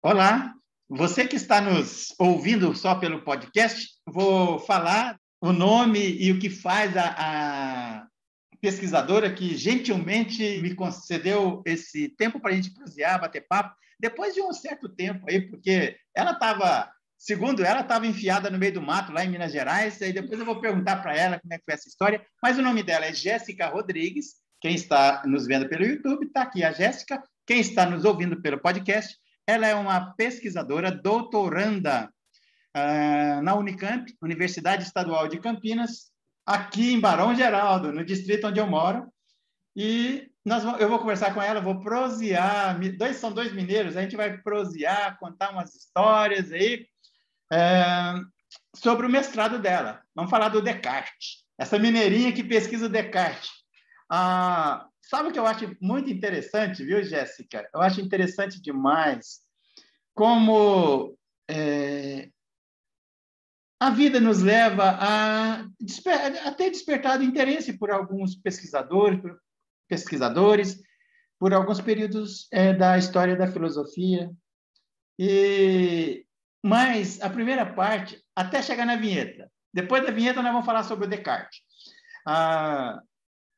Olá, 0.00 0.54
você 0.88 1.26
que 1.26 1.34
está 1.34 1.60
nos 1.60 2.14
ouvindo 2.20 2.72
só 2.72 2.94
pelo 2.94 3.24
podcast, 3.24 3.84
vou 4.06 4.60
falar 4.60 5.18
o 5.40 5.52
nome 5.52 5.98
e 5.98 6.30
o 6.30 6.38
que 6.38 6.48
faz 6.48 6.96
a, 6.96 7.16
a 7.18 8.06
pesquisadora 8.60 9.34
que 9.34 9.56
gentilmente 9.56 10.62
me 10.62 10.72
concedeu 10.76 11.64
esse 11.66 12.10
tempo 12.10 12.38
para 12.38 12.52
a 12.52 12.54
gente 12.54 12.72
prosear, 12.72 13.20
bater 13.20 13.44
papo, 13.48 13.74
depois 13.98 14.34
de 14.34 14.40
um 14.40 14.52
certo 14.52 14.88
tempo 14.88 15.26
aí, 15.28 15.40
porque 15.40 15.96
ela 16.14 16.30
estava, 16.30 16.88
segundo 17.18 17.64
ela, 17.64 17.80
estava 17.80 18.06
enfiada 18.06 18.48
no 18.50 18.58
meio 18.58 18.74
do 18.74 18.82
mato, 18.82 19.10
lá 19.10 19.24
em 19.24 19.30
Minas 19.30 19.50
Gerais, 19.50 20.00
e 20.00 20.12
depois 20.12 20.38
eu 20.38 20.46
vou 20.46 20.60
perguntar 20.60 21.02
para 21.02 21.16
ela 21.16 21.40
como 21.40 21.52
é 21.52 21.58
que 21.58 21.64
foi 21.64 21.74
essa 21.74 21.88
história, 21.88 22.24
mas 22.40 22.56
o 22.56 22.62
nome 22.62 22.84
dela 22.84 23.04
é 23.04 23.12
Jéssica 23.12 23.66
Rodrigues, 23.66 24.36
quem 24.60 24.76
está 24.76 25.24
nos 25.26 25.44
vendo 25.44 25.68
pelo 25.68 25.84
YouTube, 25.84 26.26
está 26.26 26.42
aqui 26.42 26.62
a 26.62 26.70
Jéssica, 26.70 27.20
quem 27.44 27.58
está 27.58 27.84
nos 27.84 28.04
ouvindo 28.04 28.40
pelo 28.40 28.60
podcast, 28.60 29.18
ela 29.48 29.66
é 29.66 29.74
uma 29.74 30.12
pesquisadora 30.12 30.92
doutoranda 30.92 32.12
uh, 32.76 33.42
na 33.42 33.54
Unicamp, 33.54 34.14
Universidade 34.20 34.82
Estadual 34.82 35.26
de 35.26 35.40
Campinas, 35.40 36.12
aqui 36.44 36.92
em 36.92 37.00
Barão 37.00 37.34
Geraldo, 37.34 37.90
no 37.90 38.04
distrito 38.04 38.46
onde 38.46 38.60
eu 38.60 38.66
moro. 38.66 39.10
E 39.74 40.30
nós, 40.44 40.62
eu 40.78 40.90
vou 40.90 40.98
conversar 40.98 41.32
com 41.32 41.40
ela, 41.40 41.62
vou 41.62 41.80
prosear. 41.80 42.78
Dois, 42.98 43.16
são 43.16 43.32
dois 43.32 43.50
mineiros, 43.54 43.96
a 43.96 44.02
gente 44.02 44.16
vai 44.16 44.36
prosear, 44.36 45.18
contar 45.18 45.50
umas 45.50 45.74
histórias 45.74 46.52
aí 46.52 46.86
é, 47.50 48.14
sobre 48.76 49.06
o 49.06 49.10
mestrado 49.10 49.58
dela. 49.58 50.02
Vamos 50.14 50.30
falar 50.30 50.50
do 50.50 50.60
Descartes. 50.60 51.46
Essa 51.58 51.78
mineirinha 51.78 52.34
que 52.34 52.44
pesquisa 52.44 52.84
o 52.84 52.90
Descartes. 52.90 53.50
Ah, 54.10 54.86
Sabe 55.08 55.30
o 55.30 55.32
que 55.32 55.38
eu 55.38 55.46
acho 55.46 55.74
muito 55.80 56.10
interessante, 56.10 56.84
viu, 56.84 57.02
Jéssica? 57.02 57.66
Eu 57.74 57.80
acho 57.80 57.98
interessante 57.98 58.60
demais 58.60 59.40
como 60.18 61.16
é, 61.48 62.28
a 63.78 63.90
vida 63.90 64.18
nos 64.18 64.42
leva 64.42 64.98
a, 64.98 65.60
a 65.60 66.52
ter 66.52 66.70
despertado 66.70 67.22
interesse 67.22 67.78
por 67.78 67.92
alguns 67.92 68.34
pesquisadores, 68.34 69.20
por 69.20 69.40
pesquisadores, 69.88 70.82
por 71.38 71.54
alguns 71.54 71.80
períodos 71.80 72.48
é, 72.50 72.74
da 72.74 72.98
história 72.98 73.36
da 73.36 73.46
filosofia. 73.46 74.28
E, 75.16 76.26
mas 76.64 77.22
a 77.22 77.30
primeira 77.30 77.64
parte, 77.64 78.20
até 78.34 78.60
chegar 78.60 78.86
na 78.86 78.96
vinheta. 78.96 79.48
Depois 79.72 80.04
da 80.04 80.10
vinheta, 80.10 80.42
nós 80.42 80.50
vamos 80.50 80.66
falar 80.66 80.82
sobre 80.82 81.06
o 81.06 81.08
Descartes. 81.08 81.60
Ah, 82.26 83.00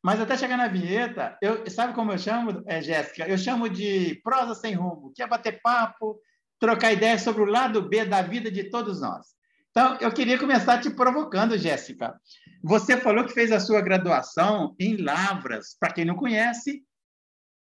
mas 0.05 0.20
até 0.20 0.36
chegar 0.36 0.58
na 0.58 0.69
vinheta, 0.69 1.39
eu, 1.41 1.69
sabe 1.70 1.95
como 1.95 2.12
eu 2.12 2.19
chamo, 2.19 2.62
é, 2.67 2.83
Jéssica? 2.83 3.27
Eu 3.27 3.39
chamo 3.39 3.67
de 3.67 4.20
prosa 4.22 4.55
sem 4.55 4.74
rumo, 4.74 5.11
que 5.17 5.22
é 5.22 5.27
bater 5.27 5.58
papo, 5.62 6.20
trocar 6.61 6.92
ideias 6.92 7.22
sobre 7.22 7.42
o 7.42 7.47
lado 7.47 7.83
B 7.83 8.05
da 8.05 8.22
vida 8.22 8.50
de 8.50 8.64
todos 8.64 9.00
nós. 9.00 9.27
Então, 9.70 9.97
eu 10.00 10.12
queria 10.12 10.39
começar 10.39 10.78
te 10.78 10.91
provocando, 10.91 11.56
Jéssica. 11.56 12.14
Você 12.62 12.97
falou 12.97 13.25
que 13.25 13.33
fez 13.33 13.50
a 13.50 13.58
sua 13.58 13.80
graduação 13.80 14.77
em 14.78 14.97
Lavras. 14.97 15.77
Para 15.78 15.92
quem 15.92 16.05
não 16.05 16.17
conhece, 16.17 16.84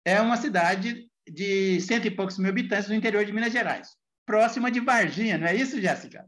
é 0.04 0.20
uma 0.20 0.36
cidade 0.36 1.08
de 1.28 1.80
cento 1.80 2.06
e 2.06 2.10
poucos 2.10 2.38
mil 2.38 2.50
habitantes 2.50 2.88
no 2.88 2.94
interior 2.94 3.24
de 3.24 3.32
Minas 3.32 3.52
Gerais, 3.52 3.88
próxima 4.24 4.70
de 4.70 4.80
Varginha, 4.80 5.36
não 5.36 5.46
é 5.46 5.54
isso, 5.54 5.80
Jéssica? 5.80 6.24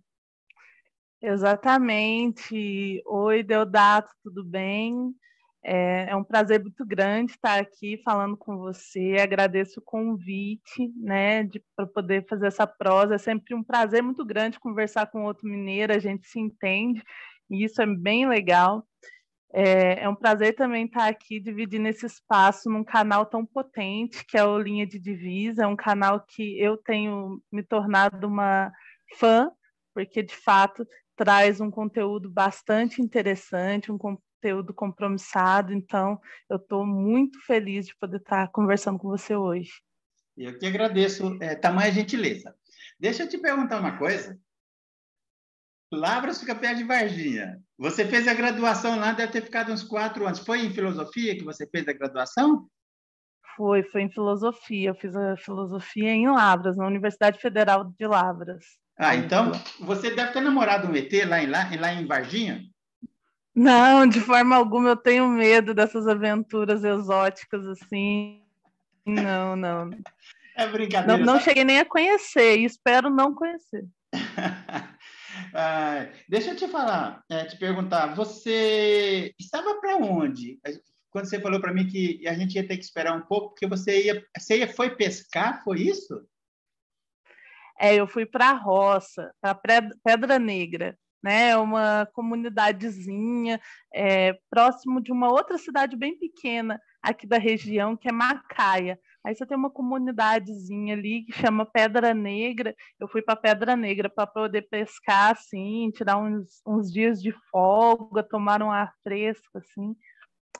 Exatamente. 1.22 3.02
Oi, 3.06 3.42
Deodato, 3.42 4.12
tudo 4.22 4.44
bem? 4.44 5.14
É, 5.70 6.06
é, 6.08 6.16
um 6.16 6.24
prazer 6.24 6.62
muito 6.62 6.82
grande 6.86 7.32
estar 7.32 7.60
aqui 7.60 8.00
falando 8.02 8.38
com 8.38 8.56
você. 8.56 9.16
Agradeço 9.20 9.80
o 9.80 9.82
convite, 9.82 10.90
né, 10.96 11.46
para 11.76 11.86
poder 11.86 12.26
fazer 12.26 12.46
essa 12.46 12.66
prosa. 12.66 13.16
É 13.16 13.18
sempre 13.18 13.54
um 13.54 13.62
prazer 13.62 14.02
muito 14.02 14.24
grande 14.24 14.58
conversar 14.58 15.08
com 15.08 15.24
outro 15.24 15.46
mineiro. 15.46 15.92
A 15.92 15.98
gente 15.98 16.26
se 16.26 16.40
entende 16.40 17.02
e 17.50 17.66
isso 17.66 17.82
é 17.82 17.86
bem 17.86 18.26
legal. 18.26 18.82
É, 19.52 20.04
é 20.04 20.08
um 20.08 20.14
prazer 20.14 20.54
também 20.54 20.86
estar 20.86 21.06
aqui 21.06 21.38
dividindo 21.38 21.86
esse 21.86 22.06
espaço 22.06 22.70
num 22.70 22.82
canal 22.82 23.26
tão 23.26 23.44
potente 23.44 24.24
que 24.24 24.38
é 24.38 24.44
o 24.44 24.58
Linha 24.58 24.86
de 24.86 24.98
Divisa. 24.98 25.64
É 25.64 25.66
um 25.66 25.76
canal 25.76 26.24
que 26.26 26.58
eu 26.58 26.78
tenho 26.78 27.42
me 27.52 27.62
tornado 27.62 28.26
uma 28.26 28.72
fã, 29.18 29.50
porque 29.94 30.22
de 30.22 30.34
fato 30.34 30.86
traz 31.14 31.60
um 31.60 31.70
conteúdo 31.70 32.30
bastante 32.30 33.02
interessante, 33.02 33.92
um 33.92 33.98
conteúdo 34.38 34.72
compromissado, 34.72 35.72
então 35.72 36.20
eu 36.48 36.56
estou 36.56 36.86
muito 36.86 37.40
feliz 37.44 37.86
de 37.86 37.96
poder 37.96 38.18
estar 38.18 38.48
conversando 38.48 38.98
com 38.98 39.08
você 39.08 39.34
hoje. 39.34 39.70
Eu 40.36 40.56
que 40.56 40.66
agradeço 40.66 41.36
é, 41.42 41.56
tamanha 41.56 41.90
gentileza. 41.90 42.54
Deixa 42.98 43.24
eu 43.24 43.28
te 43.28 43.36
perguntar 43.36 43.80
uma 43.80 43.98
coisa. 43.98 44.38
Lavras 45.92 46.38
fica 46.38 46.54
perto 46.54 46.78
de 46.78 46.84
Varginha. 46.84 47.60
Você 47.76 48.04
fez 48.04 48.28
a 48.28 48.34
graduação 48.34 48.98
lá, 48.98 49.12
deve 49.12 49.32
ter 49.32 49.42
ficado 49.42 49.72
uns 49.72 49.82
quatro 49.82 50.26
anos. 50.26 50.38
Foi 50.38 50.60
em 50.60 50.70
filosofia 50.70 51.36
que 51.36 51.44
você 51.44 51.66
fez 51.66 51.88
a 51.88 51.92
graduação? 51.92 52.68
Foi, 53.56 53.82
foi 53.82 54.02
em 54.02 54.10
filosofia. 54.10 54.90
Eu 54.90 54.94
fiz 54.94 55.16
a 55.16 55.36
filosofia 55.36 56.10
em 56.10 56.28
Lavras, 56.30 56.76
na 56.76 56.86
Universidade 56.86 57.40
Federal 57.40 57.84
de 57.84 58.06
Lavras. 58.06 58.64
Ah, 58.96 59.16
então 59.16 59.52
você 59.80 60.14
deve 60.14 60.32
ter 60.32 60.40
namorado 60.40 60.88
um 60.88 60.94
ET 60.94 61.12
lá 61.26 61.42
em, 61.42 61.46
lá, 61.46 61.68
lá 61.80 61.92
em 61.92 62.06
Varginha? 62.06 62.62
Não, 63.58 64.06
de 64.06 64.20
forma 64.20 64.54
alguma 64.54 64.90
eu 64.90 64.96
tenho 64.96 65.28
medo 65.28 65.74
dessas 65.74 66.06
aventuras 66.06 66.84
exóticas 66.84 67.66
assim. 67.66 68.40
Não, 69.04 69.56
não. 69.56 69.90
É 70.54 70.68
brincadeira. 70.68 71.18
Não, 71.18 71.34
não 71.34 71.40
cheguei 71.40 71.64
nem 71.64 71.80
a 71.80 71.84
conhecer 71.84 72.56
e 72.56 72.64
espero 72.64 73.10
não 73.10 73.34
conhecer. 73.34 73.84
ah, 75.52 76.06
deixa 76.28 76.52
eu 76.52 76.56
te 76.56 76.68
falar, 76.68 77.24
é, 77.28 77.46
te 77.46 77.58
perguntar, 77.58 78.14
você 78.14 79.34
estava 79.36 79.74
para 79.80 79.96
onde? 79.96 80.60
Quando 81.10 81.28
você 81.28 81.40
falou 81.40 81.60
para 81.60 81.74
mim 81.74 81.88
que 81.88 82.28
a 82.28 82.34
gente 82.34 82.54
ia 82.54 82.66
ter 82.66 82.76
que 82.76 82.84
esperar 82.84 83.16
um 83.16 83.22
pouco, 83.22 83.48
porque 83.48 83.66
você 83.66 84.04
ia, 84.04 84.24
você 84.38 84.58
ia 84.58 84.72
foi 84.72 84.94
pescar, 84.94 85.64
foi 85.64 85.80
isso? 85.80 86.24
É, 87.80 87.96
eu 87.96 88.06
fui 88.06 88.24
para 88.24 88.50
a 88.50 88.56
roça, 88.56 89.32
para 89.40 89.82
Pedra 90.04 90.38
Negra 90.38 90.96
né? 91.22 91.56
Uma 91.56 92.06
comunidadezinha 92.12 93.60
é, 93.94 94.38
próximo 94.50 95.00
de 95.00 95.12
uma 95.12 95.30
outra 95.30 95.58
cidade 95.58 95.96
bem 95.96 96.18
pequena 96.18 96.80
aqui 97.02 97.26
da 97.26 97.38
região, 97.38 97.96
que 97.96 98.08
é 98.08 98.12
Macaia. 98.12 98.98
Aí 99.24 99.34
você 99.34 99.44
tem 99.44 99.56
uma 99.56 99.70
comunidadezinha 99.70 100.94
ali 100.94 101.24
que 101.24 101.32
chama 101.32 101.66
Pedra 101.66 102.14
Negra. 102.14 102.74
Eu 102.98 103.08
fui 103.08 103.20
para 103.20 103.36
Pedra 103.36 103.76
Negra 103.76 104.08
para 104.08 104.26
poder 104.26 104.62
pescar, 104.62 105.32
assim, 105.32 105.90
tirar 105.90 106.16
uns, 106.16 106.62
uns 106.66 106.92
dias 106.92 107.20
de 107.20 107.32
folga, 107.50 108.22
tomar 108.22 108.62
um 108.62 108.70
ar 108.70 108.92
fresco, 109.02 109.58
assim, 109.58 109.94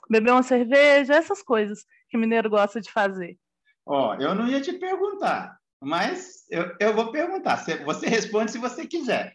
beber 0.09 0.31
uma 0.31 0.43
cerveja, 0.43 1.15
essas 1.15 1.41
coisas 1.41 1.85
que 2.09 2.17
mineiro 2.17 2.49
gosta 2.49 2.81
de 2.81 2.91
fazer. 2.91 3.37
Ó, 3.85 4.11
oh, 4.11 4.21
eu 4.21 4.35
não 4.35 4.47
ia 4.47 4.61
te 4.61 4.73
perguntar, 4.73 5.57
mas 5.81 6.45
eu, 6.49 6.75
eu 6.79 6.93
vou 6.93 7.11
perguntar. 7.11 7.57
Você 7.57 8.07
responde 8.07 8.51
se 8.51 8.57
você 8.57 8.85
quiser. 8.85 9.33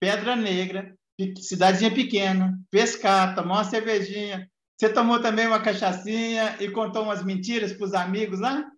Pedra 0.00 0.36
Negra, 0.36 0.96
cidadezinha 1.40 1.92
pequena, 1.92 2.58
pescar, 2.70 3.34
tomar 3.34 3.54
uma 3.54 3.64
cervejinha. 3.64 4.50
Você 4.76 4.92
tomou 4.92 5.20
também 5.20 5.46
uma 5.46 5.62
cachaçinha 5.62 6.56
e 6.60 6.70
contou 6.70 7.04
umas 7.04 7.24
mentiras 7.24 7.72
para 7.72 7.86
os 7.86 7.94
amigos 7.94 8.40
lá? 8.40 8.70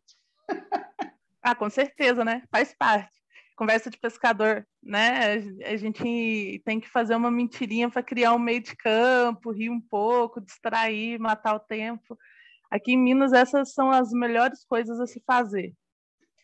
Ah, 1.41 1.55
com 1.55 1.71
certeza, 1.71 2.25
né? 2.25 2.43
Faz 2.51 2.75
parte. 2.77 3.17
Conversa 3.57 3.89
de 3.89 3.97
pescador, 3.97 4.67
né? 4.83 5.35
A 5.65 5.77
gente 5.77 6.61
tem 6.65 6.79
que 6.79 6.91
fazer 6.91 7.15
uma 7.15 7.31
mentirinha 7.31 7.89
para 7.89 8.03
criar 8.03 8.35
um 8.35 8.39
meio 8.39 8.61
de 8.61 8.77
campo, 8.77 9.53
rir 9.53 9.71
um 9.71 9.81
pouco, 9.81 10.43
distrair, 10.43 11.19
matar 11.19 11.55
o 11.55 11.61
tempo. 11.61 12.19
Aqui 12.71 12.93
em 12.93 12.99
Minas, 12.99 13.33
essas 13.33 13.73
são 13.73 13.91
as 13.91 14.11
melhores 14.13 14.63
coisas 14.65 15.01
a 15.01 15.07
se 15.07 15.23
fazer. 15.27 15.73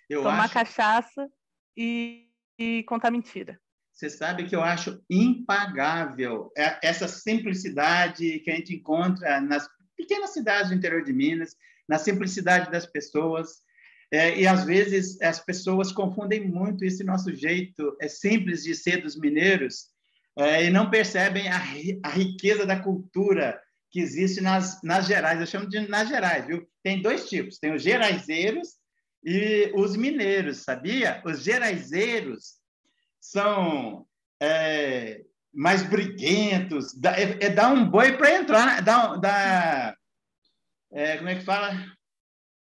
Eu 0.09 0.23
Tomar 0.23 0.45
acho... 0.45 0.55
cachaça 0.55 1.29
e, 1.77 2.31
e 2.59 2.83
contar 2.85 3.11
mentira. 3.11 3.61
Você 3.95 4.11
sabe 4.11 4.45
que 4.47 4.57
eu 4.57 4.63
acho 4.63 5.01
impagável 5.09 6.51
essa 6.83 7.07
simplicidade 7.07 8.41
que 8.41 8.51
a 8.51 8.57
gente 8.57 8.75
encontra 8.75 9.41
nas 9.41 9.69
pequenas 9.97 10.33
cidades 10.33 10.71
do 10.71 10.75
interior 10.75 11.05
de 11.05 11.13
Minas, 11.13 11.55
na 11.89 11.97
simplicidade 11.97 12.73
das 12.73 12.87
pessoas. 12.87 13.63
É, 14.11 14.37
e 14.39 14.49
às 14.49 14.65
vezes 14.65 15.21
as 15.23 15.39
pessoas 15.39 15.93
confundem 15.93 16.47
muito 16.47 16.85
esse 16.85 17.05
nosso 17.05 17.33
jeito 17.35 17.97
é 18.01 18.09
simples 18.09 18.65
de 18.65 18.75
ser 18.75 19.01
dos 19.01 19.19
mineiros 19.19 19.87
é, 20.37 20.65
e 20.65 20.71
não 20.71 20.91
percebem 20.91 21.49
a, 21.49 21.57
a, 22.03 22.09
riqueza 22.09 22.67
da 22.67 22.79
cultura 22.79 23.61
que 23.91 24.01
existe 24.01 24.41
nas, 24.41 24.81
nas 24.83 25.07
gerais. 25.07 25.41
Eu 25.41 25.47
chamo 25.47 25.69
de 25.69 25.81
nas 25.89 26.09
gerais, 26.09 26.47
viu? 26.47 26.69
Tem 26.83 27.01
dois 27.01 27.29
tipos: 27.29 27.59
tem 27.59 27.73
os 27.73 27.83
geraizeiros 27.83 28.75
e 29.25 29.71
os 29.75 29.97
mineiros, 29.97 30.59
sabia? 30.59 31.23
Os 31.25 31.43
geraizeiros 31.43 32.64
são 33.25 34.07
é, 34.41 35.25
mais 35.53 35.83
briguentos, 35.83 36.93
dá, 37.01 37.19
é, 37.19 37.45
é, 37.45 37.49
dar 37.49 37.73
um 37.73 37.89
boi 37.89 38.17
para 38.17 38.35
entrar, 38.35 38.83
dá, 38.83 39.17
dá 39.17 39.97
é, 40.93 41.17
como 41.17 41.31
é 41.31 41.37
que 41.37 41.45
fala? 41.45 41.73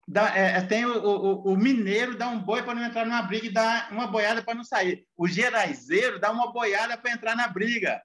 dá, 0.08 0.36
é, 0.36 0.58
é, 0.58 0.62
tem 0.62 0.86
o, 0.86 0.98
o, 0.98 1.54
o, 1.54 1.58
mineiro 1.58 2.18
dá 2.18 2.30
um 2.30 2.40
boi 2.40 2.64
para 2.64 2.74
não 2.74 2.84
entrar 2.84 3.06
numa 3.06 3.22
briga 3.22 3.46
e 3.46 3.54
dá 3.54 3.88
uma 3.92 4.08
boiada 4.08 4.42
para 4.42 4.56
não 4.56 4.64
sair. 4.64 5.06
O 5.16 5.28
geraizeiro 5.28 6.20
dá 6.20 6.32
uma 6.32 6.52
boiada 6.52 6.98
para 6.98 7.12
entrar 7.12 7.36
na 7.36 7.48
briga. 7.48 8.02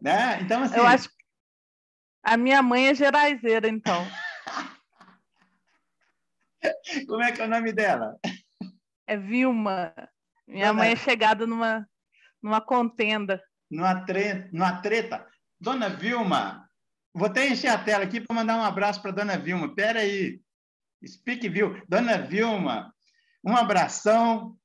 Né? 0.00 0.40
Então, 0.42 0.62
assim. 0.62 0.76
Eu 0.76 0.86
acho 0.86 1.08
a 2.22 2.36
minha 2.36 2.62
mãe 2.62 2.88
é 2.88 2.94
geraizeira, 2.94 3.68
então. 3.68 4.06
Como 7.06 7.22
é 7.22 7.32
que 7.32 7.42
é 7.42 7.44
o 7.44 7.48
nome 7.48 7.72
dela? 7.72 8.16
É 9.06 9.16
Vilma. 9.16 9.92
Minha 10.46 10.68
Dona... 10.68 10.78
mãe 10.78 10.92
é 10.92 10.96
chegada 10.96 11.46
numa, 11.46 11.88
numa 12.42 12.60
contenda. 12.60 13.42
Numa, 13.70 14.04
tre... 14.04 14.48
numa 14.52 14.80
treta. 14.80 15.26
Dona 15.60 15.88
Vilma, 15.88 16.68
vou 17.14 17.26
até 17.26 17.48
encher 17.48 17.68
a 17.68 17.78
tela 17.78 18.04
aqui 18.04 18.20
para 18.20 18.34
mandar 18.34 18.56
um 18.56 18.62
abraço 18.62 19.00
para 19.00 19.10
Dona 19.10 19.38
Vilma. 19.38 19.74
Pera 19.74 20.00
aí. 20.00 20.40
Speak 21.06 21.48
Vil. 21.48 21.82
Dona 21.88 22.18
Vilma, 22.18 22.92
um 23.44 23.56
abração. 23.56 24.56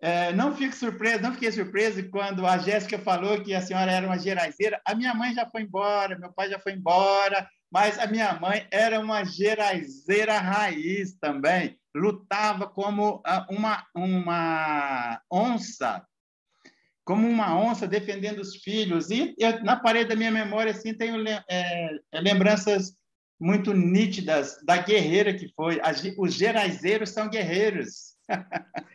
É, 0.00 0.32
não 0.32 0.56
fique 0.56 0.74
surpreso, 0.74 1.22
não 1.22 1.32
fiquei 1.32 1.52
surpreso 1.52 2.10
quando 2.10 2.44
a 2.44 2.58
Jéssica 2.58 2.98
falou 2.98 3.40
que 3.40 3.54
a 3.54 3.62
senhora 3.62 3.92
era 3.92 4.04
uma 4.04 4.18
geraizeira. 4.18 4.80
A 4.84 4.96
minha 4.96 5.14
mãe 5.14 5.32
já 5.32 5.48
foi 5.48 5.62
embora, 5.62 6.18
meu 6.18 6.32
pai 6.32 6.50
já 6.50 6.58
foi 6.58 6.72
embora, 6.72 7.48
mas 7.70 7.98
a 8.00 8.06
minha 8.08 8.32
mãe 8.34 8.66
era 8.72 8.98
uma 8.98 9.24
geraizeira 9.24 10.38
raiz 10.38 11.16
também. 11.20 11.78
Lutava 11.94 12.66
como 12.66 13.22
ah, 13.26 13.46
uma, 13.50 13.86
uma 13.94 15.22
onça, 15.30 16.06
como 17.04 17.28
uma 17.28 17.58
onça 17.58 17.86
defendendo 17.86 18.38
os 18.38 18.56
filhos. 18.56 19.10
E 19.10 19.34
eu, 19.38 19.62
na 19.62 19.76
parede 19.76 20.10
da 20.10 20.16
minha 20.16 20.30
memória 20.30 20.72
assim 20.72 20.94
tenho 20.94 21.22
é, 21.28 21.98
lembranças 22.14 22.96
muito 23.38 23.74
nítidas 23.74 24.58
da 24.64 24.76
guerreira 24.76 25.34
que 25.34 25.52
foi. 25.54 25.80
Os 26.16 26.34
geraizeiros 26.34 27.10
são 27.10 27.28
guerreiros. 27.28 28.16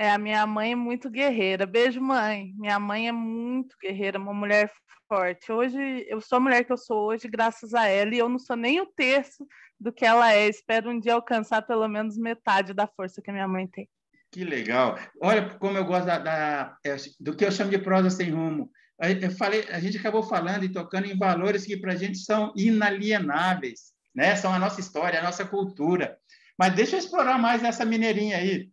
É, 0.00 0.12
a 0.12 0.18
minha 0.18 0.46
mãe 0.46 0.70
é 0.70 0.76
muito 0.76 1.10
guerreira. 1.10 1.66
Beijo, 1.66 2.00
mãe. 2.00 2.52
Minha 2.56 2.78
mãe 2.78 3.08
é 3.08 3.12
muito 3.12 3.76
guerreira, 3.82 4.16
uma 4.16 4.32
mulher 4.32 4.70
forte. 5.08 5.50
Hoje, 5.50 6.06
eu 6.08 6.20
sou 6.20 6.36
a 6.36 6.40
mulher 6.40 6.64
que 6.64 6.72
eu 6.72 6.76
sou 6.76 7.06
hoje, 7.08 7.26
graças 7.26 7.74
a 7.74 7.86
ela, 7.86 8.14
e 8.14 8.18
eu 8.18 8.28
não 8.28 8.38
sou 8.38 8.54
nem 8.54 8.80
o 8.80 8.86
terço 8.86 9.46
do 9.80 9.92
que 9.92 10.04
ela 10.04 10.32
é. 10.32 10.48
Espero 10.48 10.90
um 10.90 11.00
dia 11.00 11.14
alcançar 11.14 11.62
pelo 11.62 11.88
menos 11.88 12.18
metade 12.18 12.74
da 12.74 12.86
força 12.86 13.22
que 13.22 13.30
a 13.30 13.32
minha 13.32 13.48
mãe 13.48 13.66
tem. 13.66 13.88
Que 14.30 14.44
legal. 14.44 14.98
Olha 15.22 15.58
como 15.58 15.78
eu 15.78 15.84
gosto 15.84 16.06
da, 16.06 16.18
da, 16.18 16.76
do 17.18 17.34
que 17.34 17.44
eu 17.44 17.50
chamo 17.50 17.70
de 17.70 17.78
prosa 17.78 18.10
sem 18.10 18.30
rumo. 18.30 18.70
Eu 19.00 19.30
falei, 19.30 19.64
a 19.70 19.80
gente 19.80 19.96
acabou 19.96 20.22
falando 20.22 20.64
e 20.64 20.72
tocando 20.72 21.06
em 21.06 21.16
valores 21.16 21.64
que 21.64 21.76
para 21.76 21.92
a 21.92 21.96
gente 21.96 22.18
são 22.18 22.52
inalienáveis, 22.56 23.92
né? 24.14 24.36
São 24.36 24.52
a 24.52 24.58
nossa 24.58 24.80
história, 24.80 25.18
a 25.18 25.22
nossa 25.22 25.46
cultura. 25.46 26.18
Mas 26.58 26.74
deixa 26.74 26.96
eu 26.96 26.98
explorar 26.98 27.38
mais 27.38 27.62
essa 27.64 27.84
mineirinha 27.84 28.36
aí. 28.36 28.68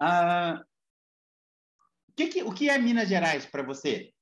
Ah, 0.00 0.64
que 2.16 2.28
que, 2.28 2.42
o 2.42 2.52
que 2.52 2.70
é 2.70 2.78
Minas 2.78 3.08
Gerais 3.08 3.44
para 3.44 3.62
você? 3.62 4.13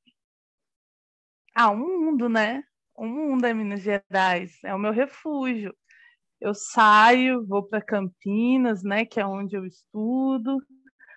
Ah, 1.54 1.70
um 1.70 1.76
mundo, 2.00 2.28
né? 2.28 2.62
Um 2.98 3.08
mundo 3.08 3.44
é 3.46 3.54
Minas 3.54 3.82
Gerais, 3.82 4.58
é 4.64 4.74
o 4.74 4.78
meu 4.78 4.92
refúgio. 4.92 5.74
Eu 6.40 6.54
saio, 6.54 7.46
vou 7.46 7.64
para 7.68 7.82
Campinas, 7.82 8.82
né, 8.84 9.04
que 9.06 9.20
é 9.20 9.26
onde 9.26 9.56
eu 9.56 9.66
estudo, 9.66 10.58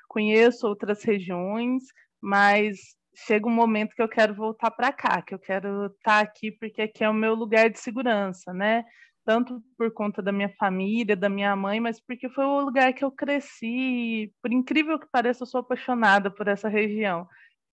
conheço 0.10 0.68
outras 0.68 1.04
regiões, 1.04 1.84
mas 2.22 2.78
chega 3.16 3.48
um 3.48 3.52
momento 3.52 3.96
que 3.96 4.02
eu 4.02 4.10
quero 4.10 4.36
voltar 4.36 4.72
para 4.72 4.94
cá, 4.94 5.22
que 5.22 5.34
eu 5.36 5.40
quero 5.40 5.88
estar 5.88 5.98
tá 6.04 6.20
aqui 6.22 6.52
porque 6.52 6.82
aqui 6.84 7.04
é 7.04 7.10
o 7.10 7.14
meu 7.14 7.36
lugar 7.36 7.70
de 7.70 7.80
segurança, 7.80 8.54
né? 8.54 8.86
tanto 9.26 9.62
por 9.78 9.92
conta 9.92 10.22
da 10.22 10.32
minha 10.32 10.50
família, 10.58 11.16
da 11.16 11.28
minha 11.30 11.56
mãe, 11.56 11.80
mas 11.80 12.00
porque 12.00 12.30
foi 12.30 12.46
o 12.46 12.62
lugar 12.62 12.94
que 12.94 13.04
eu 13.04 13.12
cresci. 13.12 14.32
Por 14.42 14.54
incrível 14.54 15.00
que 15.00 15.08
pareça, 15.12 15.44
eu 15.44 15.48
sou 15.48 15.62
apaixonada 15.62 16.30
por 16.30 16.48
essa 16.48 16.70
região. 16.70 17.28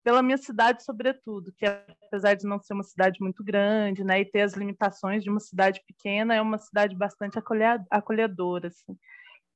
Pela 0.06 0.22
minha 0.22 0.38
cidade, 0.38 0.84
sobretudo, 0.84 1.52
que 1.58 1.66
apesar 1.66 2.34
de 2.34 2.46
não 2.46 2.60
ser 2.60 2.74
uma 2.74 2.84
cidade 2.84 3.20
muito 3.20 3.42
grande, 3.42 4.04
né, 4.04 4.20
e 4.20 4.24
ter 4.24 4.42
as 4.42 4.52
limitações 4.54 5.24
de 5.24 5.28
uma 5.28 5.40
cidade 5.40 5.82
pequena, 5.84 6.32
é 6.32 6.40
uma 6.40 6.58
cidade 6.58 6.94
bastante 6.94 7.40
acolhedora. 7.90 8.68
Assim. 8.68 8.96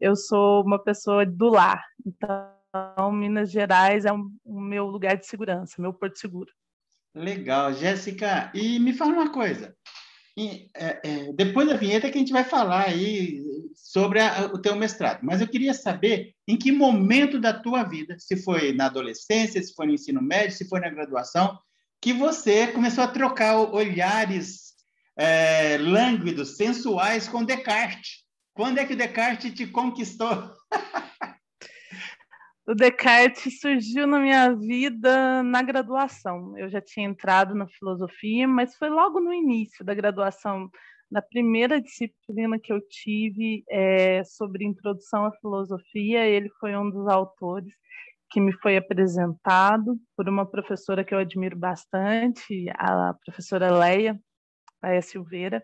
Eu 0.00 0.16
sou 0.16 0.64
uma 0.64 0.82
pessoa 0.82 1.24
do 1.24 1.50
lar, 1.50 1.80
então 2.04 3.12
Minas 3.12 3.52
Gerais 3.52 4.04
é 4.04 4.12
um, 4.12 4.28
o 4.44 4.60
meu 4.60 4.86
lugar 4.86 5.16
de 5.16 5.24
segurança, 5.24 5.80
meu 5.80 5.94
porto 5.94 6.18
seguro. 6.18 6.50
Legal, 7.14 7.72
Jéssica. 7.72 8.50
E 8.52 8.80
me 8.80 8.92
fala 8.92 9.12
uma 9.12 9.30
coisa. 9.30 9.76
É, 10.38 11.00
é, 11.02 11.32
depois 11.32 11.68
da 11.68 11.76
vinheta 11.76 12.10
que 12.10 12.16
a 12.16 12.20
gente 12.20 12.32
vai 12.32 12.44
falar 12.44 12.86
aí 12.86 13.42
sobre 13.74 14.20
a, 14.20 14.46
o 14.46 14.58
teu 14.58 14.76
mestrado. 14.76 15.20
Mas 15.22 15.40
eu 15.40 15.48
queria 15.48 15.74
saber 15.74 16.34
em 16.46 16.56
que 16.56 16.72
momento 16.72 17.38
da 17.38 17.52
tua 17.52 17.82
vida, 17.82 18.16
se 18.18 18.36
foi 18.36 18.72
na 18.72 18.86
adolescência, 18.86 19.62
se 19.62 19.74
foi 19.74 19.86
no 19.86 19.94
ensino 19.94 20.22
médio, 20.22 20.56
se 20.56 20.68
foi 20.68 20.80
na 20.80 20.88
graduação, 20.88 21.58
que 22.00 22.12
você 22.12 22.68
começou 22.68 23.04
a 23.04 23.08
trocar 23.08 23.56
olhares 23.58 24.74
é, 25.16 25.76
lânguidos, 25.78 26.56
sensuais 26.56 27.28
com 27.28 27.44
Descartes. 27.44 28.24
Quando 28.54 28.78
é 28.78 28.86
que 28.86 28.96
Descartes 28.96 29.52
te 29.52 29.66
conquistou? 29.66 30.50
o 32.66 32.74
Descartes 32.74 33.60
surgiu 33.60 34.06
na 34.06 34.18
minha 34.20 34.54
vida 34.54 35.42
na 35.42 35.62
graduação. 35.62 36.56
Eu 36.58 36.68
já 36.70 36.80
tinha 36.80 37.06
entrado 37.06 37.54
na 37.54 37.66
filosofia, 37.68 38.46
mas 38.46 38.76
foi 38.76 38.88
logo 38.88 39.20
no 39.20 39.32
início 39.32 39.84
da 39.84 39.94
graduação, 39.94 40.70
na 41.10 41.20
primeira 41.22 41.80
disciplina 41.80 42.58
que 42.62 42.72
eu 42.72 42.80
tive 42.88 43.64
é, 43.68 44.22
sobre 44.24 44.64
introdução 44.64 45.24
à 45.24 45.32
filosofia. 45.32 46.26
Ele 46.26 46.48
foi 46.60 46.76
um 46.76 46.88
dos 46.90 47.08
autores 47.08 47.72
que 48.30 48.40
me 48.40 48.52
foi 48.52 48.76
apresentado 48.76 49.98
por 50.16 50.28
uma 50.28 50.46
professora 50.48 51.04
que 51.04 51.12
eu 51.12 51.18
admiro 51.18 51.56
bastante, 51.56 52.66
a 52.76 53.12
professora 53.24 53.76
Leia, 53.76 54.18
Leia 54.82 55.02
Silveira. 55.02 55.62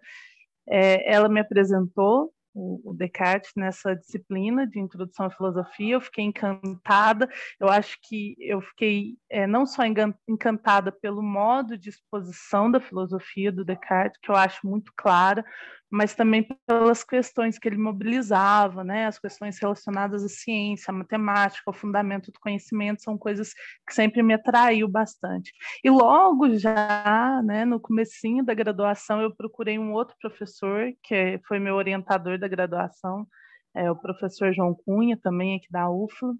É, 0.68 1.14
ela 1.14 1.28
me 1.28 1.38
apresentou 1.40 2.32
o, 2.56 2.94
Descartes 2.94 3.52
nessa 3.54 3.94
disciplina 3.94 4.66
de 4.66 4.80
introdução 4.80 5.26
à 5.26 5.30
filosofia. 5.30 5.94
Eu 5.94 6.00
fiquei 6.00 6.24
encantada. 6.24 7.28
Eu 7.60 7.68
acho 7.68 7.98
que 8.02 8.34
eu 8.40 8.62
fiquei 8.62 9.18
é, 9.28 9.46
não 9.46 9.66
só 9.66 9.82
encantada 10.26 10.90
pelo 10.90 11.22
modo 11.22 11.76
de 11.76 11.90
exposição 11.90 12.70
da 12.70 12.80
filosofia 12.80 13.52
do 13.52 13.64
Descartes, 13.64 14.18
que 14.22 14.30
eu 14.30 14.34
acho 14.34 14.66
muito 14.66 14.90
clara, 14.96 15.44
mas 15.90 16.14
também 16.14 16.46
pelas 16.66 17.04
questões 17.04 17.58
que 17.58 17.68
ele 17.68 17.76
mobilizava, 17.78 18.82
né? 18.82 19.06
As 19.06 19.18
questões 19.18 19.58
relacionadas 19.58 20.24
à 20.24 20.28
ciência, 20.28 20.90
à 20.90 20.94
matemática, 20.94 21.62
ao 21.66 21.72
fundamento 21.72 22.32
do 22.32 22.40
conhecimento, 22.40 23.02
são 23.02 23.16
coisas 23.16 23.52
que 23.86 23.94
sempre 23.94 24.22
me 24.22 24.34
atraiu 24.34 24.88
bastante. 24.88 25.52
E 25.84 25.90
logo 25.90 26.56
já, 26.58 27.40
né, 27.44 27.64
no 27.64 27.80
comecinho 27.80 28.44
da 28.44 28.54
graduação, 28.54 29.20
eu 29.22 29.34
procurei 29.34 29.78
um 29.78 29.92
outro 29.92 30.16
professor, 30.20 30.92
que 31.02 31.40
foi 31.46 31.58
meu 31.58 31.74
orientador 31.76 32.38
da 32.38 32.48
graduação, 32.48 33.26
é 33.74 33.90
o 33.90 33.96
professor 33.96 34.52
João 34.54 34.74
Cunha, 34.74 35.18
também 35.22 35.56
aqui 35.56 35.66
da 35.70 35.90
UFLA, 35.90 36.34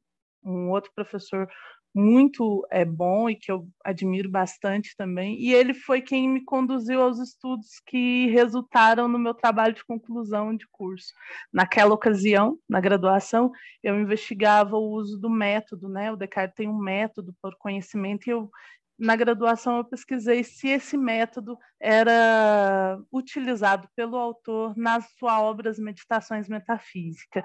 um 0.45 0.71
outro 0.71 0.91
professor 0.95 1.49
muito 1.97 2.67
é, 2.71 2.85
bom 2.85 3.31
e 3.31 3.35
que 3.35 3.51
eu 3.51 3.67
admiro 3.83 4.29
bastante 4.29 4.95
também. 4.99 5.41
E 5.41 5.55
ele 5.55 5.73
foi 5.73 6.03
quem 6.03 6.29
me 6.29 6.45
conduziu 6.45 7.01
aos 7.01 7.19
estudos 7.19 7.81
que 7.87 8.27
resultaram 8.27 9.09
no 9.09 9.19
meu 9.19 9.33
trabalho 9.33 9.75
de 9.75 9.83
conclusão 9.83 10.55
de 10.55 10.67
curso. 10.71 11.15
Naquela 11.51 11.95
ocasião, 11.95 12.59
na 12.69 12.81
graduação, 12.81 13.51
eu 13.83 13.99
investigava 13.99 14.77
o 14.77 14.91
uso 14.91 15.19
do 15.19 15.31
método, 15.31 15.89
né? 15.89 16.13
O 16.13 16.17
Descartes 16.17 16.55
tem 16.55 16.69
um 16.69 16.79
método 16.79 17.35
por 17.41 17.57
conhecimento 17.57 18.27
e 18.27 18.31
eu 18.31 18.51
na 18.99 19.15
graduação 19.15 19.77
eu 19.79 19.85
pesquisei 19.85 20.43
se 20.43 20.69
esse 20.69 20.97
método 20.97 21.59
era 21.79 22.99
utilizado 23.13 23.89
pelo 23.95 24.17
autor 24.17 24.77
nas 24.77 25.05
suas 25.19 25.35
obras 25.35 25.79
Meditações 25.79 26.49
Metafísicas. 26.49 27.45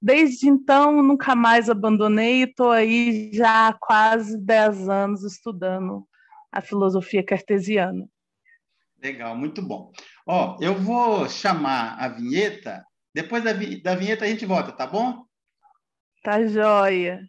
Desde 0.00 0.48
então, 0.48 1.02
nunca 1.02 1.34
mais 1.34 1.68
abandonei 1.68 2.40
e 2.40 2.44
estou 2.44 2.70
aí 2.70 3.30
já 3.32 3.68
há 3.68 3.72
quase 3.74 4.38
10 4.38 4.88
anos 4.88 5.24
estudando 5.24 6.06
a 6.50 6.62
filosofia 6.62 7.22
cartesiana. 7.22 8.08
Legal, 9.00 9.36
muito 9.36 9.62
bom. 9.62 9.92
Ó, 10.26 10.56
eu 10.60 10.74
vou 10.74 11.28
chamar 11.28 11.96
a 11.98 12.08
vinheta, 12.08 12.84
depois 13.14 13.44
da, 13.44 13.52
vi 13.52 13.80
da 13.80 13.94
vinheta 13.94 14.24
a 14.24 14.28
gente 14.28 14.44
volta, 14.46 14.72
tá 14.72 14.86
bom? 14.86 15.24
Tá 16.22 16.44
joia. 16.46 17.20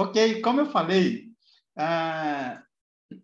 Ok, 0.00 0.40
como 0.40 0.62
eu 0.62 0.66
falei, 0.70 1.26
ah, 1.76 2.62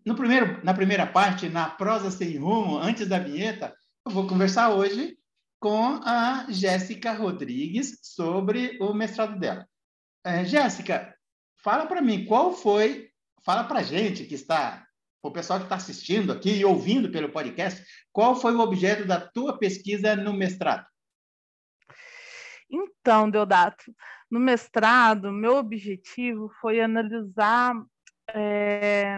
no 0.05 0.15
primeiro, 0.15 0.63
na 0.63 0.75
primeira 0.75 1.07
parte, 1.07 1.49
na 1.49 1.71
prosa 1.71 2.11
sem 2.11 2.37
rumo, 2.37 2.77
antes 2.77 3.07
da 3.07 3.17
vinheta, 3.17 3.75
eu 4.05 4.11
vou 4.11 4.27
conversar 4.27 4.69
hoje 4.69 5.17
com 5.59 5.99
a 6.05 6.45
Jéssica 6.49 7.13
Rodrigues 7.13 7.97
sobre 8.03 8.77
o 8.79 8.93
mestrado 8.93 9.39
dela. 9.39 9.67
É, 10.23 10.45
Jéssica, 10.45 11.17
fala 11.63 11.87
para 11.87 11.99
mim, 11.99 12.25
qual 12.25 12.53
foi, 12.53 13.09
fala 13.43 13.63
para 13.63 13.81
gente 13.81 14.25
que 14.25 14.35
está, 14.35 14.85
o 15.23 15.31
pessoal 15.31 15.57
que 15.57 15.65
está 15.65 15.77
assistindo 15.77 16.31
aqui 16.31 16.57
e 16.57 16.63
ouvindo 16.63 17.09
pelo 17.09 17.31
podcast, 17.31 17.83
qual 18.11 18.35
foi 18.35 18.53
o 18.53 18.59
objeto 18.59 19.03
da 19.03 19.19
tua 19.19 19.57
pesquisa 19.57 20.15
no 20.15 20.31
mestrado? 20.31 20.85
Então, 22.69 23.31
Deodato, 23.31 23.83
no 24.29 24.39
mestrado, 24.39 25.31
meu 25.31 25.55
objetivo 25.55 26.49
foi 26.61 26.81
analisar 26.81 27.73
é, 28.33 29.17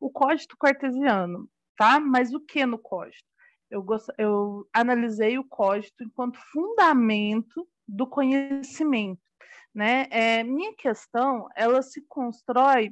o 0.00 0.10
código 0.10 0.56
cartesiano, 0.58 1.48
tá? 1.76 2.00
Mas 2.00 2.32
o 2.32 2.40
que 2.40 2.64
no 2.64 2.78
código? 2.78 3.26
Eu, 3.70 3.86
eu 4.18 4.68
analisei 4.72 5.38
o 5.38 5.44
código 5.44 5.94
enquanto 6.00 6.38
fundamento 6.52 7.66
do 7.86 8.06
conhecimento, 8.06 9.22
né? 9.74 10.06
É, 10.10 10.42
minha 10.42 10.74
questão, 10.74 11.48
ela 11.54 11.82
se 11.82 12.02
constrói 12.08 12.90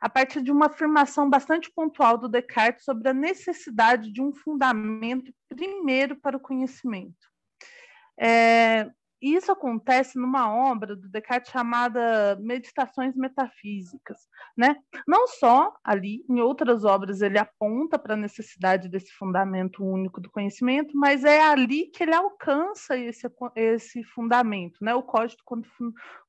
a 0.00 0.08
partir 0.08 0.42
de 0.42 0.50
uma 0.50 0.66
afirmação 0.66 1.28
bastante 1.28 1.70
pontual 1.70 2.16
do 2.16 2.28
Descartes 2.28 2.84
sobre 2.84 3.08
a 3.08 3.14
necessidade 3.14 4.10
de 4.10 4.22
um 4.22 4.32
fundamento 4.32 5.32
primeiro 5.48 6.16
para 6.16 6.36
o 6.36 6.40
conhecimento. 6.40 7.28
É, 8.18 8.90
isso 9.20 9.50
acontece 9.50 10.18
numa 10.18 10.52
obra 10.70 10.94
do 10.94 11.08
Descartes 11.08 11.50
chamada 11.50 12.36
Meditações 12.40 13.16
Metafísicas. 13.16 14.18
Né? 14.56 14.76
Não 15.06 15.26
só 15.26 15.72
ali, 15.82 16.24
em 16.28 16.40
outras 16.40 16.84
obras 16.84 17.22
ele 17.22 17.38
aponta 17.38 17.98
para 17.98 18.14
a 18.14 18.18
necessidade 18.18 18.88
desse 18.88 19.12
fundamento 19.12 19.84
único 19.84 20.20
do 20.20 20.30
conhecimento, 20.30 20.96
mas 20.96 21.24
é 21.24 21.40
ali 21.40 21.86
que 21.86 22.02
ele 22.02 22.14
alcança 22.14 22.96
esse, 22.96 23.26
esse 23.54 24.04
fundamento, 24.04 24.78
né? 24.82 24.94
o 24.94 25.02
código 25.02 25.40
como, 25.44 25.64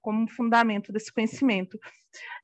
como 0.02 0.30
fundamento 0.30 0.92
desse 0.92 1.12
conhecimento. 1.12 1.78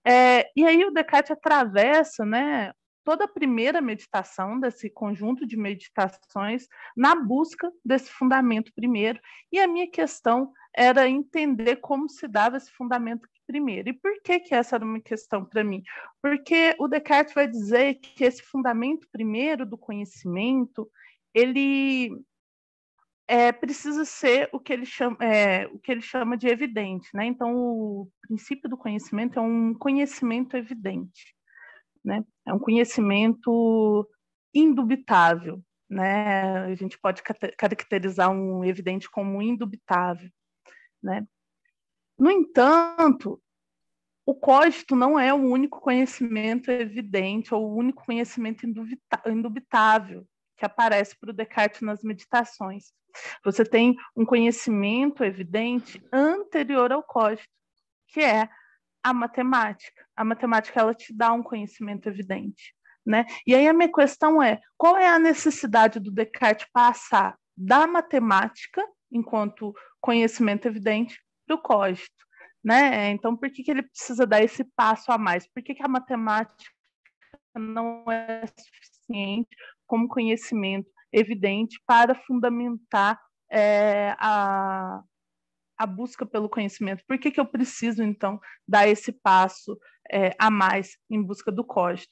É, 0.06 0.50
e 0.56 0.66
aí 0.66 0.84
o 0.86 0.92
Descartes 0.92 1.32
atravessa 1.32 2.26
né, 2.26 2.74
toda 3.04 3.26
a 3.26 3.28
primeira 3.28 3.82
meditação, 3.82 4.60
desse 4.60 4.90
conjunto 4.90 5.46
de 5.46 5.58
meditações, 5.58 6.68
na 6.96 7.16
busca 7.16 7.72
desse 7.84 8.10
fundamento 8.12 8.72
primeiro. 8.74 9.20
E 9.52 9.60
a 9.60 9.68
minha 9.68 9.90
questão 9.90 10.52
era 10.76 11.08
entender 11.08 11.78
como 11.78 12.10
se 12.10 12.28
dava 12.28 12.58
esse 12.58 12.72
fundamento 12.72 13.28
primeiro. 13.46 13.90
E 13.90 13.94
por 13.94 14.22
que, 14.24 14.40
que 14.40 14.56
essa 14.56 14.76
era 14.76 14.86
uma 14.86 15.02
questão 15.02 15.46
para 15.46 15.64
mim? 15.64 15.84
Porque 16.22 16.76
o 16.80 16.88
Descartes 16.88 17.34
vai 17.34 17.48
dizer 17.48 17.96
que 17.96 18.24
esse 18.24 18.42
fundamento 18.42 19.08
primeiro 19.12 19.66
do 19.66 19.78
conhecimento, 19.78 20.90
ele 21.34 22.10
é, 23.28 23.52
precisa 23.52 24.06
ser 24.06 24.50
o 24.52 24.60
que 24.60 24.74
ele 24.74 24.86
chama, 24.86 25.18
é, 25.22 25.68
o 25.68 25.80
que 25.80 25.92
ele 25.92 26.02
chama 26.02 26.38
de 26.38 26.48
evidente, 26.48 27.10
né? 27.14 27.26
Então, 27.26 27.56
o 27.56 28.10
princípio 28.22 28.70
do 28.70 28.78
conhecimento 28.78 29.40
é 29.40 29.42
um 29.42 29.74
conhecimento 29.74 30.58
evidente 30.58 31.33
né? 32.04 32.24
É 32.46 32.54
um 32.54 32.60
conhecimento 32.60 34.08
indubitável, 34.54 35.62
né? 35.90 36.66
A 36.66 36.76
gente 36.76 36.98
pode 37.00 37.22
caracterizar 37.58 38.30
um 38.32 38.64
evidente 38.64 39.10
como 39.10 39.42
indubitável, 39.42 40.30
né? 41.02 41.26
No 42.18 42.30
entanto, 42.30 43.42
o 44.26 44.36
código 44.36 44.96
não 44.96 45.20
é 45.20 45.34
o 45.34 45.38
único 45.38 45.82
conhecimento 45.82 46.70
evidente 46.72 47.54
ou 47.54 47.66
o 47.66 47.76
único 47.76 48.06
conhecimento 48.06 48.66
indubitável 49.26 50.26
que 50.56 50.66
aparece 50.66 51.18
para 51.20 51.32
o 51.32 51.34
Descartes 51.34 51.82
nas 51.82 52.04
meditações. 52.04 52.94
Você 53.44 53.66
tem 53.66 53.96
um 54.16 54.26
conhecimento 54.26 55.24
evidente 55.24 56.02
anterior 56.12 56.92
ao 56.92 57.04
código, 57.04 57.48
que 58.08 58.22
é 58.22 58.50
a 59.04 59.14
matemática. 59.14 60.06
A 60.16 60.24
matemática 60.24 60.80
ela 60.80 60.94
te 60.94 61.14
dá 61.14 61.34
um 61.34 61.44
conhecimento 61.44 62.08
evidente, 62.08 62.74
né? 63.06 63.26
E 63.46 63.54
aí 63.54 63.68
a 63.68 63.74
minha 63.74 63.92
questão 63.92 64.42
é, 64.42 64.62
qual 64.78 64.98
é 64.98 65.08
a 65.08 65.20
necessidade 65.20 66.00
do 66.00 66.12
Descartes 66.12 66.68
passar 66.72 67.38
da 67.56 67.86
matemática 67.86 68.82
enquanto 69.12 69.74
conhecimento 70.02 70.68
evidente 70.68 71.22
para 71.46 71.56
o 71.56 71.62
código, 71.62 72.08
né? 72.64 73.10
Então, 73.12 73.36
por 73.36 73.50
que, 73.52 73.64
que 73.64 73.72
ele 73.72 73.84
precisa 73.84 74.26
dar 74.26 74.42
esse 74.42 74.64
passo 74.64 75.12
a 75.12 75.18
mais? 75.18 75.48
Por 75.48 75.62
que, 75.62 75.76
que 75.76 75.84
a 75.84 75.88
matemática 75.88 76.72
não 77.56 78.04
é 78.10 78.46
suficiente 78.48 79.50
como 79.86 80.08
conhecimento 80.08 80.90
evidente 81.12 81.80
para 81.86 82.16
fundamentar 82.16 83.20
é, 83.52 84.16
a, 84.18 85.04
a 85.78 85.86
busca 85.86 86.26
pelo 86.26 86.50
conhecimento. 86.50 87.04
Por 87.08 87.18
que, 87.18 87.32
que 87.32 87.40
eu 87.40 87.46
preciso, 87.46 88.04
então, 88.04 88.40
dar 88.68 88.88
esse 88.88 89.12
passo 89.12 89.78
é, 90.12 90.36
a 90.40 90.50
mais 90.50 90.98
em 91.10 91.22
busca 91.22 91.52
do 91.52 91.64
código? 91.64 92.12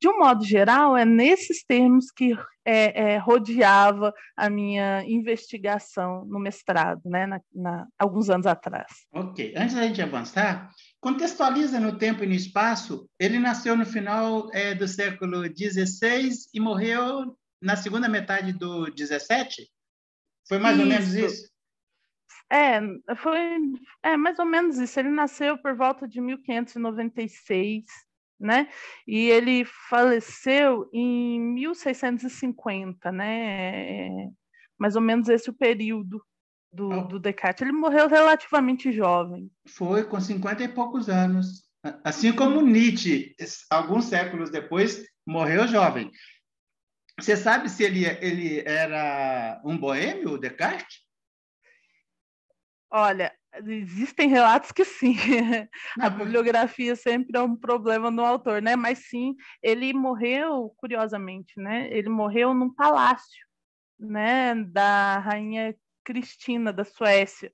De 0.00 0.08
um 0.08 0.18
modo 0.18 0.44
geral, 0.44 0.96
é 0.96 1.04
nesses 1.04 1.64
termos 1.64 2.10
que 2.10 2.36
é, 2.64 3.12
é, 3.12 3.18
rodeava 3.18 4.12
a 4.36 4.50
minha 4.50 5.04
investigação 5.06 6.24
no 6.24 6.40
mestrado, 6.40 7.00
né, 7.04 7.24
na, 7.24 7.40
na, 7.54 7.86
alguns 7.96 8.28
anos 8.28 8.46
atrás. 8.46 8.88
Ok. 9.12 9.54
Antes 9.56 9.76
da 9.76 9.82
gente 9.82 10.02
avançar, 10.02 10.70
contextualiza 11.00 11.78
no 11.78 11.96
tempo 11.98 12.24
e 12.24 12.26
no 12.26 12.34
espaço. 12.34 13.08
Ele 13.16 13.38
nasceu 13.38 13.76
no 13.76 13.86
final 13.86 14.48
é, 14.52 14.74
do 14.74 14.88
século 14.88 15.44
XVI 15.44 16.30
e 16.52 16.58
morreu 16.58 17.36
na 17.60 17.76
segunda 17.76 18.08
metade 18.08 18.52
do 18.52 18.86
XVII? 18.86 19.68
Foi 20.48 20.58
mais 20.58 20.76
isso. 20.76 20.84
ou 20.84 20.88
menos 20.88 21.14
isso? 21.14 21.51
É, 22.52 22.80
foi 23.16 23.38
é, 24.02 24.14
mais 24.14 24.38
ou 24.38 24.44
menos 24.44 24.76
isso. 24.76 25.00
Ele 25.00 25.08
nasceu 25.08 25.56
por 25.56 25.74
volta 25.74 26.06
de 26.06 26.20
1596, 26.20 27.84
né? 28.38 28.68
E 29.08 29.30
ele 29.30 29.64
faleceu 29.64 30.86
em 30.92 31.40
1650, 31.40 33.10
né? 33.10 34.06
É, 34.06 34.28
mais 34.78 34.94
ou 34.96 35.00
menos 35.00 35.30
esse 35.30 35.48
o 35.48 35.54
período 35.54 36.22
do, 36.70 36.90
oh. 36.90 37.02
do 37.04 37.18
Descartes. 37.18 37.62
Ele 37.62 37.72
morreu 37.72 38.06
relativamente 38.06 38.92
jovem. 38.92 39.50
Foi, 39.66 40.04
com 40.04 40.20
50 40.20 40.62
e 40.62 40.68
poucos 40.68 41.08
anos. 41.08 41.66
Assim 42.04 42.34
como 42.34 42.60
Nietzsche, 42.60 43.34
alguns 43.70 44.04
séculos 44.04 44.50
depois, 44.50 45.02
morreu 45.26 45.66
jovem. 45.66 46.10
Você 47.18 47.34
sabe 47.34 47.70
se 47.70 47.82
ele, 47.82 48.04
ele 48.20 48.60
era 48.66 49.58
um 49.64 49.78
boêmio, 49.78 50.36
Descartes? 50.36 51.00
Olha, 52.94 53.32
existem 53.66 54.28
relatos 54.28 54.70
que 54.70 54.84
sim. 54.84 55.16
a 55.98 56.10
bibliografia 56.10 56.94
sempre 56.94 57.38
é 57.38 57.40
um 57.40 57.56
problema 57.56 58.10
no 58.10 58.22
autor, 58.22 58.60
né? 58.60 58.76
Mas 58.76 59.06
sim, 59.08 59.34
ele 59.62 59.94
morreu, 59.94 60.74
curiosamente, 60.76 61.54
né? 61.56 61.88
Ele 61.90 62.10
morreu 62.10 62.52
num 62.52 62.72
palácio, 62.72 63.46
né? 63.98 64.54
Da 64.54 65.18
rainha 65.20 65.74
Cristina 66.04 66.70
da 66.70 66.84
Suécia. 66.84 67.50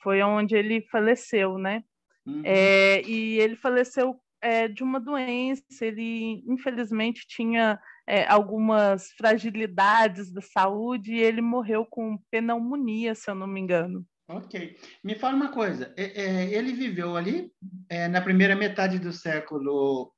Foi 0.00 0.22
onde 0.22 0.54
ele 0.54 0.82
faleceu, 0.92 1.58
né? 1.58 1.82
Uhum. 2.24 2.42
É, 2.44 3.02
e 3.02 3.40
ele 3.40 3.56
faleceu 3.56 4.14
é, 4.40 4.68
de 4.68 4.84
uma 4.84 5.00
doença. 5.00 5.64
Ele, 5.80 6.44
infelizmente, 6.46 7.26
tinha 7.26 7.80
é, 8.06 8.28
algumas 8.28 9.10
fragilidades 9.12 10.32
da 10.32 10.40
saúde 10.40 11.14
e 11.14 11.20
ele 11.20 11.40
morreu 11.40 11.84
com 11.84 12.16
pneumonia, 12.30 13.16
se 13.16 13.28
eu 13.28 13.34
não 13.34 13.48
me 13.48 13.60
engano. 13.60 14.06
Ok. 14.28 14.76
Me 15.02 15.14
fala 15.14 15.36
uma 15.36 15.50
coisa. 15.50 15.92
É, 15.96 16.22
é, 16.22 16.54
ele 16.54 16.74
viveu 16.74 17.16
ali 17.16 17.50
é, 17.88 18.08
na 18.08 18.20
primeira 18.20 18.54
metade 18.54 18.98
do 18.98 19.10
século 19.10 20.12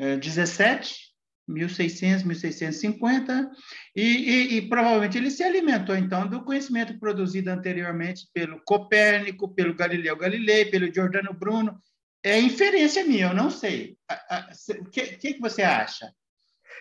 XVII, 0.00 1.08
1600, 1.46 2.24
1650, 2.24 3.50
e, 3.94 4.02
e, 4.02 4.56
e, 4.56 4.68
provavelmente 4.68 5.18
ele 5.18 5.30
se 5.30 5.42
alimentou, 5.42 5.96
então, 5.96 6.26
do 6.26 6.44
conhecimento 6.44 6.98
produzido 6.98 7.50
anteriormente 7.50 8.26
pelo 8.32 8.62
Copérnico, 8.64 9.54
pelo 9.54 9.74
Galileu 9.74 10.16
Galilei, 10.16 10.66
pelo 10.66 10.92
Giordano 10.92 11.34
Bruno. 11.34 11.78
É 12.22 12.40
inferência 12.40 13.04
minha, 13.04 13.26
eu 13.26 13.34
não 13.34 13.50
sei. 13.50 13.98
O 14.80 14.90
que, 14.90 15.16
que, 15.18 15.34
que 15.34 15.40
você 15.40 15.62
acha? 15.62 16.10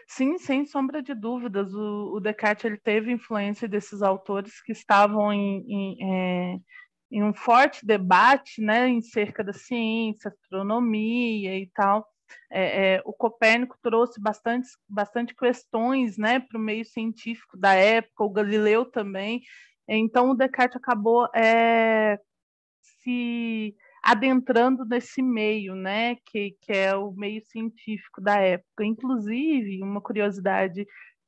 Sim, 0.05 0.37
sem 0.37 0.65
sombra 0.65 1.01
de 1.01 1.13
dúvidas, 1.13 1.73
o, 1.73 2.15
o 2.15 2.19
Descartes 2.19 2.65
ele 2.65 2.77
teve 2.77 3.11
influência 3.11 3.67
desses 3.67 4.01
autores 4.01 4.61
que 4.61 4.71
estavam 4.71 5.31
em, 5.33 5.65
em, 5.67 5.97
é, 6.01 6.59
em 7.11 7.23
um 7.23 7.33
forte 7.33 7.85
debate 7.85 8.61
né, 8.61 8.87
em 8.87 9.01
cerca 9.01 9.43
da 9.43 9.53
ciência, 9.53 10.29
astronomia 10.29 11.57
e 11.57 11.67
tal. 11.73 12.07
É, 12.49 12.95
é, 12.95 13.01
o 13.05 13.13
Copérnico 13.13 13.77
trouxe 13.81 14.19
bastante, 14.21 14.67
bastante 14.87 15.33
questões 15.35 16.17
né, 16.17 16.39
para 16.39 16.57
o 16.57 16.61
meio 16.61 16.85
científico 16.85 17.57
da 17.57 17.73
época, 17.73 18.23
o 18.23 18.29
Galileu 18.29 18.85
também. 18.85 19.41
Então, 19.87 20.31
o 20.31 20.35
Descartes 20.35 20.75
acabou 20.75 21.29
é, 21.33 22.19
se 22.81 23.75
adentrando 24.07 24.85
nesse 24.85 25.21
meio, 25.21 25.75
né, 25.75 26.15
que, 26.25 26.55
que 26.61 26.71
é 26.71 26.95
o 26.95 27.11
meio 27.11 27.41
científico 27.43 28.21
da 28.21 28.37
época. 28.37 28.85
Inclusive, 28.85 29.83
uma 29.83 29.99
curiosidade 29.99 30.87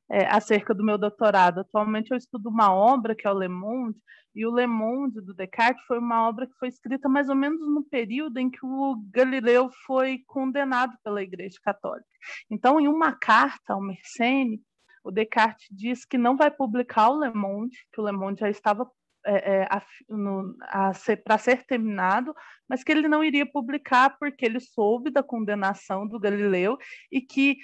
é, 0.09 0.25
acerca 0.27 0.73
do 0.73 0.81
meu 0.81 0.97
doutorado. 0.97 1.59
Atualmente 1.59 2.11
eu 2.11 2.17
estudo 2.17 2.47
uma 2.47 2.73
obra 2.73 3.13
que 3.13 3.27
é 3.27 3.31
o 3.31 3.37
Le 3.37 3.49
Monde, 3.49 3.99
e 4.33 4.45
o 4.45 4.55
Le 4.55 4.65
Monde 4.65 5.19
do 5.19 5.33
Descartes 5.33 5.83
foi 5.85 5.99
uma 5.99 6.25
obra 6.29 6.47
que 6.47 6.53
foi 6.57 6.69
escrita 6.69 7.09
mais 7.09 7.27
ou 7.27 7.35
menos 7.35 7.59
no 7.67 7.83
período 7.83 8.37
em 8.37 8.49
que 8.49 8.65
o 8.65 8.95
Galileu 9.11 9.69
foi 9.85 10.23
condenado 10.25 10.95
pela 11.03 11.21
Igreja 11.21 11.57
Católica. 11.61 12.07
Então, 12.49 12.79
em 12.79 12.87
uma 12.87 13.11
carta 13.11 13.73
ao 13.73 13.81
Mersenne, 13.81 14.61
o 15.03 15.11
Descartes 15.11 15.67
diz 15.69 16.05
que 16.05 16.17
não 16.17 16.37
vai 16.37 16.49
publicar 16.49 17.09
o 17.09 17.19
Le 17.19 17.33
Monde, 17.33 17.75
que 17.91 17.99
o 17.99 18.05
Le 18.05 18.13
Monde 18.13 18.39
já 18.39 18.49
estava 18.49 18.89
é, 19.29 19.67
é, 21.07 21.15
para 21.15 21.37
ser 21.37 21.65
terminado, 21.65 22.33
mas 22.67 22.83
que 22.83 22.91
ele 22.91 23.07
não 23.07 23.23
iria 23.23 23.45
publicar 23.45 24.17
porque 24.17 24.45
ele 24.45 24.59
soube 24.59 25.11
da 25.11 25.21
condenação 25.21 26.07
do 26.07 26.19
Galileu 26.19 26.77
e 27.11 27.21
que 27.21 27.57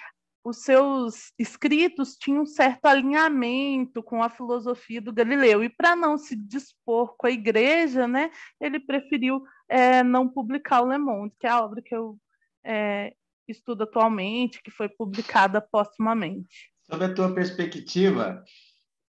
os 0.44 0.62
seus 0.62 1.34
escritos 1.40 2.16
tinham 2.16 2.44
um 2.44 2.46
certo 2.46 2.86
alinhamento 2.86 4.04
com 4.04 4.22
a 4.22 4.30
filosofia 4.30 5.02
do 5.02 5.12
Galileu. 5.12 5.64
E 5.64 5.70
para 5.70 5.96
não 5.96 6.20
se 6.20 6.36
dispor 6.36 7.16
com 7.18 7.26
a 7.26 7.32
igreja, 7.32 8.08
né, 8.08 8.30
ele 8.62 8.80
preferiu 8.80 9.44
é, 9.68 10.04
não 10.04 10.30
publicar 10.30 10.82
o 10.82 10.88
Le 10.88 11.00
Monde, 11.00 11.34
que 11.40 11.48
é 11.48 11.50
a 11.50 11.64
obra 11.64 11.82
que 11.82 11.96
eu 11.96 12.16
é, 12.64 13.16
estudo 13.48 13.84
atualmente, 13.84 14.62
que 14.62 14.70
foi 14.70 14.88
publicada 14.88 15.60
postumamente. 15.60 16.72
Sobre 16.84 17.08
a 17.08 17.14
tua 17.14 17.34
perspectiva, 17.34 18.44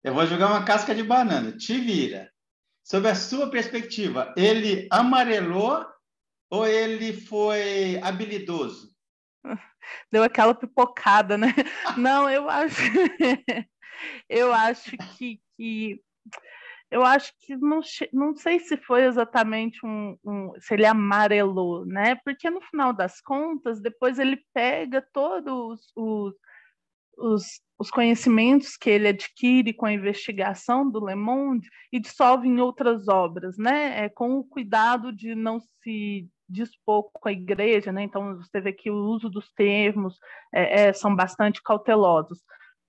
eu 0.04 0.14
vou 0.14 0.24
jogar 0.26 0.46
uma 0.46 0.64
casca 0.64 0.94
de 0.94 1.02
banana, 1.02 1.50
te 1.50 1.76
vira. 1.78 2.30
Sobre 2.86 3.10
a 3.10 3.16
sua 3.16 3.50
perspectiva, 3.50 4.32
ele 4.36 4.86
amarelou 4.92 5.84
ou 6.48 6.64
ele 6.64 7.12
foi 7.12 7.98
habilidoso? 8.00 8.94
Deu 10.12 10.22
aquela 10.22 10.54
pipocada, 10.54 11.36
né? 11.36 11.48
Não, 11.98 12.30
eu 12.30 12.48
acho, 12.48 12.80
eu 14.30 14.52
acho 14.52 14.96
que, 15.18 15.40
que 15.56 16.00
eu 16.88 17.04
acho 17.04 17.32
que 17.40 17.56
não, 17.56 17.80
não 18.12 18.36
sei 18.36 18.60
se 18.60 18.76
foi 18.76 19.02
exatamente 19.02 19.84
um, 19.84 20.16
um, 20.24 20.52
se 20.60 20.74
ele 20.74 20.86
amarelou, 20.86 21.84
né? 21.84 22.14
Porque 22.24 22.48
no 22.48 22.60
final 22.60 22.92
das 22.92 23.20
contas, 23.20 23.80
depois 23.80 24.20
ele 24.20 24.40
pega 24.54 25.04
todos 25.12 25.90
os, 25.96 26.34
os, 27.16 27.60
os 27.78 27.90
conhecimentos 27.90 28.76
que 28.76 28.90
ele 28.90 29.08
adquire 29.08 29.72
com 29.72 29.86
a 29.86 29.92
investigação 29.92 30.88
do 30.88 31.04
Le 31.04 31.14
Monde 31.14 31.68
e 31.92 32.00
dissolve 32.00 32.48
em 32.48 32.60
outras 32.60 33.08
obras, 33.08 33.56
né? 33.58 34.04
É, 34.04 34.08
com 34.08 34.38
o 34.38 34.44
cuidado 34.44 35.12
de 35.12 35.34
não 35.34 35.60
se 35.82 36.28
dispor 36.48 37.10
com 37.12 37.28
a 37.28 37.32
igreja, 37.32 37.92
né? 37.92 38.02
Então 38.02 38.36
você 38.36 38.60
vê 38.60 38.72
que 38.72 38.90
o 38.90 38.96
uso 38.96 39.28
dos 39.28 39.50
termos 39.52 40.18
é, 40.54 40.88
é, 40.88 40.92
são 40.92 41.14
bastante 41.14 41.62
cautelosos. 41.62 42.40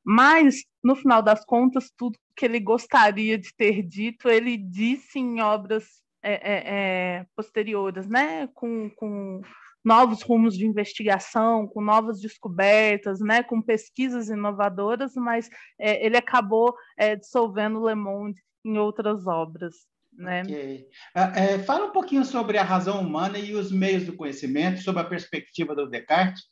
Mas 0.03 0.63
no 0.83 0.95
final 0.95 1.21
das 1.21 1.43
contas, 1.43 1.91
tudo 1.97 2.17
que 2.35 2.45
ele 2.45 2.59
gostaria 2.59 3.37
de 3.37 3.53
ter 3.53 3.83
dito, 3.83 4.29
ele 4.29 4.57
disse 4.57 5.19
em 5.19 5.41
obras 5.41 6.01
é, 6.23 6.33
é, 6.33 6.63
é 6.65 7.25
posteriores, 7.35 8.07
né? 8.07 8.47
Com, 8.53 8.89
com 8.91 9.41
novos 9.87 10.21
rumos 10.21 10.57
de 10.57 10.65
investigação, 10.65 11.65
com 11.65 11.81
novas 11.81 12.19
descobertas, 12.19 13.21
né, 13.21 13.41
com 13.41 13.61
pesquisas 13.61 14.27
inovadoras, 14.27 15.13
mas 15.15 15.49
é, 15.79 16.05
ele 16.05 16.17
acabou 16.17 16.75
é, 16.97 17.15
dissolvendo 17.15 17.87
Le 17.87 17.95
Monde 17.95 18.41
em 18.65 18.77
outras 18.77 19.25
obras. 19.25 19.73
Né? 20.11 20.41
Okay. 20.41 20.87
É, 21.15 21.59
fala 21.59 21.85
um 21.85 21.91
pouquinho 21.91 22.25
sobre 22.25 22.57
a 22.57 22.63
razão 22.63 22.99
humana 22.99 23.39
e 23.39 23.55
os 23.55 23.71
meios 23.71 24.05
do 24.05 24.13
conhecimento, 24.13 24.81
sob 24.81 24.99
a 24.99 25.05
perspectiva 25.05 25.73
do 25.73 25.89
Descartes. 25.89 26.43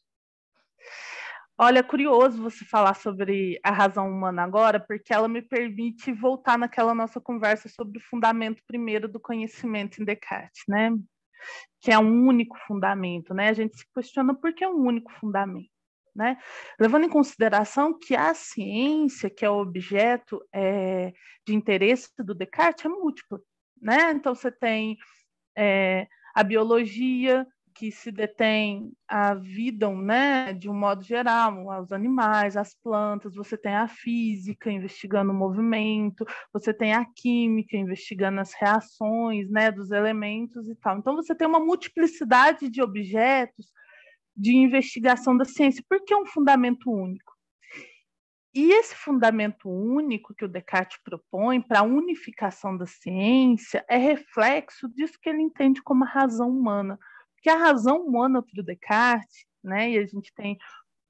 Olha, 1.57 1.83
curioso 1.83 2.41
você 2.41 2.63
falar 2.63 2.95
sobre 2.95 3.59
a 3.63 3.71
razão 3.71 4.09
humana 4.09 4.43
agora, 4.43 4.79
porque 4.79 5.13
ela 5.13 5.27
me 5.27 5.41
permite 5.41 6.13
voltar 6.13 6.57
naquela 6.57 6.93
nossa 6.93 7.19
conversa 7.19 7.67
sobre 7.67 7.97
o 7.97 8.03
fundamento 8.09 8.61
primeiro 8.65 9.09
do 9.09 9.19
conhecimento 9.19 10.01
em 10.01 10.05
Descartes, 10.05 10.63
né? 10.69 10.91
Que 11.81 11.91
é 11.91 11.99
um 11.99 12.27
único 12.27 12.57
fundamento, 12.67 13.33
né? 13.33 13.49
A 13.49 13.53
gente 13.53 13.77
se 13.77 13.85
questiona 13.93 14.33
por 14.33 14.53
que 14.53 14.63
é 14.63 14.67
um 14.67 14.85
único 14.85 15.11
fundamento, 15.13 15.69
né? 16.15 16.37
Levando 16.79 17.05
em 17.05 17.09
consideração 17.09 17.97
que 17.97 18.15
a 18.15 18.33
ciência, 18.33 19.29
que 19.29 19.45
é 19.45 19.49
o 19.49 19.59
objeto 19.59 20.41
é, 20.53 21.13
de 21.45 21.53
interesse 21.53 22.09
do 22.17 22.33
Descartes, 22.33 22.85
é 22.85 22.89
múltipla, 22.89 23.39
né? 23.81 24.11
Então 24.11 24.33
você 24.33 24.51
tem 24.51 24.97
é, 25.57 26.07
a 26.33 26.43
biologia, 26.43 27.45
que 27.75 27.91
se 27.91 28.09
detém 28.09 28.93
a 29.05 29.35
vida, 29.35 29.89
né, 29.89 30.53
de 30.53 30.69
um 30.69 30.73
modo 30.73 31.03
geral, 31.03 31.67
os 31.81 31.91
animais, 31.91 32.55
as 32.55 32.73
plantas, 32.73 33.35
você 33.35 33.57
tem 33.57 33.75
a 33.75 33.87
física 33.87 34.71
investigando 34.71 35.31
o 35.31 35.35
movimento, 35.35 36.25
você 36.53 36.73
tem 36.73 36.93
a 36.93 37.05
química 37.05 37.75
investigando 37.75 38.39
as 38.39 38.53
reações, 38.53 39.51
né, 39.51 39.71
dos 39.71 39.91
elementos 39.91 40.69
e 40.69 40.75
tal. 40.75 40.97
Então 40.97 41.15
você 41.17 41.35
tem 41.35 41.45
uma 41.45 41.59
multiplicidade 41.59 42.69
de 42.69 42.81
objetos 42.81 43.67
de 44.35 44.55
investigação 44.55 45.35
da 45.35 45.43
ciência. 45.43 45.83
Por 45.87 46.03
que 46.03 46.15
um 46.15 46.25
fundamento 46.25 46.89
único? 46.89 47.33
E 48.53 48.71
esse 48.71 48.95
fundamento 48.95 49.69
único 49.69 50.33
que 50.33 50.45
o 50.45 50.47
Descartes 50.47 50.97
propõe 51.03 51.61
para 51.61 51.81
a 51.81 51.83
unificação 51.83 52.77
da 52.77 52.85
ciência 52.85 53.83
é 53.89 53.97
reflexo 53.97 54.87
disso 54.87 55.19
que 55.21 55.27
ele 55.27 55.41
entende 55.41 55.83
como 55.83 56.05
a 56.05 56.07
razão 56.07 56.49
humana 56.49 56.97
que 57.45 57.49
a 57.51 57.59
razão 57.59 57.97
humana 57.97 58.41
para 58.41 58.59
o 58.59 58.63
Descartes, 58.63 59.45
né, 59.63 59.91
e 59.91 59.99
a 59.99 60.05
gente 60.07 60.33
tem 60.33 60.57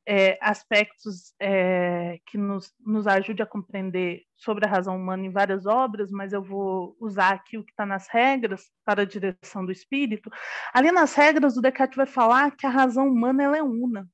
é, 0.06 0.38
aspectos 0.41 1.34
é, 1.39 2.19
que 2.26 2.38
nos, 2.38 2.74
nos 2.86 3.08
ajude 3.08 3.41
a 3.41 3.45
compreender 3.45 4.21
sobre 4.36 4.65
a 4.65 4.69
razão 4.69 4.98
humana 4.98 5.26
em 5.26 5.32
várias 5.32 5.65
obras, 5.65 6.12
mas 6.12 6.34
eu 6.34 6.43
vou 6.43 6.93
usar 7.00 7.36
aqui 7.36 7.58
o 7.58 7.63
que 7.63 7.71
está 7.71 7.86
nas 7.86 8.10
regras 8.10 8.69
para 8.84 9.04
a 9.04 9.06
direção 9.06 9.65
do 9.65 9.71
espírito. 9.71 10.30
Ali 10.74 10.91
nas 10.91 11.13
regras, 11.15 11.56
o 11.56 11.62
Descartes 11.62 11.95
vai 11.95 12.06
falar 12.06 12.52
que 12.52 12.65
a 12.65 12.69
razão 12.69 13.08
humana 13.08 13.41
ela 13.41 13.58
é 13.58 13.63
una, 13.63 14.06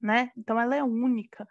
né? 0.00 0.30
Então 0.34 0.58
ela 0.58 0.74
é 0.74 0.82
única. 0.82 1.46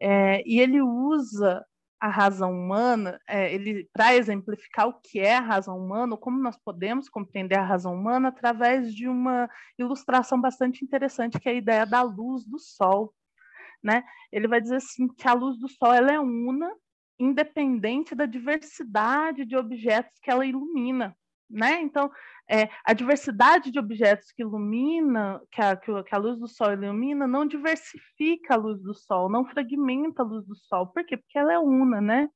É, 0.00 0.48
e 0.48 0.60
ele 0.60 0.80
usa 0.80 1.66
a 2.02 2.08
razão 2.08 2.50
humana, 2.50 3.20
é, 3.28 3.54
ele 3.54 3.88
para 3.92 4.16
exemplificar 4.16 4.88
o 4.88 5.00
que 5.00 5.20
é 5.20 5.36
a 5.36 5.40
razão 5.40 5.78
humana, 5.78 6.16
como 6.16 6.36
nós 6.36 6.58
podemos 6.58 7.08
compreender 7.08 7.56
a 7.56 7.64
razão 7.64 7.94
humana 7.94 8.30
através 8.30 8.92
de 8.92 9.06
uma 9.06 9.48
ilustração 9.78 10.40
bastante 10.40 10.84
interessante 10.84 11.38
que 11.38 11.48
é 11.48 11.52
a 11.52 11.54
ideia 11.54 11.86
da 11.86 12.02
luz 12.02 12.44
do 12.44 12.58
sol, 12.58 13.14
né? 13.80 14.02
Ele 14.32 14.48
vai 14.48 14.60
dizer 14.60 14.76
assim 14.78 15.06
que 15.06 15.28
a 15.28 15.32
luz 15.32 15.56
do 15.60 15.68
sol 15.68 15.94
ela 15.94 16.10
é 16.10 16.18
una, 16.18 16.74
independente 17.20 18.16
da 18.16 18.26
diversidade 18.26 19.44
de 19.44 19.56
objetos 19.56 20.18
que 20.20 20.28
ela 20.28 20.44
ilumina, 20.44 21.16
né? 21.52 21.80
Então, 21.82 22.10
é, 22.48 22.68
a 22.84 22.92
diversidade 22.92 23.70
de 23.70 23.78
objetos 23.78 24.32
que 24.32 24.42
ilumina, 24.42 25.40
que 25.50 25.60
a, 25.60 25.76
que 25.76 26.14
a 26.14 26.18
luz 26.18 26.38
do 26.38 26.48
sol 26.48 26.72
ilumina, 26.72 27.26
não 27.26 27.46
diversifica 27.46 28.54
a 28.54 28.56
luz 28.56 28.82
do 28.82 28.94
sol, 28.94 29.28
não 29.30 29.44
fragmenta 29.44 30.22
a 30.22 30.26
luz 30.26 30.46
do 30.46 30.56
sol. 30.56 30.86
Por 30.88 31.04
quê? 31.04 31.16
Porque 31.16 31.38
ela 31.38 31.52
é 31.52 31.58
una, 31.58 32.00
né? 32.00 32.28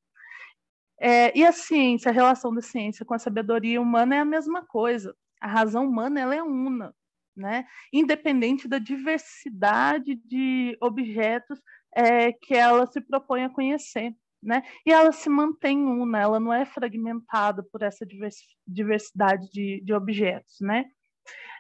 É, 0.98 1.36
e 1.36 1.44
a 1.44 1.52
ciência, 1.52 2.10
a 2.10 2.14
relação 2.14 2.54
da 2.54 2.62
ciência 2.62 3.04
com 3.04 3.14
a 3.14 3.18
sabedoria 3.18 3.80
humana 3.80 4.16
é 4.16 4.18
a 4.20 4.24
mesma 4.24 4.64
coisa. 4.64 5.14
A 5.40 5.46
razão 5.46 5.86
humana 5.86 6.20
ela 6.20 6.34
é 6.34 6.42
una, 6.42 6.94
né? 7.36 7.66
Independente 7.92 8.68
da 8.68 8.78
diversidade 8.78 10.14
de 10.24 10.76
objetos 10.80 11.60
é, 11.94 12.32
que 12.32 12.54
ela 12.54 12.86
se 12.86 13.00
propõe 13.00 13.44
a 13.44 13.50
conhecer 13.50 14.14
né? 14.46 14.62
E 14.86 14.92
ela 14.92 15.10
se 15.10 15.28
mantém 15.28 15.84
una, 15.84 16.20
ela 16.20 16.38
não 16.38 16.52
é 16.52 16.64
fragmentada 16.64 17.64
por 17.64 17.82
essa 17.82 18.06
diversidade 18.66 19.50
de, 19.50 19.82
de 19.84 19.92
objetos, 19.92 20.58
né? 20.60 20.84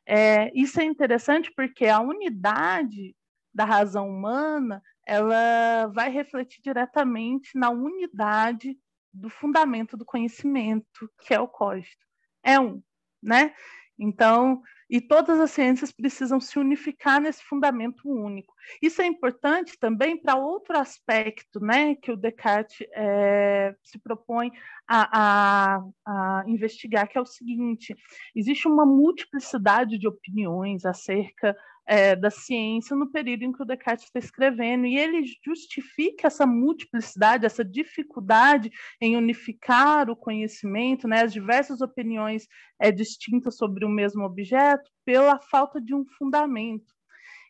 É, 0.06 0.52
isso 0.54 0.80
é 0.80 0.84
interessante 0.84 1.52
porque 1.54 1.86
a 1.86 2.00
unidade 2.00 3.16
da 3.52 3.64
razão 3.64 4.08
humana 4.08 4.80
ela 5.04 5.88
vai 5.88 6.10
refletir 6.10 6.62
diretamente 6.62 7.58
na 7.58 7.70
unidade 7.70 8.78
do 9.12 9.28
fundamento 9.28 9.96
do 9.96 10.04
conhecimento, 10.04 11.10
que 11.22 11.34
é 11.34 11.40
o 11.40 11.48
código. 11.48 11.96
É 12.44 12.60
um, 12.60 12.80
né? 13.20 13.52
Então, 13.98 14.62
e 14.88 15.00
todas 15.00 15.40
as 15.40 15.50
ciências 15.50 15.90
precisam 15.90 16.38
se 16.38 16.58
unificar 16.58 17.20
nesse 17.20 17.42
fundamento 17.42 18.08
único. 18.08 18.54
Isso 18.80 19.02
é 19.02 19.06
importante 19.06 19.76
também 19.78 20.16
para 20.16 20.36
outro 20.36 20.78
aspecto 20.78 21.58
né, 21.60 21.94
que 21.96 22.12
o 22.12 22.16
Descartes 22.16 22.86
é, 22.92 23.74
se 23.82 23.98
propõe 23.98 24.52
a, 24.86 25.76
a, 25.76 25.84
a, 26.06 26.44
investigar, 26.46 27.08
que 27.08 27.18
é 27.18 27.20
o 27.20 27.26
seguinte: 27.26 27.96
existe 28.34 28.68
uma 28.68 28.86
multiplicidade 28.86 29.98
de 29.98 30.06
opiniões 30.06 30.84
acerca 30.84 31.56
é, 31.86 32.16
da 32.16 32.30
ciência 32.30 32.96
no 32.96 33.10
período 33.10 33.44
em 33.44 33.52
que 33.52 33.62
o 33.62 33.64
Descartes 33.64 34.06
está 34.06 34.18
escrevendo, 34.18 34.86
e 34.86 34.98
ele 34.98 35.24
justifica 35.44 36.26
essa 36.26 36.44
multiplicidade, 36.44 37.46
essa 37.46 37.64
dificuldade 37.64 38.70
em 39.00 39.16
unificar 39.16 40.10
o 40.10 40.16
conhecimento, 40.16 41.06
né, 41.06 41.22
as 41.22 41.32
diversas 41.32 41.80
opiniões 41.80 42.46
é, 42.80 42.90
distintas 42.90 43.56
sobre 43.56 43.84
o 43.84 43.88
mesmo 43.88 44.24
objeto, 44.24 44.90
pela 45.04 45.40
falta 45.40 45.80
de 45.80 45.94
um 45.94 46.04
fundamento. 46.18 46.92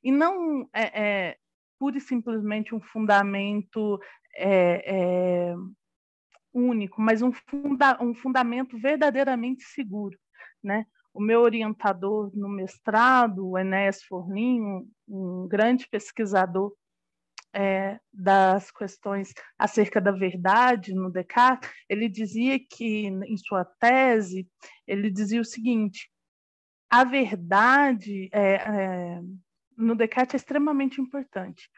E 0.05 0.12
não 0.12 0.68
é, 0.72 1.03
é 1.03 1.37
pura 1.79 1.99
e 1.99 2.01
simplesmente 2.01 2.75
um 2.75 2.81
fundamento 2.81 3.99
é, 4.37 4.83
é, 4.87 5.55
único, 6.53 7.01
mas 7.01 7.22
um, 7.22 7.33
funda 7.33 7.99
um 8.03 8.14
fundamento 8.14 8.79
verdadeiramente 8.79 9.64
seguro. 9.64 10.18
Né? 10.62 10.87
O 11.17 11.21
meu 11.21 11.41
orientador 11.41 12.31
no 12.35 12.47
mestrado, 12.47 13.49
o 13.49 13.59
Enéas 13.59 14.03
Forninho, 14.03 14.87
um 15.09 15.49
grande 15.49 15.89
pesquisador 15.89 16.75
é, 17.55 17.99
das 18.13 18.71
questões 18.71 19.33
acerca 19.59 19.99
da 19.99 20.11
verdade 20.11 20.95
no 20.95 21.11
Descartes, 21.11 21.71
ele 21.89 22.07
dizia 22.07 22.59
que, 22.59 23.07
em 23.07 23.37
sua 23.39 23.65
tese, 23.65 24.47
ele 24.87 25.11
dizia 25.11 25.41
o 25.41 25.45
seguinte: 25.45 26.11
a 26.91 27.03
verdade 27.03 28.29
é, 28.31 28.55
é, 28.57 29.21
no 29.75 29.97
Descartes 29.97 30.35
é 30.35 30.37
extremamente 30.37 31.01
importante, 31.01 31.71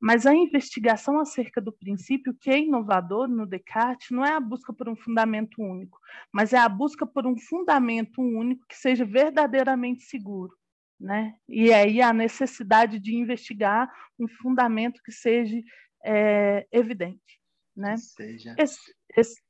mas 0.00 0.26
a 0.26 0.34
investigação 0.34 1.18
acerca 1.18 1.60
do 1.60 1.72
princípio 1.72 2.34
que 2.34 2.50
é 2.50 2.58
inovador 2.58 3.26
no 3.26 3.46
Descartes 3.46 4.10
não 4.10 4.24
é 4.24 4.32
a 4.32 4.40
busca 4.40 4.72
por 4.72 4.88
um 4.88 4.94
fundamento 4.94 5.60
único, 5.60 5.98
mas 6.32 6.52
é 6.52 6.58
a 6.58 6.68
busca 6.68 7.04
por 7.04 7.26
um 7.26 7.36
fundamento 7.36 8.20
único 8.20 8.64
que 8.68 8.76
seja 8.76 9.04
verdadeiramente 9.04 10.04
seguro. 10.04 10.56
Né? 11.00 11.34
E 11.48 11.72
aí 11.72 12.00
a 12.02 12.12
necessidade 12.12 12.98
de 12.98 13.14
investigar 13.14 13.92
um 14.18 14.26
fundamento 14.28 15.00
que 15.02 15.12
seja 15.12 15.56
é, 16.04 16.66
evidente. 16.72 17.40
Né? 17.76 17.96
Seja. 17.96 18.54
Esse, 18.58 18.94
esse, 19.16 19.40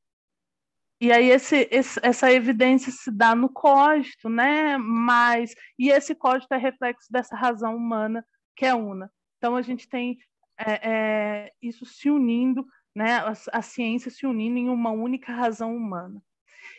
e 1.00 1.12
aí 1.12 1.30
esse, 1.30 1.68
esse, 1.70 2.00
essa 2.02 2.32
evidência 2.32 2.90
se 2.90 3.11
dá 3.11 3.34
no 3.34 3.48
código, 3.48 4.28
né? 4.28 4.76
Mas 4.78 5.54
e 5.78 5.90
esse 5.90 6.14
código 6.14 6.52
é 6.52 6.56
reflexo 6.56 7.11
dessa 7.11 7.37
razão 7.37 7.76
humana 7.76 8.24
que 8.56 8.66
é 8.66 8.74
una. 8.74 9.11
Então 9.37 9.54
a 9.54 9.62
gente 9.62 9.88
tem 9.88 10.18
é, 10.59 10.90
é, 10.90 11.53
isso 11.62 11.85
se 11.87 12.11
unindo, 12.11 12.66
né? 12.94 13.18
A, 13.18 13.33
a 13.53 13.62
ciência 13.62 14.11
se 14.11 14.27
unindo 14.27 14.59
em 14.59 14.68
uma 14.68 14.90
única 14.90 15.33
razão 15.33 15.75
humana. 15.77 16.23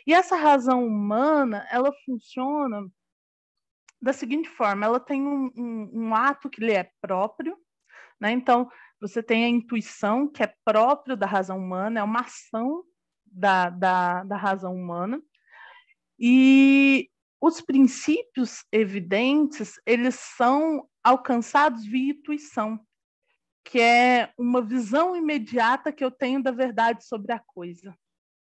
E 0.06 0.12
essa 0.12 0.36
razão 0.36 0.86
humana, 0.86 1.66
ela 1.70 1.92
funciona 2.04 2.86
da 4.00 4.12
seguinte 4.12 4.48
forma: 4.48 4.86
ela 4.86 5.00
tem 5.00 5.22
um, 5.22 5.50
um, 5.56 5.90
um 5.92 6.14
ato 6.14 6.50
que 6.50 6.60
lhe 6.60 6.72
é 6.72 6.90
próprio, 7.00 7.56
né? 8.20 8.32
Então, 8.32 8.70
você 9.00 9.22
tem 9.22 9.44
a 9.44 9.48
intuição, 9.48 10.28
que 10.28 10.42
é 10.42 10.54
próprio 10.64 11.16
da 11.16 11.26
razão 11.26 11.58
humana, 11.58 12.00
é 12.00 12.02
uma 12.02 12.20
ação 12.20 12.84
da, 13.24 13.70
da, 13.70 14.24
da 14.24 14.36
razão 14.36 14.74
humana, 14.74 15.22
e 16.18 17.08
os 17.40 17.62
princípios 17.62 18.64
evidentes, 18.70 19.80
eles 19.86 20.16
são 20.16 20.86
alcançados 21.02 21.86
via 21.86 22.12
intuição, 22.12 22.78
que 23.70 23.80
é 23.80 24.32
uma 24.36 24.60
visão 24.60 25.14
imediata 25.14 25.92
que 25.92 26.04
eu 26.04 26.10
tenho 26.10 26.42
da 26.42 26.50
verdade 26.50 27.04
sobre 27.04 27.32
a 27.32 27.38
coisa 27.38 27.94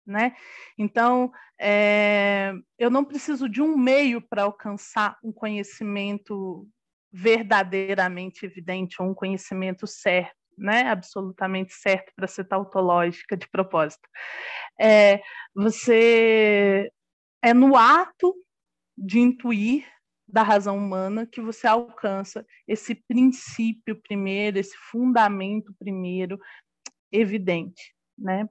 né? 0.06 0.36
Então, 0.78 1.32
é, 1.60 2.54
eu 2.78 2.90
não 2.90 3.06
preciso 3.06 3.48
de 3.48 3.62
um 3.62 3.78
meio 3.78 4.22
para 4.22 4.44
alcançar 4.44 5.18
um 5.24 5.32
conhecimento 5.32 6.68
verdadeiramente 7.12 8.46
evidente 8.46 9.02
ou 9.02 9.10
um 9.10 9.14
conhecimento 9.14 9.88
certo, 9.88 10.36
né? 10.58 10.90
Absolutamente 10.90 11.74
certo 11.74 12.12
para 12.16 12.28
ser 12.28 12.46
tautológica 12.46 13.38
de 13.38 13.48
propósito. 13.50 14.08
É, 14.80 15.22
você 15.56 16.92
é 17.42 17.54
no 17.54 17.76
ato 17.76 18.36
de 18.98 19.20
intuir 19.20 19.86
da 20.34 20.42
razão 20.42 20.76
humana 20.76 21.28
que 21.28 21.40
você 21.40 21.68
alcança 21.68 22.44
esse 22.68 22.96
princípio 22.96 24.02
primeiro, 24.02 24.58
esse 24.58 24.76
fundamento 24.90 25.72
primeiro 25.78 26.40
evidente, 27.12 27.94
né? 28.18 28.50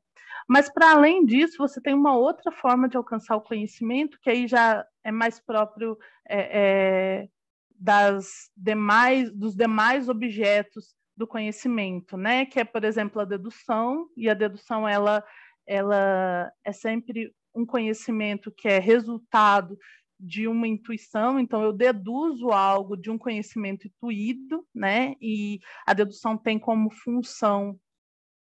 Mas, 0.49 0.73
para 0.73 0.93
além 0.93 1.27
disso, 1.27 1.59
você 1.59 1.81
tem 1.81 1.93
uma 1.93 2.17
outra 2.17 2.53
forma 2.53 2.89
de 2.89 2.97
alcançar 2.97 3.35
o 3.35 3.43
conhecimento, 3.43 4.17
que 4.23 4.31
aí 4.31 4.47
já 4.47 4.87
é 5.03 5.11
mais 5.11 5.41
próprio 5.41 5.99
é, 6.29 6.61
é, 6.61 7.29
das 7.75 8.49
demais, 8.57 9.33
dos 9.33 9.57
demais 9.57 10.09
objetos 10.09 10.95
do 11.17 11.27
conhecimento, 11.27 12.17
né? 12.17 12.47
Que 12.47 12.61
é, 12.61 12.65
por 12.65 12.85
exemplo, 12.85 13.21
a 13.21 13.25
dedução, 13.25 14.07
e 14.17 14.31
a 14.31 14.35
dedução 14.35 14.89
ela, 14.89 15.25
ela 15.67 16.53
é 16.65 16.71
sempre 16.71 17.35
um 17.53 17.67
conhecimento 17.67 18.53
que 18.53 18.69
é 18.69 18.79
resultado 18.79 19.77
de 20.23 20.47
uma 20.47 20.69
intuição, 20.69 21.41
então 21.41 21.65
eu 21.65 21.73
deduzo 21.73 22.51
algo 22.51 22.97
de 22.97 23.11
um 23.11 23.19
conhecimento 23.19 23.89
intuído, 23.89 24.65
né? 24.73 25.17
E 25.21 25.59
a 25.85 25.93
dedução 25.93 26.39
tem 26.39 26.61
como 26.61 26.93
função 26.93 27.77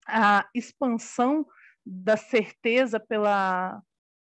a 0.06 0.48
expansão 0.54 1.44
da 1.84 2.16
certeza 2.16 3.00
pela 3.00 3.82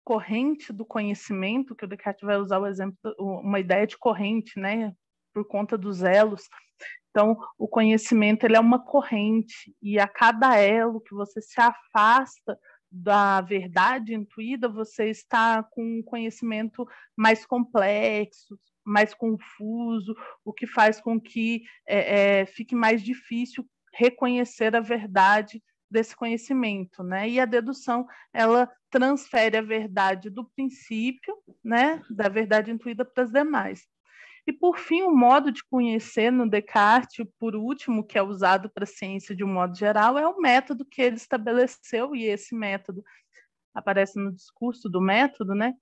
corrente 0.05 0.71
do 0.73 0.85
conhecimento, 0.85 1.75
que 1.75 1.85
o 1.85 1.89
Descartes 1.89 2.27
vai 2.27 2.37
usar 2.37 2.59
o 2.59 2.67
exemplo, 2.67 2.99
uma 3.19 3.59
ideia 3.59 3.87
de 3.87 3.97
corrente, 3.97 4.59
né, 4.59 4.93
por 5.33 5.47
conta 5.47 5.79
dos 5.79 6.03
elos. 6.03 6.49
Então, 7.11 7.39
o 7.57 7.67
conhecimento 7.67 8.45
ele 8.45 8.57
é 8.57 8.61
uma 8.61 8.85
corrente 8.85 9.75
e 9.81 9.99
a 9.99 10.07
cada 10.07 10.57
elo 10.57 11.01
que 11.01 11.15
você 11.15 11.41
se 11.41 11.61
afasta 11.61 12.59
da 12.91 13.41
verdade 13.41 14.15
intuída, 14.15 14.69
você 14.69 15.11
está 15.11 15.63
com 15.63 15.83
um 15.83 16.03
conhecimento 16.03 16.87
mais 17.17 17.47
complexo, 17.47 18.59
mais 18.85 19.15
confuso, 19.15 20.15
o 20.45 20.53
que 20.53 20.67
faz 20.67 21.01
com 21.01 21.21
que 21.21 21.63
é, 21.87 22.41
é, 22.41 22.47
fique 22.47 22.75
mais 22.75 23.03
difícil 23.03 23.65
reconhecer 23.93 24.75
a 24.75 24.81
verdade 24.81 25.63
desse 25.91 26.15
conhecimento, 26.15 27.03
né? 27.03 27.29
E 27.29 27.41
a 27.41 27.45
dedução, 27.45 28.07
ela 28.33 28.71
transfere 28.91 29.57
a 29.57 29.63
verdade 29.63 30.31
do 30.31 30.45
princípio, 30.45 31.37
né, 31.65 32.03
da 32.11 32.29
verdade 32.29 32.71
intuída 32.71 33.05
para 33.05 33.25
as 33.25 33.31
demais. 33.31 33.87
E 34.51 34.53
por 34.53 34.81
fim, 34.81 35.03
o 35.03 35.15
modo 35.15 35.53
de 35.53 35.63
conhecer 35.65 36.33
no 36.33 36.51
Descartes, 36.51 37.25
por 37.39 37.55
último, 37.55 38.05
que 38.05 38.19
é 38.19 38.23
usado 38.23 38.69
para 38.69 38.83
a 38.83 38.87
ciência 38.87 39.33
de 39.33 39.45
um 39.45 39.47
modo 39.47 39.77
geral, 39.79 40.19
é 40.19 40.27
o 40.27 40.41
método 40.41 40.85
que 40.85 41.01
ele 41.01 41.15
estabeleceu, 41.15 42.17
e 42.17 42.25
esse 42.25 42.53
método 42.53 43.01
aparece 43.73 44.19
no 44.19 44.33
discurso 44.33 44.89
do 44.89 45.01
método, 45.01 45.55
né? 45.55 45.75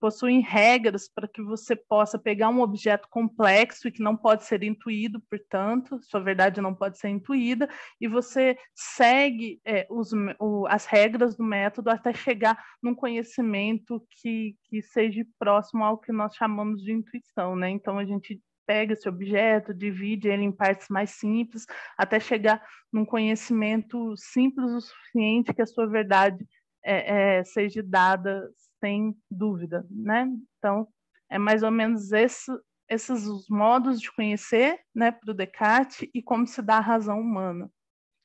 Possuem 0.00 0.40
regras 0.40 1.08
para 1.08 1.28
que 1.28 1.42
você 1.42 1.74
possa 1.74 2.18
pegar 2.18 2.48
um 2.48 2.60
objeto 2.60 3.08
complexo 3.10 3.88
e 3.88 3.92
que 3.92 4.02
não 4.02 4.16
pode 4.16 4.44
ser 4.44 4.62
intuído, 4.62 5.20
portanto, 5.30 5.98
sua 6.02 6.20
verdade 6.20 6.60
não 6.60 6.74
pode 6.74 6.98
ser 6.98 7.08
intuída, 7.08 7.68
e 8.00 8.08
você 8.08 8.56
segue 8.74 9.60
é, 9.64 9.86
os, 9.90 10.10
o, 10.38 10.66
as 10.68 10.86
regras 10.86 11.36
do 11.36 11.44
método 11.44 11.90
até 11.90 12.12
chegar 12.12 12.62
num 12.82 12.94
conhecimento 12.94 14.04
que, 14.10 14.56
que 14.64 14.82
seja 14.82 15.24
próximo 15.38 15.84
ao 15.84 15.98
que 15.98 16.12
nós 16.12 16.34
chamamos 16.34 16.82
de 16.82 16.92
intuição, 16.92 17.56
né? 17.56 17.70
Então 17.70 17.98
a 17.98 18.04
gente 18.04 18.40
pega 18.66 18.94
esse 18.94 19.08
objeto, 19.08 19.72
divide 19.72 20.28
ele 20.28 20.42
em 20.42 20.52
partes 20.52 20.88
mais 20.88 21.10
simples, 21.10 21.64
até 21.96 22.18
chegar 22.18 22.60
num 22.92 23.04
conhecimento 23.04 24.14
simples 24.16 24.72
o 24.72 24.80
suficiente 24.80 25.54
que 25.54 25.62
a 25.62 25.66
sua 25.66 25.86
verdade 25.86 26.44
é, 26.84 27.38
é, 27.38 27.44
seja 27.44 27.82
dada 27.82 28.48
sem 28.86 29.16
dúvida, 29.28 29.84
né? 29.90 30.28
Então, 30.58 30.86
é 31.28 31.38
mais 31.38 31.64
ou 31.64 31.72
menos 31.72 32.12
esse, 32.12 32.52
esses 32.88 33.26
os 33.26 33.48
modos 33.48 34.00
de 34.00 34.12
conhecer, 34.12 34.78
né, 34.94 35.10
para 35.10 35.32
o 35.32 35.34
Descartes 35.34 36.08
e 36.14 36.22
como 36.22 36.46
se 36.46 36.62
dá 36.62 36.76
a 36.76 36.80
razão 36.80 37.20
humana. 37.20 37.68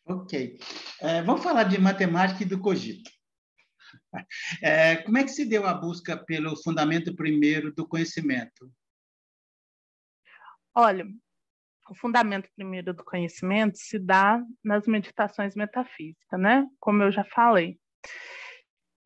Ok. 0.05 0.59
É, 0.99 1.23
vamos 1.23 1.43
falar 1.43 1.63
de 1.63 1.79
matemática 1.79 2.43
e 2.43 2.45
do 2.45 2.59
cogito. 2.59 3.09
É, 4.61 4.97
como 4.97 5.17
é 5.17 5.23
que 5.23 5.29
se 5.29 5.45
deu 5.45 5.65
a 5.65 5.73
busca 5.73 6.17
pelo 6.17 6.61
fundamento 6.61 7.15
primeiro 7.15 7.73
do 7.73 7.87
conhecimento? 7.87 8.69
Olha, 10.75 11.05
o 11.89 11.95
fundamento 11.95 12.49
primeiro 12.55 12.93
do 12.93 13.03
conhecimento 13.05 13.77
se 13.77 13.97
dá 13.97 14.41
nas 14.63 14.85
meditações 14.85 15.55
metafísicas, 15.55 16.39
né? 16.39 16.67
Como 16.79 17.03
eu 17.03 17.11
já 17.11 17.23
falei. 17.23 17.79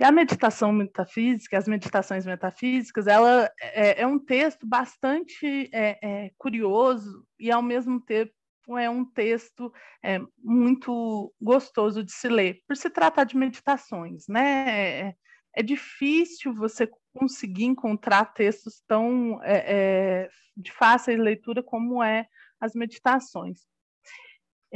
A 0.02 0.12
meditação 0.12 0.74
metafísica, 0.74 1.58
as 1.58 1.68
meditações 1.68 2.26
metafísicas, 2.26 3.08
ela 3.08 3.50
é, 3.62 4.02
é 4.02 4.08
um 4.08 4.20
texto 4.20 4.68
bastante 4.68 5.70
é, 5.74 5.98
é, 6.02 6.32
curioso 6.38 7.26
e, 7.40 7.50
ao 7.50 7.62
mesmo 7.62 8.02
tempo, 8.02 8.34
é 8.78 8.90
um 8.90 9.06
texto 9.06 9.72
é, 10.04 10.20
muito 10.38 11.34
gostoso 11.40 12.04
de 12.04 12.12
se 12.12 12.28
ler, 12.28 12.62
por 12.68 12.76
se 12.76 12.90
tratar 12.90 13.24
de 13.24 13.38
meditações, 13.38 14.28
né? 14.28 15.10
É, 15.10 15.16
é 15.56 15.64
difícil 15.64 16.54
você 16.54 16.90
conseguir 17.14 17.64
encontrar 17.64 18.34
textos 18.34 18.82
tão 18.86 19.40
é, 19.44 20.28
de 20.58 20.72
fácil 20.72 21.22
leitura 21.22 21.64
como 21.64 22.04
é 22.04 22.28
as 22.60 22.74
meditações. 22.74 23.62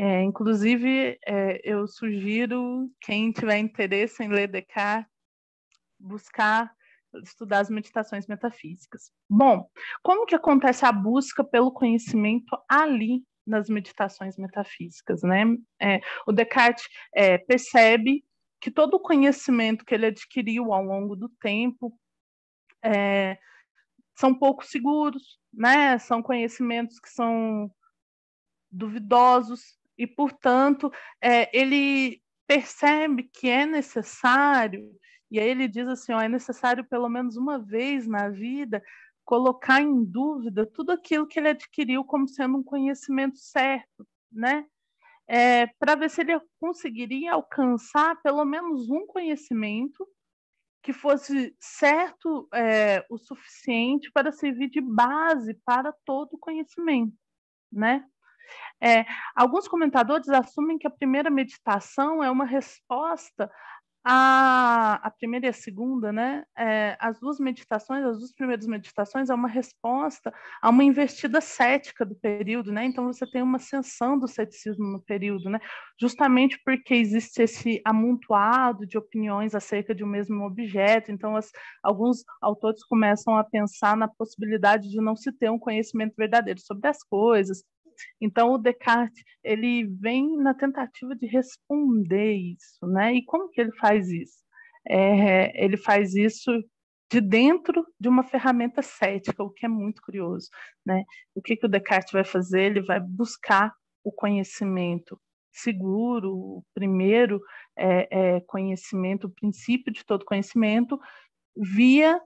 É, 0.01 0.23
inclusive, 0.23 1.19
é, 1.27 1.59
eu 1.62 1.85
sugiro 1.85 2.89
quem 3.01 3.33
tiver 3.33 3.57
interesse 3.57 4.23
em 4.23 4.29
ler 4.29 4.47
Descartes, 4.47 5.12
buscar 5.99 6.73
estudar 7.21 7.59
as 7.59 7.69
meditações 7.69 8.25
metafísicas. 8.25 9.12
Bom, 9.29 9.69
como 10.01 10.25
que 10.25 10.33
acontece 10.33 10.85
a 10.85 10.91
busca 10.93 11.43
pelo 11.43 11.73
conhecimento 11.73 12.57
ali 12.69 13.25
nas 13.45 13.67
meditações 13.67 14.38
metafísicas, 14.38 15.21
né? 15.21 15.43
É, 15.81 15.99
o 16.25 16.31
Descartes 16.31 16.88
é, 17.13 17.38
percebe 17.38 18.23
que 18.62 18.71
todo 18.71 18.93
o 18.93 19.01
conhecimento 19.01 19.83
que 19.83 19.93
ele 19.93 20.05
adquiriu 20.05 20.71
ao 20.71 20.81
longo 20.81 21.13
do 21.13 21.27
tempo 21.41 21.93
é, 22.81 23.38
são 24.17 24.33
pouco 24.33 24.65
seguros, 24.65 25.41
né? 25.51 25.97
São 25.97 26.23
conhecimentos 26.23 27.01
que 27.01 27.09
são 27.09 27.69
duvidosos 28.71 29.79
e, 29.99 30.07
portanto, 30.07 30.91
é, 31.21 31.55
ele 31.55 32.21
percebe 32.47 33.23
que 33.23 33.47
é 33.47 33.65
necessário 33.65 34.89
e 35.31 35.39
aí 35.39 35.49
ele 35.49 35.67
diz 35.67 35.88
assim, 35.88 36.12
ó, 36.13 36.19
é 36.19 36.27
necessário 36.27 36.83
pelo 36.83 37.07
menos 37.07 37.38
uma 37.38 37.59
vez 37.59 38.07
na 38.07 38.29
vida 38.29 38.83
colocar 39.23 39.79
em 39.79 40.03
dúvida 40.03 40.65
tudo 40.65 40.91
aquilo 40.91 41.27
que 41.27 41.39
ele 41.39 41.49
adquiriu 41.49 42.03
como 42.03 42.27
sendo 42.27 42.57
um 42.57 42.63
conhecimento 42.63 43.38
certo, 43.38 44.07
né? 44.31 44.65
É, 45.27 45.67
para 45.67 45.93
ver 45.93 46.09
se 46.09 46.21
ele 46.21 46.41
conseguiria 46.59 47.33
alcançar 47.33 48.19
pelo 48.23 48.43
menos 48.43 48.89
um 48.89 49.05
conhecimento 49.05 50.07
que 50.81 50.91
fosse 50.91 51.55
certo 51.59 52.47
é, 52.51 53.05
o 53.07 53.19
suficiente 53.19 54.12
para 54.12 54.31
servir 54.31 54.69
de 54.69 54.81
base 54.81 55.53
para 55.63 55.93
todo 56.03 56.33
o 56.33 56.39
conhecimento, 56.39 57.13
né? 57.71 58.03
É, 58.81 59.05
alguns 59.35 59.67
comentadores 59.67 60.29
assumem 60.29 60.77
que 60.77 60.88
a 60.88 60.91
primeira 60.91 61.29
meditação 61.29 62.23
é 62.23 62.29
uma 62.31 62.45
resposta 62.45 63.49
a, 64.03 64.99
a 65.03 65.12
primeira 65.12 65.47
e 65.47 65.49
a 65.49 65.53
segunda, 65.53 66.12
né? 66.12 66.43
É, 66.57 66.95
as 66.99 67.19
duas 67.19 67.39
meditações, 67.39 68.05
as 68.05 68.17
duas 68.17 68.33
primeiras 68.33 68.65
meditações 68.65 69.29
é 69.29 69.33
uma 69.33 69.47
resposta 69.47 70.33
a 70.62 70.69
uma 70.69 70.83
investida 70.83 71.41
cética 71.41 72.05
do 72.05 72.15
período, 72.15 72.71
né? 72.71 72.85
Então 72.85 73.05
você 73.05 73.29
tem 73.29 73.41
uma 73.41 73.57
ascensão 73.57 74.17
do 74.17 74.27
ceticismo 74.27 74.85
no 74.85 75.01
período, 75.01 75.49
né? 75.49 75.59
Justamente 75.99 76.59
porque 76.63 76.93
existe 76.95 77.41
esse 77.43 77.81
amontoado 77.85 78.88
de 78.88 78.97
opiniões 78.97 79.53
acerca 79.53 79.93
de 79.93 80.03
um 80.03 80.07
mesmo 80.07 80.45
objeto. 80.45 81.12
Então 81.12 81.35
as, 81.35 81.51
alguns 81.83 82.23
autores 82.41 82.83
começam 82.85 83.35
a 83.38 83.43
pensar 83.43 83.97
na 83.97 84.07
possibilidade 84.07 84.89
de 84.89 85.01
não 85.01 85.15
se 85.15 85.31
ter 85.31 85.51
um 85.51 85.59
conhecimento 85.59 86.15
verdadeiro 86.17 86.59
sobre 86.62 86.88
as 86.88 87.03
coisas, 87.03 87.63
então, 88.21 88.51
o 88.53 88.57
Descartes 88.57 89.23
ele 89.43 89.85
vem 89.99 90.38
na 90.38 90.53
tentativa 90.53 91.15
de 91.15 91.25
responder 91.27 92.33
isso, 92.33 92.85
né? 92.88 93.13
E 93.15 93.23
como 93.25 93.49
que 93.49 93.62
ele 93.62 93.71
faz 93.73 94.09
isso? 94.09 94.43
É, 94.88 95.63
ele 95.63 95.77
faz 95.77 96.15
isso 96.15 96.51
de 97.12 97.21
dentro 97.21 97.85
de 97.99 98.07
uma 98.07 98.23
ferramenta 98.23 98.81
cética, 98.81 99.43
o 99.43 99.49
que 99.49 99.65
é 99.65 99.69
muito 99.69 100.01
curioso, 100.01 100.49
né? 100.85 101.03
O 101.35 101.41
que, 101.41 101.55
que 101.55 101.65
o 101.65 101.69
Descartes 101.69 102.12
vai 102.13 102.23
fazer? 102.23 102.62
Ele 102.63 102.81
vai 102.81 102.99
buscar 102.99 103.73
o 104.03 104.12
conhecimento 104.12 105.19
seguro, 105.51 106.31
o 106.31 106.63
primeiro 106.73 107.41
é, 107.75 108.35
é, 108.35 108.41
conhecimento, 108.41 109.27
o 109.27 109.33
princípio 109.33 109.91
de 109.91 110.05
todo 110.05 110.25
conhecimento, 110.25 110.99
via 111.55 112.19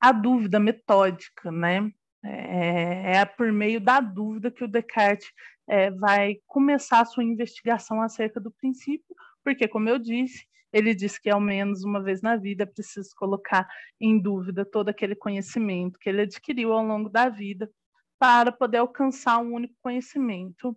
a 0.00 0.12
dúvida 0.12 0.58
metódica, 0.58 1.50
né? 1.52 1.90
É, 2.24 3.16
é 3.16 3.24
por 3.24 3.50
meio 3.52 3.80
da 3.80 4.00
dúvida 4.00 4.50
que 4.50 4.64
o 4.64 4.68
Descartes 4.68 5.30
é, 5.68 5.90
vai 5.90 6.36
começar 6.46 7.00
a 7.00 7.04
sua 7.04 7.24
investigação 7.24 8.00
acerca 8.00 8.40
do 8.40 8.50
princípio, 8.50 9.14
porque, 9.44 9.66
como 9.66 9.88
eu 9.88 9.98
disse, 9.98 10.46
ele 10.72 10.94
diz 10.94 11.18
que 11.18 11.28
ao 11.28 11.40
menos 11.40 11.84
uma 11.84 12.02
vez 12.02 12.22
na 12.22 12.36
vida 12.36 12.62
é 12.62 12.66
preciso 12.66 13.10
colocar 13.16 13.68
em 14.00 14.18
dúvida 14.18 14.64
todo 14.64 14.88
aquele 14.88 15.14
conhecimento 15.14 15.98
que 15.98 16.08
ele 16.08 16.22
adquiriu 16.22 16.72
ao 16.72 16.84
longo 16.84 17.10
da 17.10 17.28
vida 17.28 17.70
para 18.18 18.50
poder 18.50 18.78
alcançar 18.78 19.38
um 19.38 19.52
único 19.52 19.74
conhecimento 19.82 20.76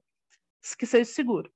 que 0.77 0.85
seja 0.85 1.05
seguro. 1.05 1.49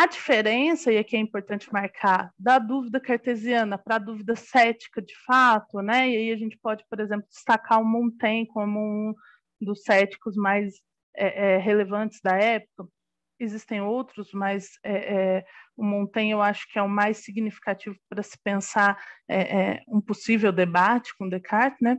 A 0.00 0.06
diferença, 0.06 0.92
e 0.92 0.96
aqui 0.96 1.16
é 1.16 1.18
importante 1.18 1.72
marcar, 1.72 2.32
da 2.38 2.60
dúvida 2.60 3.00
cartesiana 3.00 3.76
para 3.76 3.96
a 3.96 3.98
dúvida 3.98 4.36
cética 4.36 5.02
de 5.02 5.12
fato, 5.26 5.82
né? 5.82 6.08
E 6.08 6.16
aí 6.16 6.30
a 6.30 6.36
gente 6.36 6.56
pode, 6.56 6.84
por 6.88 7.00
exemplo, 7.00 7.26
destacar 7.28 7.80
o 7.82 7.84
Montaigne 7.84 8.46
como 8.46 8.78
um 8.78 9.12
dos 9.60 9.82
céticos 9.82 10.36
mais 10.36 10.74
é, 11.16 11.54
é, 11.54 11.58
relevantes 11.58 12.20
da 12.22 12.36
época. 12.36 12.88
Existem 13.40 13.80
outros, 13.80 14.32
mas 14.32 14.68
é, 14.84 15.38
é 15.38 15.44
o 15.76 15.84
Montaigne 15.84 16.30
eu 16.30 16.42
acho 16.42 16.70
que 16.72 16.78
é 16.78 16.82
o 16.82 16.88
mais 16.88 17.24
significativo 17.24 17.96
para 18.08 18.22
se 18.22 18.38
pensar 18.44 18.96
é, 19.28 19.40
é, 19.40 19.82
um 19.88 20.00
possível 20.00 20.52
debate 20.52 21.12
com 21.18 21.28
Descartes, 21.28 21.80
né? 21.80 21.98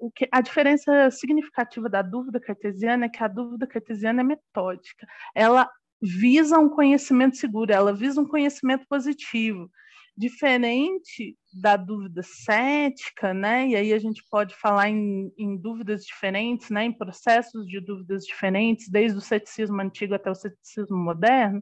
O 0.00 0.10
que, 0.10 0.28
a 0.32 0.40
diferença 0.40 1.10
significativa 1.10 1.88
da 1.88 2.02
dúvida 2.02 2.40
cartesiana 2.40 3.06
é 3.06 3.08
que 3.08 3.22
a 3.22 3.28
dúvida 3.28 3.66
cartesiana 3.66 4.20
é 4.20 4.24
metódica. 4.24 5.06
Ela 5.34 5.70
visa 6.00 6.58
um 6.58 6.68
conhecimento 6.68 7.36
seguro, 7.36 7.72
ela 7.72 7.92
visa 7.92 8.20
um 8.20 8.26
conhecimento 8.26 8.86
positivo, 8.88 9.70
diferente 10.16 11.36
da 11.52 11.76
dúvida 11.76 12.22
cética, 12.22 13.32
né? 13.32 13.68
E 13.68 13.76
aí 13.76 13.92
a 13.92 13.98
gente 13.98 14.22
pode 14.30 14.54
falar 14.54 14.88
em, 14.88 15.32
em 15.38 15.56
dúvidas 15.56 16.04
diferentes, 16.04 16.70
né? 16.70 16.84
Em 16.84 16.92
processos 16.92 17.66
de 17.66 17.80
dúvidas 17.80 18.24
diferentes, 18.24 18.88
desde 18.88 19.18
o 19.18 19.20
ceticismo 19.20 19.80
antigo 19.80 20.14
até 20.14 20.30
o 20.30 20.34
ceticismo 20.34 20.96
moderno, 20.96 21.60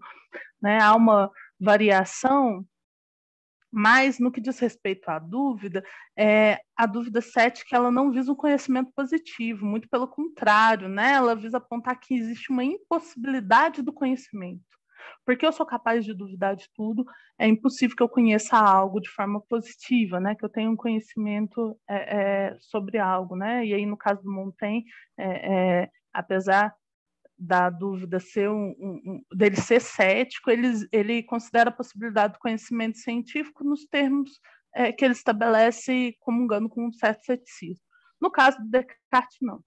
né? 0.60 0.80
Há 0.80 0.94
uma 0.94 1.30
variação 1.60 2.64
mas, 3.70 4.18
no 4.18 4.32
que 4.32 4.40
diz 4.40 4.58
respeito 4.58 5.08
à 5.08 5.18
dúvida, 5.18 5.84
é, 6.16 6.58
a 6.76 6.86
dúvida 6.86 7.20
cética 7.20 7.76
ela 7.76 7.90
não 7.90 8.10
visa 8.10 8.32
um 8.32 8.36
conhecimento 8.36 8.90
positivo, 8.94 9.66
muito 9.66 9.88
pelo 9.88 10.08
contrário, 10.08 10.88
né? 10.88 11.12
ela 11.12 11.36
visa 11.36 11.58
apontar 11.58 11.98
que 12.00 12.14
existe 12.14 12.50
uma 12.50 12.64
impossibilidade 12.64 13.82
do 13.82 13.92
conhecimento. 13.92 14.62
Porque 15.24 15.46
eu 15.46 15.52
sou 15.52 15.66
capaz 15.66 16.04
de 16.04 16.14
duvidar 16.14 16.56
de 16.56 16.68
tudo, 16.74 17.04
é 17.38 17.46
impossível 17.46 17.94
que 17.94 18.02
eu 18.02 18.08
conheça 18.08 18.56
algo 18.56 19.00
de 19.00 19.10
forma 19.10 19.40
positiva, 19.42 20.18
né? 20.18 20.34
que 20.34 20.44
eu 20.44 20.48
tenha 20.48 20.70
um 20.70 20.76
conhecimento 20.76 21.78
é, 21.88 22.48
é, 22.48 22.56
sobre 22.60 22.98
algo. 22.98 23.36
Né? 23.36 23.66
E 23.66 23.74
aí, 23.74 23.84
no 23.84 23.96
caso 23.96 24.22
do 24.22 24.32
Montaigne, 24.32 24.84
é, 25.18 25.82
é, 25.82 25.90
apesar 26.12 26.74
da 27.38 27.70
dúvida 27.70 28.18
ser 28.18 28.50
um, 28.50 28.74
um, 28.80 29.22
dele 29.32 29.56
ser 29.56 29.80
cético, 29.80 30.50
ele, 30.50 30.68
ele 30.90 31.22
considera 31.22 31.70
a 31.70 31.72
possibilidade 31.72 32.34
do 32.34 32.38
conhecimento 32.40 32.98
científico 32.98 33.62
nos 33.62 33.86
termos 33.86 34.40
é, 34.74 34.92
que 34.92 35.04
ele 35.04 35.14
estabelece 35.14 36.16
comungando 36.20 36.68
com 36.68 36.86
um 36.86 36.92
certo 36.92 37.24
ceticismo. 37.24 37.84
No 38.20 38.30
caso 38.30 38.58
do 38.58 38.68
Descartes, 38.68 39.38
não. 39.40 39.62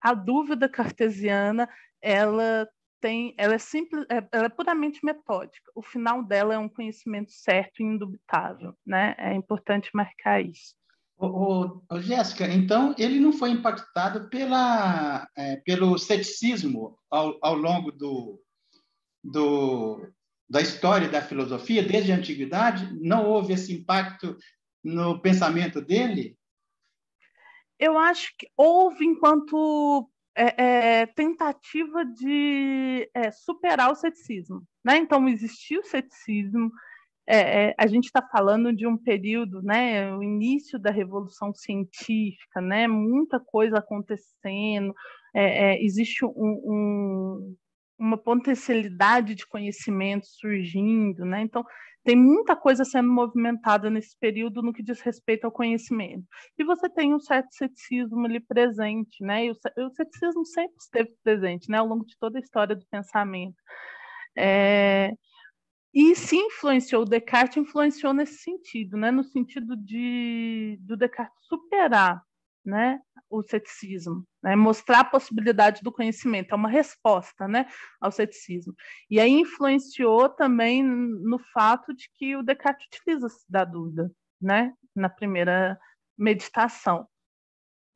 A 0.00 0.14
dúvida 0.14 0.68
cartesiana, 0.68 1.68
ela 2.00 2.68
tem, 3.00 3.34
ela 3.36 3.54
é 3.54 3.58
simples, 3.58 4.04
é, 4.08 4.26
ela 4.32 4.46
é 4.46 4.48
puramente 4.48 5.04
metódica. 5.04 5.70
O 5.74 5.82
final 5.82 6.22
dela 6.22 6.54
é 6.54 6.58
um 6.58 6.68
conhecimento 6.68 7.32
certo 7.32 7.80
e 7.80 7.84
indubitável, 7.84 8.74
né? 8.86 9.14
É 9.18 9.34
importante 9.34 9.90
marcar 9.94 10.40
isso. 10.40 10.74
Jéssica, 12.00 12.46
então 12.46 12.94
ele 12.98 13.18
não 13.18 13.32
foi 13.32 13.50
impactado 13.50 14.28
pela, 14.28 15.26
é, 15.36 15.56
pelo 15.56 15.96
ceticismo 15.96 16.98
ao, 17.10 17.38
ao 17.40 17.54
longo 17.54 17.90
do, 17.90 18.38
do, 19.24 20.12
da 20.48 20.60
história 20.60 21.08
da 21.08 21.22
filosofia, 21.22 21.82
desde 21.82 22.12
a 22.12 22.16
antiguidade? 22.16 22.92
Não 23.00 23.26
houve 23.26 23.54
esse 23.54 23.72
impacto 23.72 24.36
no 24.84 25.20
pensamento 25.20 25.80
dele? 25.80 26.36
Eu 27.78 27.98
acho 27.98 28.34
que 28.38 28.48
houve 28.56 29.04
enquanto 29.04 30.08
é, 30.34 31.00
é, 31.00 31.06
tentativa 31.06 32.04
de 32.04 33.10
é, 33.14 33.30
superar 33.30 33.90
o 33.90 33.94
ceticismo. 33.94 34.62
Né? 34.84 34.98
Então, 34.98 35.26
existiu 35.28 35.80
o 35.80 35.84
ceticismo, 35.84 36.70
é, 37.28 37.68
é, 37.70 37.74
a 37.76 37.86
gente 37.86 38.04
está 38.04 38.22
falando 38.22 38.72
de 38.72 38.86
um 38.86 38.96
período, 38.96 39.60
né, 39.62 40.14
o 40.14 40.22
início 40.22 40.78
da 40.78 40.90
revolução 40.90 41.52
científica, 41.52 42.60
né, 42.60 42.86
muita 42.86 43.40
coisa 43.40 43.78
acontecendo, 43.78 44.94
é, 45.34 45.72
é 45.72 45.84
existe 45.84 46.24
um, 46.24 46.30
um, 46.36 47.56
uma 47.98 48.16
potencialidade 48.16 49.34
de 49.34 49.46
conhecimento 49.46 50.26
surgindo, 50.26 51.24
né, 51.24 51.42
então 51.42 51.64
tem 52.04 52.14
muita 52.14 52.54
coisa 52.54 52.84
sendo 52.84 53.08
movimentada 53.08 53.90
nesse 53.90 54.16
período 54.20 54.62
no 54.62 54.72
que 54.72 54.80
diz 54.80 55.00
respeito 55.00 55.44
ao 55.44 55.50
conhecimento. 55.50 56.24
E 56.56 56.62
você 56.62 56.88
tem 56.88 57.12
um 57.12 57.18
certo 57.18 57.48
ceticismo 57.52 58.24
ali 58.24 58.38
presente, 58.38 59.24
né, 59.24 59.46
e 59.46 59.50
o, 59.50 59.54
o 59.54 59.90
ceticismo 59.90 60.46
sempre 60.46 60.76
esteve 60.78 61.10
presente, 61.24 61.68
né, 61.68 61.78
ao 61.78 61.86
longo 61.88 62.06
de 62.06 62.16
toda 62.20 62.38
a 62.38 62.40
história 62.40 62.76
do 62.76 62.86
pensamento. 62.88 63.56
É, 64.38 65.10
e 65.98 66.14
se 66.14 66.36
influenciou 66.36 67.06
Descartes, 67.06 67.56
influenciou 67.56 68.12
nesse 68.12 68.36
sentido, 68.42 68.98
né? 68.98 69.10
no 69.10 69.24
sentido 69.24 69.74
de 69.74 70.76
do 70.82 70.94
Descartes 70.94 71.46
superar 71.46 72.22
né, 72.62 73.00
o 73.30 73.42
ceticismo, 73.42 74.22
né? 74.42 74.54
mostrar 74.54 75.00
a 75.00 75.04
possibilidade 75.04 75.80
do 75.82 75.90
conhecimento, 75.90 76.52
é 76.52 76.54
uma 76.54 76.68
resposta 76.68 77.48
né, 77.48 77.66
ao 77.98 78.12
ceticismo. 78.12 78.74
E 79.08 79.18
aí 79.18 79.30
influenciou 79.30 80.28
também 80.28 80.82
no 80.82 81.38
fato 81.38 81.94
de 81.94 82.10
que 82.12 82.36
o 82.36 82.42
Descartes 82.42 82.86
utiliza 82.88 83.28
da 83.48 83.64
dúvida 83.64 84.12
né, 84.38 84.74
na 84.94 85.08
primeira 85.08 85.78
meditação. 86.18 87.08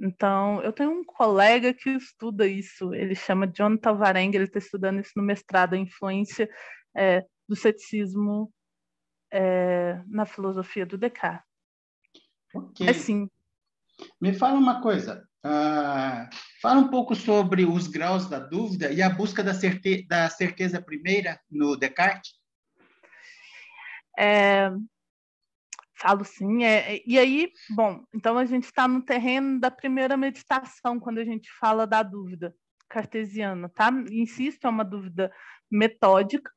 Então, 0.00 0.62
eu 0.62 0.72
tenho 0.72 0.90
um 0.90 1.04
colega 1.04 1.74
que 1.74 1.90
estuda 1.90 2.46
isso, 2.46 2.94
ele 2.94 3.14
chama 3.14 3.46
John 3.46 3.76
Tavarenga, 3.76 4.38
ele 4.38 4.46
está 4.46 4.58
estudando 4.58 5.00
isso 5.00 5.12
no 5.16 5.22
mestrado, 5.22 5.74
a 5.74 5.78
influência 5.78 6.48
é, 6.96 7.26
do 7.50 7.56
ceticismo 7.56 8.52
é, 9.32 10.00
na 10.06 10.24
filosofia 10.24 10.86
do 10.86 10.96
Descartes. 10.96 11.44
Ok. 12.54 12.88
Assim. 12.88 13.28
Me 14.20 14.32
fala 14.32 14.56
uma 14.56 14.80
coisa, 14.80 15.28
uh, 15.44 16.30
fala 16.62 16.80
um 16.80 16.88
pouco 16.88 17.16
sobre 17.16 17.64
os 17.64 17.88
graus 17.88 18.28
da 18.28 18.38
dúvida 18.38 18.92
e 18.92 19.02
a 19.02 19.10
busca 19.10 19.42
da, 19.42 19.52
certe 19.52 20.06
da 20.06 20.30
certeza 20.30 20.80
primeira 20.80 21.40
no 21.50 21.76
Descartes. 21.76 22.38
É, 24.16 24.70
Falo 26.00 26.24
sim. 26.24 26.62
É, 26.64 26.94
é, 26.94 27.02
e 27.04 27.18
aí, 27.18 27.52
bom, 27.70 28.02
então 28.14 28.38
a 28.38 28.44
gente 28.46 28.64
está 28.64 28.88
no 28.88 29.02
terreno 29.02 29.60
da 29.60 29.70
primeira 29.70 30.16
meditação, 30.16 30.98
quando 31.00 31.18
a 31.18 31.24
gente 31.24 31.50
fala 31.58 31.86
da 31.86 32.02
dúvida 32.02 32.54
cartesiana, 32.88 33.68
tá? 33.68 33.90
Insisto, 34.10 34.66
é 34.66 34.70
uma 34.70 34.84
dúvida 34.84 35.30
metódica. 35.70 36.50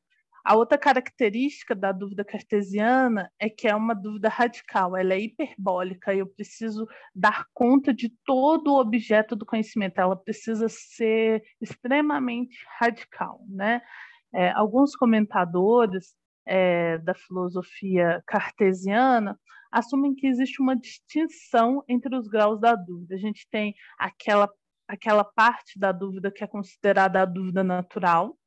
A 0.43 0.55
outra 0.57 0.77
característica 0.77 1.73
da 1.73 1.93
dúvida 1.93 2.25
cartesiana 2.25 3.31
é 3.39 3.49
que 3.49 3.65
é 3.65 3.73
uma 3.73 3.95
dúvida 3.95 4.27
radical, 4.27 4.95
ela 4.97 5.13
é 5.13 5.19
hiperbólica, 5.21 6.13
eu 6.13 6.27
preciso 6.27 6.85
dar 7.15 7.45
conta 7.53 7.93
de 7.93 8.09
todo 8.25 8.73
o 8.73 8.79
objeto 8.79 9.37
do 9.37 9.45
conhecimento, 9.45 9.99
ela 9.99 10.17
precisa 10.17 10.67
ser 10.67 11.41
extremamente 11.61 12.57
radical, 12.77 13.39
né? 13.47 13.81
É, 14.33 14.51
alguns 14.51 14.95
comentadores 14.97 16.13
é, 16.45 16.97
da 16.97 17.13
filosofia 17.13 18.21
cartesiana 18.27 19.39
assumem 19.71 20.13
que 20.13 20.27
existe 20.27 20.61
uma 20.61 20.75
distinção 20.75 21.83
entre 21.87 22.15
os 22.17 22.27
graus 22.27 22.59
da 22.59 22.75
dúvida. 22.75 23.15
A 23.15 23.17
gente 23.17 23.47
tem 23.49 23.73
aquela, 23.97 24.49
aquela 24.87 25.23
parte 25.23 25.79
da 25.79 25.91
dúvida 25.93 26.31
que 26.31 26.43
é 26.43 26.47
considerada 26.47 27.21
a 27.21 27.25
dúvida 27.25 27.63
natural, 27.63 28.37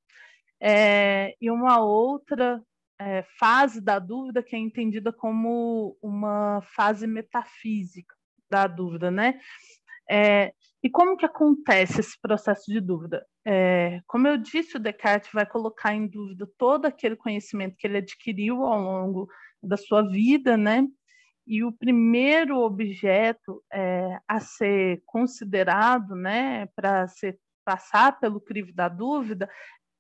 é, 0.61 1.35
e 1.41 1.51
uma 1.51 1.81
outra 1.81 2.63
é, 2.99 3.23
fase 3.39 3.81
da 3.81 3.99
dúvida 3.99 4.43
que 4.43 4.57
é 4.57 4.59
entendida 4.59 5.13
como 5.13 5.97
uma 6.03 6.61
fase 6.75 7.07
metafísica 7.07 8.15
da 8.51 8.67
dúvida, 8.67 9.11
né? 9.11 9.39
É, 10.09 10.53
e 10.83 10.89
como 10.89 11.17
que 11.17 11.27
acontece 11.27 12.01
esse 12.01 12.19
processo 12.21 12.71
de 12.71 12.81
dúvida? 12.81 13.27
É, 13.45 14.01
como 14.07 14.29
eu 14.29 14.37
disse, 14.37 14.77
o 14.77 14.81
Descartes 14.81 15.31
vai 15.33 15.45
colocar 15.45 15.95
em 15.95 16.07
dúvida 16.07 16.49
todo 16.57 16.87
aquele 16.87 17.17
conhecimento 17.17 17.77
que 17.77 17.87
ele 17.87 17.99
adquiriu 17.99 18.65
ao 18.65 18.81
longo 18.81 19.29
da 19.63 19.77
sua 19.77 20.03
vida, 20.09 20.57
né? 20.57 20.87
E 21.47 21.63
o 21.65 21.73
primeiro 21.73 22.59
objeto 22.59 23.63
é, 23.73 24.19
a 24.27 24.41
ser 24.41 25.03
considerado, 25.07 26.15
né, 26.15 26.67
para 26.75 27.07
ser 27.09 27.39
passar 27.65 28.19
pelo 28.21 28.41
crivo 28.41 28.73
da 28.73 28.89
dúvida, 28.89 29.49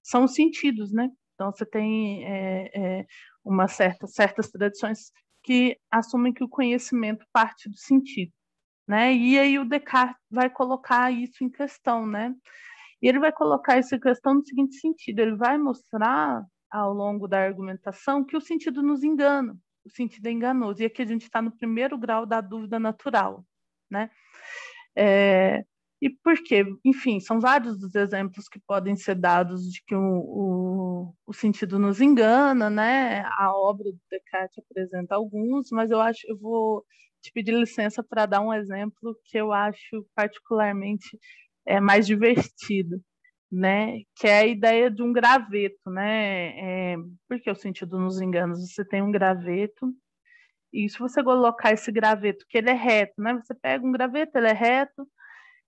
são 0.09 0.25
os 0.25 0.35
sentidos, 0.35 0.93
né? 0.93 1.11
Então 1.35 1.53
você 1.53 1.67
tem 1.67 2.25
é, 2.25 2.71
é, 2.75 3.07
uma 3.45 3.69
certa, 3.69 4.07
certas 4.07 4.51
tradições 4.51 5.13
que 5.43 5.79
assumem 5.91 6.33
que 6.33 6.45
o 6.45 6.49
conhecimento 6.49 7.25
parte 7.33 7.69
do 7.69 7.77
sentido 7.77 8.33
né? 8.87 9.15
E 9.15 9.39
aí 9.39 9.59
o 9.59 9.65
Descartes 9.65 10.17
vai 10.31 10.49
colocar 10.49 11.11
isso 11.11 11.43
em 11.43 11.51
questão, 11.51 12.07
né? 12.07 12.35
E 13.03 13.09
ele 13.09 13.19
vai 13.19 13.33
colocar 13.33 13.79
isso 13.79 13.95
em 13.95 14.01
questão 14.01 14.35
no 14.35 14.47
seguinte 14.47 14.77
sentido: 14.77 15.21
ele 15.21 15.37
vai 15.37 15.59
mostrar 15.59 16.45
ao 16.71 16.93
longo 16.93 17.27
da 17.29 17.41
argumentação 17.43 18.25
que 18.25 18.37
o 18.37 18.41
sentido 18.41 18.83
nos 18.83 19.03
engana, 19.03 19.57
o 19.85 19.91
sentido 19.91 20.27
é 20.27 20.31
enganoso. 20.31 20.83
E 20.83 20.87
aqui 20.87 21.03
a 21.03 21.07
gente 21.07 21.23
está 21.23 21.43
no 21.43 21.51
primeiro 21.57 21.99
grau 21.99 22.27
da 22.27 22.41
dúvida 22.41 22.79
natural, 22.79 23.45
né? 23.91 24.11
É, 24.97 25.65
e 26.01 26.11
por 26.11 26.37
quê? 26.45 26.65
Enfim, 26.85 27.21
são 27.21 27.41
vários 27.41 27.83
os 27.83 27.95
exemplos 27.95 28.49
que 28.49 28.61
podem 28.61 28.95
ser 28.97 29.15
dados 29.15 29.63
de 29.73 29.83
que 29.83 29.95
o, 29.95 30.01
o, 30.03 31.15
o, 31.27 31.33
sentido 31.33 31.79
nos 31.79 32.01
engana, 32.01 32.69
né? 32.69 33.23
A 33.39 33.53
obra 33.57 33.91
do 33.91 33.99
Descartes 34.11 34.59
apresenta 34.59 35.15
alguns, 35.15 35.71
mas 35.71 35.91
eu 35.91 36.01
acho 36.01 36.21
eu 36.29 36.39
vou 36.39 36.85
te 37.23 37.33
pedir 37.33 37.55
licença 37.55 38.03
para 38.05 38.27
dar 38.27 38.41
um 38.43 38.53
exemplo 38.53 39.19
que 39.25 39.39
eu 39.39 39.53
acho 39.53 40.07
particularmente 40.15 41.19
é, 41.67 41.81
mais 41.81 42.07
divertido, 42.07 43.01
né? 43.51 44.01
Que 44.17 44.29
é 44.29 44.39
a 44.41 44.47
ideia 44.47 44.91
de 44.91 45.03
um 45.03 45.13
graveto, 45.13 45.91
né? 45.91 46.93
É, 46.95 46.97
porque 47.29 47.51
o 47.51 47.55
sentido 47.55 47.99
nos 47.99 48.21
enganos, 48.21 48.61
você 48.73 48.85
tem 48.85 49.03
um 49.03 49.11
graveto 49.13 49.93
e 50.73 50.89
se 50.91 50.99
você 50.99 51.23
colocar 51.25 51.73
esse 51.73 51.91
graveto 51.93 52.45
que 52.49 52.59
ele 52.59 52.71
é 52.71 52.75
reto, 52.75 53.15
né? 53.19 53.35
Você 53.35 53.55
pega 53.55 53.87
um 53.87 53.93
graveto, 53.93 54.37
ele 54.37 54.49
é 54.49 54.53
reto 54.53 55.09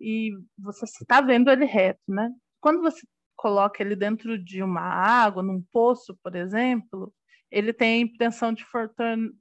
e 0.00 0.32
você 0.58 0.84
está 0.84 1.20
vendo 1.20 1.50
ele 1.50 1.64
reto, 1.64 2.00
né? 2.08 2.30
Quando 2.60 2.80
você 2.80 3.06
coloca 3.36 3.82
ele 3.82 3.94
dentro 3.94 4.36
de 4.42 4.62
uma 4.62 4.80
água, 4.80 5.42
num 5.42 5.62
poço, 5.72 6.18
por 6.22 6.34
exemplo, 6.34 7.12
ele 7.50 7.72
tem 7.72 7.94
a 7.94 8.04
impressão 8.06 8.52
de 8.52 8.66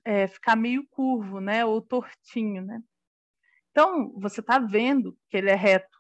é, 0.06 0.28
ficar 0.28 0.56
meio 0.56 0.88
curvo, 0.89 1.39
né, 1.39 1.65
ou 1.65 1.82
tortinho, 1.82 2.63
né? 2.63 2.82
Então, 3.72 4.12
você 4.20 4.39
está 4.39 4.60
vendo 4.60 5.17
que 5.30 5.38
ele 5.38 5.50
é 5.50 5.56
reto 5.56 5.98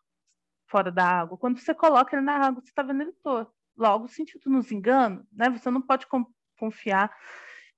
fora 0.69 0.91
da 0.91 1.05
água. 1.05 1.37
Quando 1.37 1.59
você 1.59 1.73
coloca 1.73 2.15
ele 2.15 2.25
na 2.25 2.35
água, 2.37 2.61
você 2.61 2.69
está 2.69 2.83
vendo 2.83 3.01
ele 3.01 3.13
torto. 3.23 3.51
Logo, 3.75 4.07
sentido 4.07 4.49
nos 4.49 4.71
engana, 4.71 5.25
né? 5.31 5.49
Você 5.49 5.69
não 5.69 5.81
pode 5.81 6.07
confiar 6.57 7.15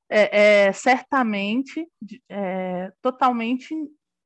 é, 0.10 0.68
é, 0.68 0.74
certamente, 0.74 1.88
é, 2.30 2.92
totalmente 3.02 3.76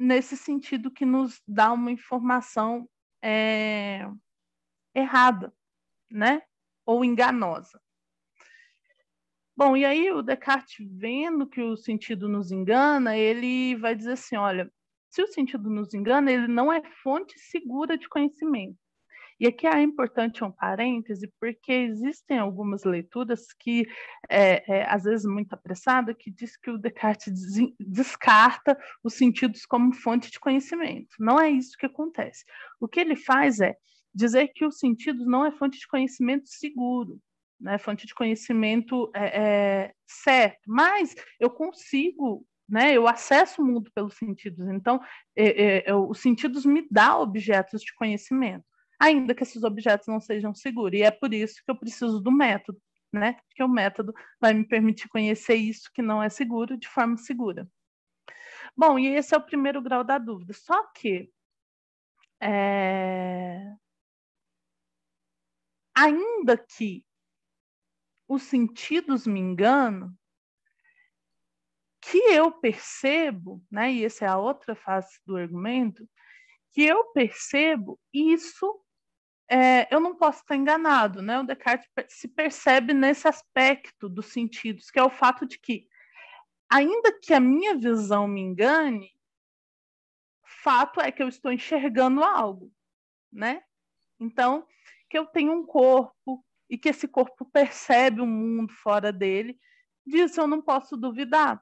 nesse 0.03 0.35
sentido 0.35 0.91
que 0.91 1.05
nos 1.05 1.41
dá 1.47 1.71
uma 1.71 1.89
informação 1.89 2.87
é, 3.23 4.05
errada, 4.93 5.53
né? 6.11 6.41
Ou 6.85 7.05
enganosa. 7.05 7.81
Bom, 9.55 9.77
e 9.77 9.85
aí 9.85 10.11
o 10.11 10.21
Descartes, 10.21 10.75
vendo 10.99 11.47
que 11.47 11.61
o 11.61 11.77
sentido 11.77 12.27
nos 12.27 12.51
engana, 12.51 13.15
ele 13.17 13.75
vai 13.77 13.95
dizer 13.95 14.13
assim: 14.13 14.35
olha, 14.35 14.69
se 15.09 15.21
o 15.21 15.27
sentido 15.27 15.69
nos 15.69 15.93
engana, 15.93 16.31
ele 16.31 16.47
não 16.47 16.73
é 16.73 16.81
fonte 17.01 17.39
segura 17.39 17.97
de 17.97 18.09
conhecimento. 18.09 18.77
E 19.39 19.47
aqui 19.47 19.67
é 19.67 19.81
importante 19.81 20.43
um 20.43 20.51
parêntese, 20.51 21.31
porque 21.39 21.71
existem 21.71 22.39
algumas 22.39 22.83
leituras 22.83 23.47
que, 23.59 23.87
é, 24.29 24.63
é, 24.71 24.85
às 24.89 25.03
vezes 25.03 25.25
muito 25.25 25.53
apressada, 25.53 26.13
que 26.13 26.31
diz 26.31 26.57
que 26.57 26.71
o 26.71 26.77
Descartes 26.77 27.33
descarta 27.79 28.77
os 29.03 29.15
sentidos 29.15 29.65
como 29.65 29.93
fonte 29.93 30.31
de 30.31 30.39
conhecimento. 30.39 31.15
Não 31.19 31.39
é 31.39 31.49
isso 31.49 31.77
que 31.77 31.85
acontece. 31.85 32.45
O 32.79 32.87
que 32.87 32.99
ele 32.99 33.15
faz 33.15 33.59
é 33.59 33.75
dizer 34.13 34.49
que 34.49 34.65
os 34.65 34.77
sentidos 34.77 35.25
não 35.25 35.45
é 35.45 35.51
fonte 35.51 35.79
de 35.79 35.87
conhecimento 35.87 36.47
seguro 36.47 37.19
né, 37.63 37.77
fonte 37.77 38.05
de 38.05 38.13
conhecimento 38.13 39.09
é, 39.15 39.41
é, 39.41 39.93
certo, 40.05 40.59
mas 40.67 41.15
eu 41.39 41.49
consigo, 41.49 42.45
né, 42.67 42.95
eu 42.95 43.07
acesso 43.07 43.61
o 43.61 43.65
mundo 43.65 43.89
pelos 43.95 44.15
sentidos, 44.15 44.67
então 44.67 44.99
é, 45.35 45.89
é, 45.89 45.95
os 45.95 46.19
sentidos 46.19 46.65
me 46.65 46.85
dão 46.91 47.21
objetos 47.21 47.81
de 47.81 47.95
conhecimento, 47.95 48.65
ainda 48.99 49.35
que 49.35 49.43
esses 49.43 49.63
objetos 49.63 50.07
não 50.07 50.19
sejam 50.19 50.53
seguros, 50.53 50.99
e 50.99 51.03
é 51.03 51.11
por 51.11 51.33
isso 51.33 51.61
que 51.63 51.71
eu 51.71 51.77
preciso 51.77 52.19
do 52.19 52.31
método, 52.31 52.81
né, 53.11 53.33
porque 53.47 53.63
o 53.63 53.67
método 53.67 54.13
vai 54.39 54.53
me 54.53 54.67
permitir 54.67 55.07
conhecer 55.09 55.55
isso 55.55 55.91
que 55.93 56.01
não 56.01 56.21
é 56.21 56.29
seguro 56.29 56.77
de 56.77 56.87
forma 56.87 57.17
segura. 57.17 57.69
Bom, 58.75 58.97
e 58.97 59.07
esse 59.07 59.35
é 59.35 59.37
o 59.37 59.45
primeiro 59.45 59.81
grau 59.81 60.03
da 60.03 60.17
dúvida, 60.17 60.53
só 60.53 60.83
que 60.93 61.31
é, 62.41 63.71
ainda 65.95 66.57
que 66.57 67.05
os 68.27 68.43
sentidos 68.43 69.27
me 69.27 69.39
enganam, 69.39 70.11
que 72.01 72.17
eu 72.17 72.51
percebo, 72.51 73.63
né, 73.71 73.93
e 73.93 74.05
essa 74.05 74.25
é 74.25 74.27
a 74.27 74.37
outra 74.37 74.75
face 74.75 75.19
do 75.25 75.37
argumento, 75.37 76.07
que 76.71 76.81
eu 76.81 77.11
percebo 77.11 77.99
isso, 78.11 78.82
é, 79.49 79.93
eu 79.93 79.99
não 79.99 80.15
posso 80.15 80.39
estar 80.39 80.55
enganado, 80.55 81.21
né? 81.21 81.39
O 81.39 81.43
Descartes 81.43 81.89
se 82.09 82.27
percebe 82.27 82.93
nesse 82.93 83.27
aspecto 83.27 84.09
dos 84.09 84.27
sentidos, 84.27 84.89
que 84.89 84.99
é 84.99 85.03
o 85.03 85.09
fato 85.09 85.45
de 85.45 85.59
que, 85.59 85.87
ainda 86.69 87.17
que 87.21 87.33
a 87.33 87.39
minha 87.39 87.75
visão 87.75 88.27
me 88.27 88.41
engane, 88.41 89.11
fato 90.63 91.01
é 91.01 91.11
que 91.11 91.21
eu 91.21 91.27
estou 91.27 91.51
enxergando 91.51 92.23
algo, 92.23 92.71
né? 93.31 93.63
Então, 94.19 94.65
que 95.09 95.17
eu 95.17 95.25
tenho 95.25 95.51
um 95.51 95.65
corpo, 95.65 96.43
e 96.69 96.77
que 96.77 96.89
esse 96.89 97.07
corpo 97.07 97.45
percebe 97.45 98.21
o 98.21 98.23
um 98.23 98.27
mundo 98.27 98.73
fora 98.73 99.11
dele, 99.11 99.59
disso 100.05 100.41
eu 100.41 100.47
não 100.47 100.61
posso 100.61 100.97
duvidar, 100.97 101.61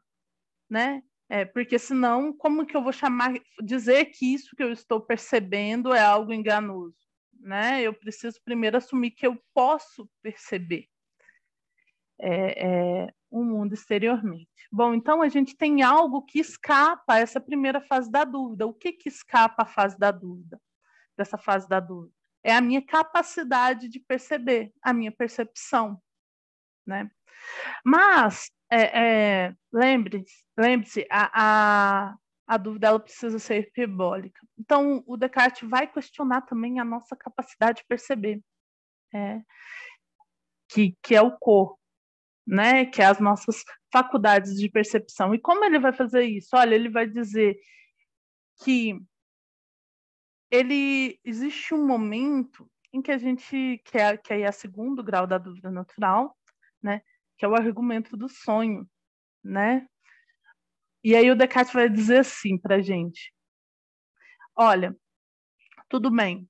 né? 0.70 1.04
É, 1.28 1.46
porque 1.46 1.80
senão, 1.80 2.32
como 2.34 2.66
que 2.66 2.76
eu 2.76 2.84
vou 2.84 2.92
chamar, 2.92 3.34
dizer 3.62 4.06
que 4.06 4.34
isso 4.34 4.56
que 4.56 4.64
eu 4.64 4.72
estou 4.72 5.02
percebendo 5.02 5.94
é 5.94 6.02
algo 6.02 6.32
enganoso, 6.32 6.96
né? 7.42 7.82
Eu 7.82 7.94
preciso 7.94 8.42
primeiro 8.44 8.78
assumir 8.78 9.12
que 9.12 9.26
eu 9.26 9.42
posso 9.54 10.10
perceber. 10.22 10.88
É, 12.24 12.68
é, 12.68 13.14
o 13.32 13.44
mundo 13.44 13.74
exteriormente. 13.74 14.50
Bom, 14.72 14.94
então 14.94 15.22
a 15.22 15.30
gente 15.30 15.56
tem 15.56 15.82
algo 15.82 16.22
que 16.22 16.40
escapa 16.40 17.14
a 17.14 17.20
essa 17.20 17.40
primeira 17.40 17.82
fase 17.82 18.12
da 18.12 18.24
dúvida. 18.24 18.68
O 18.68 18.74
que, 18.74 18.92
que 18.92 19.10
escapa 19.10 19.64
à 19.64 19.66
fase 19.66 19.98
da 19.98 20.12
dúvida? 20.12 20.62
Dessa 21.18 21.38
fase 21.38 21.68
da 21.68 21.80
dúvida? 21.80 22.14
É 22.44 22.54
a 22.54 22.62
minha 22.62 22.86
capacidade 22.86 23.88
de 23.88 24.00
perceber, 24.00 24.72
a 24.82 24.94
minha 24.94 25.12
percepção. 25.12 26.00
Né? 26.86 27.10
Mas, 27.84 28.52
é, 28.70 29.48
é, 29.48 29.56
lembre-se, 29.72 30.44
lembre 30.58 31.08
a, 31.10 31.32
a, 31.34 32.18
a 32.52 32.58
dúvida 32.58 32.88
ela 32.88 33.00
precisa 33.00 33.40
ser 33.40 33.62
hiperbólica. 33.62 34.46
Então, 34.60 35.02
o 35.08 35.16
Descartes 35.16 35.70
vai 35.70 35.88
questionar 35.88 36.42
também 36.42 36.82
a 36.82 36.84
nossa 36.84 37.16
capacidade 37.16 37.78
de 37.78 37.88
perceber, 37.88 38.44
é, 39.14 39.42
que, 40.68 40.98
que 41.02 41.16
é 41.16 41.22
o 41.22 41.32
corpo 41.38 41.80
né, 42.46 42.86
que 42.86 43.02
é 43.02 43.06
as 43.06 43.22
nossas 43.22 43.64
faculdades 43.90 44.56
de 44.56 44.70
percepção. 44.70 45.34
E 45.34 45.40
como 45.40 45.64
ele 45.64 45.80
vai 45.80 45.94
fazer 45.94 46.24
isso? 46.24 46.50
Olha, 46.54 46.76
ele 46.76 46.90
vai 46.90 47.08
dizer 47.08 47.58
que 48.62 49.00
ele 50.52 51.18
existe 51.24 51.74
um 51.74 51.88
momento 51.88 52.70
em 52.92 53.02
que 53.02 53.14
a 53.14 53.18
gente 53.18 53.82
que 53.86 53.98
é, 53.98 54.18
que 54.18 54.34
é 54.34 54.50
o 54.50 54.52
segundo 54.52 55.02
grau 55.02 55.26
da 55.26 55.38
dúvida 55.38 55.72
natural, 55.72 56.38
né, 56.84 57.02
que 57.38 57.46
é 57.46 57.48
o 57.48 57.56
argumento 57.56 58.18
do 58.18 58.28
sonho, 58.28 58.86
né? 59.42 59.88
E 61.04 61.16
aí 61.16 61.32
o 61.32 61.36
Descartes 61.36 61.74
vai 61.74 61.90
dizer 61.90 62.20
assim 62.20 62.58
para 62.58 62.76
a 62.76 62.82
gente: 62.82 63.34
olha, 64.56 64.96
tudo 65.90 66.12
bem, 66.12 66.48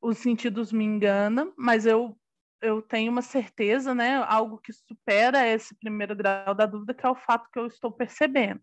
os 0.00 0.18
sentidos 0.18 0.72
me 0.72 0.84
enganam, 0.84 1.52
mas 1.56 1.86
eu 1.86 2.16
eu 2.62 2.82
tenho 2.82 3.10
uma 3.10 3.22
certeza, 3.22 3.94
né, 3.94 4.16
algo 4.16 4.58
que 4.58 4.72
supera 4.72 5.46
esse 5.48 5.74
primeiro 5.76 6.14
grau 6.14 6.54
da 6.54 6.66
dúvida, 6.66 6.92
que 6.92 7.06
é 7.06 7.08
o 7.08 7.16
fato 7.16 7.48
que 7.50 7.58
eu 7.58 7.66
estou 7.66 7.90
percebendo. 7.90 8.60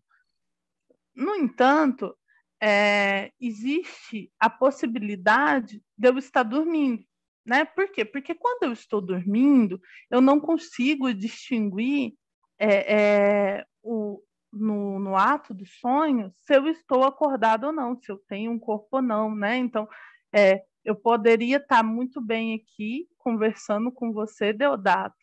No 1.14 1.34
entanto, 1.34 2.16
é, 2.62 3.32
existe 3.40 4.32
a 4.38 4.48
possibilidade 4.48 5.82
de 5.96 6.08
eu 6.08 6.16
estar 6.16 6.44
dormindo, 6.44 7.04
né? 7.44 7.64
Por 7.64 7.90
quê? 7.90 8.04
Porque 8.04 8.34
quando 8.34 8.64
eu 8.64 8.72
estou 8.72 9.00
dormindo, 9.00 9.80
eu 10.10 10.20
não 10.20 10.40
consigo 10.40 11.12
distinguir 11.12 12.14
é, 12.58 12.94
é, 12.94 13.66
o, 13.82 14.22
no, 14.52 14.98
no 14.98 15.16
ato 15.16 15.52
do 15.52 15.66
sonho 15.66 16.32
se 16.40 16.56
eu 16.56 16.66
estou 16.68 17.04
acordado 17.04 17.64
ou 17.64 17.72
não, 17.72 17.96
se 18.00 18.10
eu 18.10 18.18
tenho 18.28 18.50
um 18.50 18.58
corpo 18.58 18.88
ou 18.92 19.02
não, 19.02 19.34
né? 19.34 19.56
Então, 19.56 19.88
é, 20.32 20.62
eu 20.84 20.96
poderia 20.96 21.58
estar 21.58 21.82
muito 21.82 22.20
bem 22.20 22.54
aqui 22.54 23.08
conversando 23.18 23.92
com 23.92 24.12
você, 24.12 24.52
Deodato, 24.52 25.16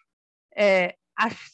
é, 0.56 0.96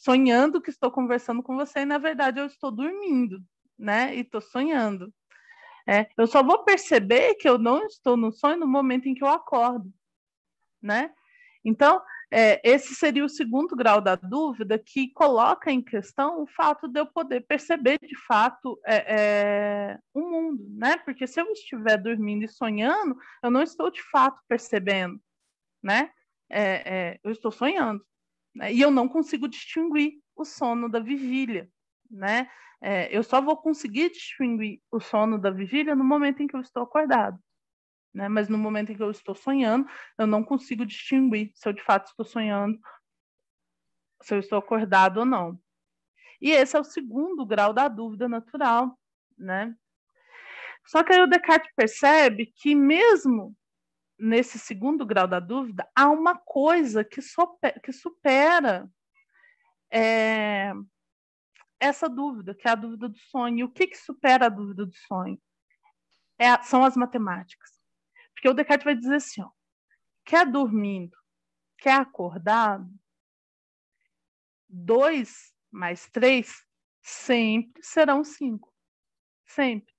sonhando 0.00 0.60
que 0.60 0.70
estou 0.70 0.90
conversando 0.90 1.42
com 1.42 1.56
você 1.56 1.80
e 1.80 1.86
na 1.86 1.98
verdade 1.98 2.40
eu 2.40 2.46
estou 2.46 2.70
dormindo, 2.70 3.42
né? 3.78 4.14
E 4.14 4.20
estou 4.20 4.40
sonhando. 4.40 5.12
É, 5.86 6.08
eu 6.16 6.26
só 6.26 6.42
vou 6.42 6.62
perceber 6.64 7.34
que 7.34 7.48
eu 7.48 7.58
não 7.58 7.86
estou 7.86 8.16
no 8.16 8.30
sonho 8.30 8.58
no 8.58 8.66
momento 8.68 9.08
em 9.08 9.14
que 9.14 9.24
eu 9.24 9.28
acordo, 9.28 9.92
né? 10.80 11.12
Então, 11.64 12.00
é, 12.34 12.58
esse 12.64 12.94
seria 12.94 13.22
o 13.22 13.28
segundo 13.28 13.76
grau 13.76 14.00
da 14.00 14.14
dúvida 14.16 14.78
que 14.78 15.12
coloca 15.12 15.70
em 15.70 15.82
questão 15.82 16.40
o 16.40 16.46
fato 16.46 16.88
de 16.88 16.98
eu 16.98 17.04
poder 17.04 17.42
perceber 17.42 17.98
de 18.02 18.16
fato 18.26 18.80
é, 18.86 18.96
é, 18.96 19.98
o 20.14 20.20
mundo, 20.20 20.66
né? 20.70 20.96
Porque 20.96 21.26
se 21.26 21.38
eu 21.38 21.52
estiver 21.52 21.98
dormindo 21.98 22.42
e 22.42 22.48
sonhando, 22.48 23.18
eu 23.42 23.50
não 23.50 23.62
estou 23.62 23.90
de 23.90 24.02
fato 24.10 24.40
percebendo, 24.48 25.20
né? 25.82 26.10
É, 26.48 26.62
é, 26.62 27.20
eu 27.22 27.32
estou 27.32 27.52
sonhando 27.52 28.02
né? 28.54 28.72
e 28.72 28.80
eu 28.80 28.90
não 28.90 29.08
consigo 29.08 29.46
distinguir 29.46 30.14
o 30.34 30.44
sono 30.44 30.88
da 30.88 31.00
vigília, 31.00 31.68
né? 32.10 32.48
É, 32.80 33.14
eu 33.14 33.22
só 33.22 33.42
vou 33.42 33.58
conseguir 33.58 34.10
distinguir 34.10 34.80
o 34.90 35.00
sono 35.00 35.38
da 35.38 35.50
vigília 35.50 35.94
no 35.94 36.02
momento 36.02 36.42
em 36.42 36.46
que 36.46 36.56
eu 36.56 36.60
estou 36.60 36.82
acordado 36.82 37.38
né? 38.12 38.28
Mas 38.28 38.48
no 38.48 38.58
momento 38.58 38.92
em 38.92 38.96
que 38.96 39.02
eu 39.02 39.10
estou 39.10 39.34
sonhando, 39.34 39.86
eu 40.18 40.26
não 40.26 40.44
consigo 40.44 40.84
distinguir 40.86 41.50
se 41.54 41.68
eu 41.68 41.72
de 41.72 41.82
fato 41.82 42.08
estou 42.08 42.24
sonhando, 42.24 42.78
se 44.22 44.34
eu 44.34 44.38
estou 44.38 44.58
acordado 44.58 45.18
ou 45.18 45.26
não. 45.26 45.58
E 46.40 46.50
esse 46.50 46.76
é 46.76 46.80
o 46.80 46.84
segundo 46.84 47.46
grau 47.46 47.72
da 47.72 47.88
dúvida 47.88 48.28
natural, 48.28 48.98
né? 49.38 49.74
Só 50.84 51.02
que 51.02 51.12
aí 51.12 51.20
o 51.20 51.26
Descartes 51.26 51.72
percebe 51.76 52.52
que 52.56 52.74
mesmo 52.74 53.56
nesse 54.18 54.58
segundo 54.58 55.04
grau 55.04 55.26
da 55.26 55.40
dúvida, 55.40 55.88
há 55.96 56.08
uma 56.08 56.36
coisa 56.36 57.04
que, 57.04 57.20
supera, 57.20 57.80
que 57.80 57.92
supera 57.92 58.88
é, 59.90 60.72
essa 61.80 62.08
dúvida, 62.08 62.54
que 62.54 62.68
é 62.68 62.70
a 62.70 62.76
dúvida 62.76 63.08
do 63.08 63.18
sonho. 63.18 63.58
E 63.58 63.64
o 63.64 63.70
que, 63.70 63.88
que 63.88 63.96
supera 63.96 64.46
a 64.46 64.48
dúvida 64.48 64.86
do 64.86 64.94
sonho? 64.94 65.40
É, 66.38 66.62
são 66.62 66.84
as 66.84 66.96
matemáticas. 66.96 67.81
Porque 68.42 68.48
o 68.48 68.54
Descartes 68.54 68.84
vai 68.84 68.96
dizer 68.96 69.14
assim, 69.14 69.40
ó, 69.40 69.48
quer 70.24 70.44
dormindo, 70.44 71.16
quer 71.78 72.00
acordado, 72.00 72.92
dois 74.68 75.54
mais 75.70 76.10
três 76.10 76.66
sempre 77.00 77.80
serão 77.84 78.24
cinco. 78.24 78.74
Sempre. 79.46 79.94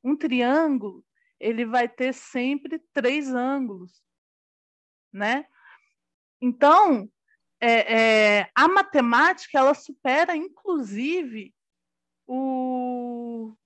Um 0.00 0.16
triângulo, 0.16 1.04
ele 1.40 1.66
vai 1.66 1.88
ter 1.88 2.14
sempre 2.14 2.78
três 2.92 3.34
ângulos, 3.34 4.00
né? 5.12 5.44
Então, 6.40 7.10
é, 7.60 8.42
é, 8.42 8.50
a 8.54 8.68
matemática, 8.68 9.58
ela 9.58 9.74
supera, 9.74 10.36
inclusive, 10.36 11.52
o, 12.28 13.56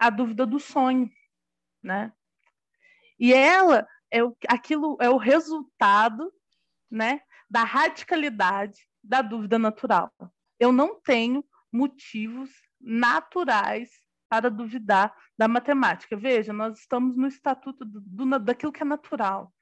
a 0.00 0.10
dúvida 0.10 0.44
do 0.44 0.58
sonho, 0.58 1.08
né? 1.80 2.12
E 3.18 3.32
ela 3.32 3.86
é 4.10 4.22
o, 4.22 4.36
aquilo 4.48 4.96
é 5.00 5.08
o 5.08 5.16
resultado, 5.16 6.32
né, 6.90 7.20
da 7.50 7.64
radicalidade 7.64 8.80
da 9.02 9.22
dúvida 9.22 9.58
natural. 9.58 10.12
Eu 10.58 10.72
não 10.72 11.00
tenho 11.00 11.44
motivos 11.72 12.50
naturais 12.80 13.90
para 14.28 14.50
duvidar 14.50 15.14
da 15.36 15.46
matemática. 15.46 16.16
Veja, 16.16 16.52
nós 16.52 16.78
estamos 16.78 17.16
no 17.16 17.26
estatuto 17.26 17.84
do, 17.84 18.00
do, 18.00 18.38
daquilo 18.38 18.72
que 18.72 18.82
é 18.82 18.86
natural 18.86 19.52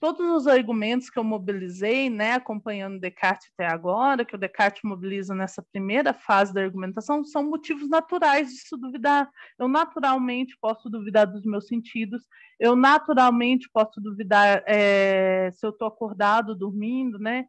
todos 0.00 0.26
os 0.30 0.46
argumentos 0.46 1.08
que 1.08 1.18
eu 1.18 1.24
mobilizei, 1.24 2.10
né, 2.10 2.32
acompanhando 2.32 3.00
Descartes 3.00 3.50
até 3.54 3.66
agora, 3.66 4.24
que 4.24 4.34
o 4.34 4.38
Descartes 4.38 4.82
mobiliza 4.84 5.34
nessa 5.34 5.62
primeira 5.62 6.12
fase 6.12 6.52
da 6.52 6.62
argumentação, 6.62 7.24
são 7.24 7.42
motivos 7.48 7.88
naturais 7.88 8.48
de 8.50 8.58
se 8.58 8.76
duvidar. 8.76 9.30
Eu 9.58 9.68
naturalmente 9.68 10.56
posso 10.60 10.90
duvidar 10.90 11.26
dos 11.26 11.44
meus 11.44 11.66
sentidos, 11.66 12.22
eu 12.58 12.76
naturalmente 12.76 13.68
posso 13.72 14.00
duvidar 14.00 14.62
é, 14.66 15.50
se 15.52 15.64
eu 15.64 15.70
estou 15.70 15.88
acordado, 15.88 16.54
dormindo, 16.54 17.18
né? 17.18 17.46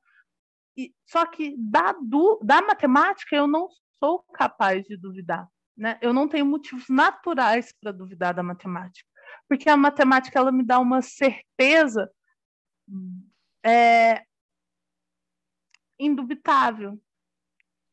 E, 0.77 0.93
só 1.05 1.25
que 1.25 1.55
da, 1.57 1.95
da 2.41 2.61
matemática 2.61 3.35
eu 3.35 3.47
não 3.47 3.67
sou 3.99 4.23
capaz 4.33 4.83
de 4.85 4.97
duvidar, 4.97 5.47
né? 5.75 5.97
Eu 6.01 6.13
não 6.13 6.27
tenho 6.27 6.45
motivos 6.45 6.85
naturais 6.89 7.73
para 7.81 7.91
duvidar 7.91 8.33
da 8.33 8.43
matemática, 8.43 9.07
porque 9.47 9.69
a 9.69 9.77
matemática 9.77 10.39
ela 10.39 10.51
me 10.51 10.63
dá 10.63 10.79
uma 10.79 11.01
certeza 11.01 12.09
é 13.63 14.25
indubitável, 15.99 17.01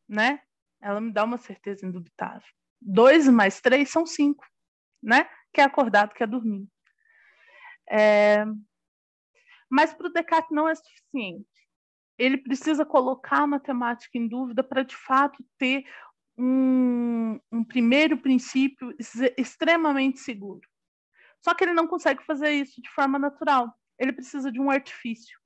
né? 0.09 0.43
Ela 0.81 1.01
me 1.01 1.13
dá 1.13 1.25
uma 1.25 1.39
certeza 1.39 1.87
indubitável. 1.87 2.47
Dois 2.81 3.29
mais 3.29 3.61
três 3.61 3.91
são 3.91 4.05
cinco, 4.05 4.45
né? 5.03 5.29
Quer 5.53 5.63
acordado, 5.63 6.13
quer 6.13 6.27
dormir. 6.27 6.67
É... 7.89 8.45
Mas 9.71 9.95
para 9.95 10.09
o 10.09 10.13
Descartes 10.13 10.51
não 10.51 10.69
é 10.69 10.75
suficiente. 10.75 11.49
Ele 12.19 12.37
precisa 12.37 12.85
colocar 12.85 13.43
a 13.43 13.47
matemática 13.47 14.19
em 14.19 14.29
dúvida 14.29 14.63
para, 14.63 14.83
de 14.83 14.97
fato, 14.97 15.43
ter 15.57 15.85
um, 16.37 17.41
um 17.51 17.65
primeiro 17.65 18.19
princípio 18.19 18.95
extremamente 19.37 20.21
seguro. 20.21 20.69
Só 21.41 21.55
que 21.55 21.65
ele 21.65 21.73
não 21.73 21.87
consegue 21.87 22.23
fazer 22.25 22.51
isso 22.53 22.81
de 22.83 22.91
forma 22.91 23.19
natural 23.19 23.75
ele 24.03 24.13
precisa 24.13 24.51
de 24.51 24.61
um 24.61 24.69
artifício, 24.69 25.39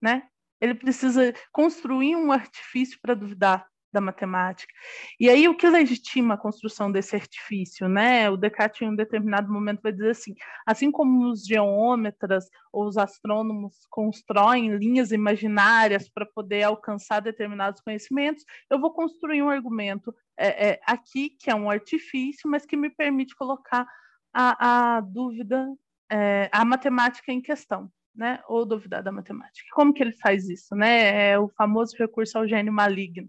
né? 0.00 0.28
Ele 0.60 0.74
precisa 0.74 1.32
construir 1.50 2.14
um 2.14 2.30
artifício 2.30 2.98
para 3.00 3.14
duvidar 3.14 3.66
da 3.90 4.00
matemática. 4.00 4.72
E 5.18 5.30
aí 5.30 5.48
o 5.48 5.56
que 5.56 5.68
legitima 5.68 6.34
a 6.34 6.38
construção 6.38 6.90
desse 6.92 7.14
artifício, 7.14 7.88
né? 7.88 8.28
O 8.28 8.36
Descartes 8.36 8.82
em 8.82 8.90
um 8.90 8.96
determinado 8.96 9.50
momento 9.50 9.80
vai 9.80 9.92
dizer 9.92 10.10
assim, 10.10 10.34
assim 10.66 10.90
como 10.90 11.30
os 11.30 11.46
geômetras 11.46 12.50
ou 12.72 12.86
os 12.86 12.98
astrônomos 12.98 13.86
constroem 13.88 14.76
linhas 14.76 15.10
imaginárias 15.10 16.08
para 16.08 16.26
poder 16.26 16.64
alcançar 16.64 17.20
determinados 17.20 17.80
conhecimentos, 17.80 18.44
eu 18.68 18.78
vou 18.78 18.92
construir 18.92 19.42
um 19.42 19.48
argumento 19.48 20.14
é, 20.36 20.70
é, 20.70 20.80
aqui 20.86 21.30
que 21.30 21.48
é 21.48 21.54
um 21.54 21.70
artifício, 21.70 22.50
mas 22.50 22.66
que 22.66 22.76
me 22.76 22.90
permite 22.90 23.34
colocar 23.36 23.86
a, 24.34 24.96
a 24.96 25.00
dúvida 25.00 25.66
é, 26.10 26.48
a 26.52 26.64
matemática 26.64 27.32
em 27.32 27.40
questão. 27.40 27.90
né? 28.14 28.40
Ou 28.46 28.64
duvidar 28.64 29.02
da 29.02 29.10
matemática. 29.10 29.68
Como 29.74 29.92
que 29.92 30.02
ele 30.02 30.12
faz 30.12 30.48
isso, 30.48 30.74
né? 30.76 31.32
É 31.32 31.38
o 31.38 31.48
famoso 31.48 31.96
recurso 31.98 32.38
ao 32.38 32.46
gênio 32.46 32.72
maligno, 32.72 33.28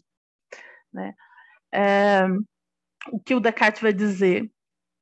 né? 0.94 1.16
É, 1.74 2.26
o 3.12 3.20
que 3.20 3.34
o 3.36 3.40
Descartes 3.40 3.82
vai 3.82 3.92
dizer 3.94 4.50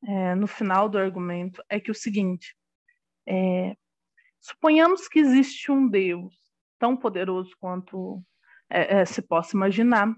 é, 0.07 0.35
no 0.35 0.47
final 0.47 0.89
do 0.89 0.97
argumento 0.97 1.61
é 1.69 1.79
que 1.79 1.91
o 1.91 1.95
seguinte: 1.95 2.55
é, 3.27 3.75
suponhamos 4.41 5.07
que 5.07 5.19
existe 5.19 5.71
um 5.71 5.87
Deus 5.87 6.33
tão 6.79 6.95
poderoso 6.97 7.51
quanto 7.59 8.23
é, 8.69 9.01
é, 9.01 9.05
se 9.05 9.21
possa 9.21 9.55
imaginar, 9.55 10.13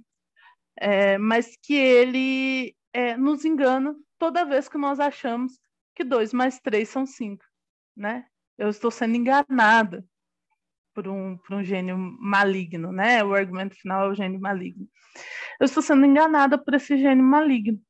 mas 1.20 1.56
que 1.62 1.74
ele 1.74 2.76
nos 3.18 3.46
engana 3.46 3.96
toda 4.18 4.46
vez 4.46 4.68
que 4.68 4.78
nós 4.78 5.00
achamos 5.00 5.54
que 5.96 6.04
dois 6.04 6.34
mais 6.34 6.60
três 6.60 6.90
são 6.90 7.06
cinco, 7.06 7.46
né? 7.96 8.26
Eu 8.58 8.70
estou 8.70 8.92
sendo 8.92 9.16
enganada 9.16 10.06
por 10.94 11.08
um, 11.08 11.38
por 11.38 11.56
um 11.56 11.64
gênio 11.64 11.98
maligno, 11.98 12.92
né? 12.92 13.24
O 13.24 13.34
argumento 13.34 13.76
final 13.76 14.06
é 14.06 14.10
o 14.10 14.16
gênio 14.16 14.40
maligno. 14.40 14.88
Eu 15.60 15.66
estou 15.66 15.84
sendo 15.84 16.06
enganada 16.06 16.58
por 16.58 16.74
esse 16.74 16.98
gênio 16.98 17.24
maligno. 17.24 17.82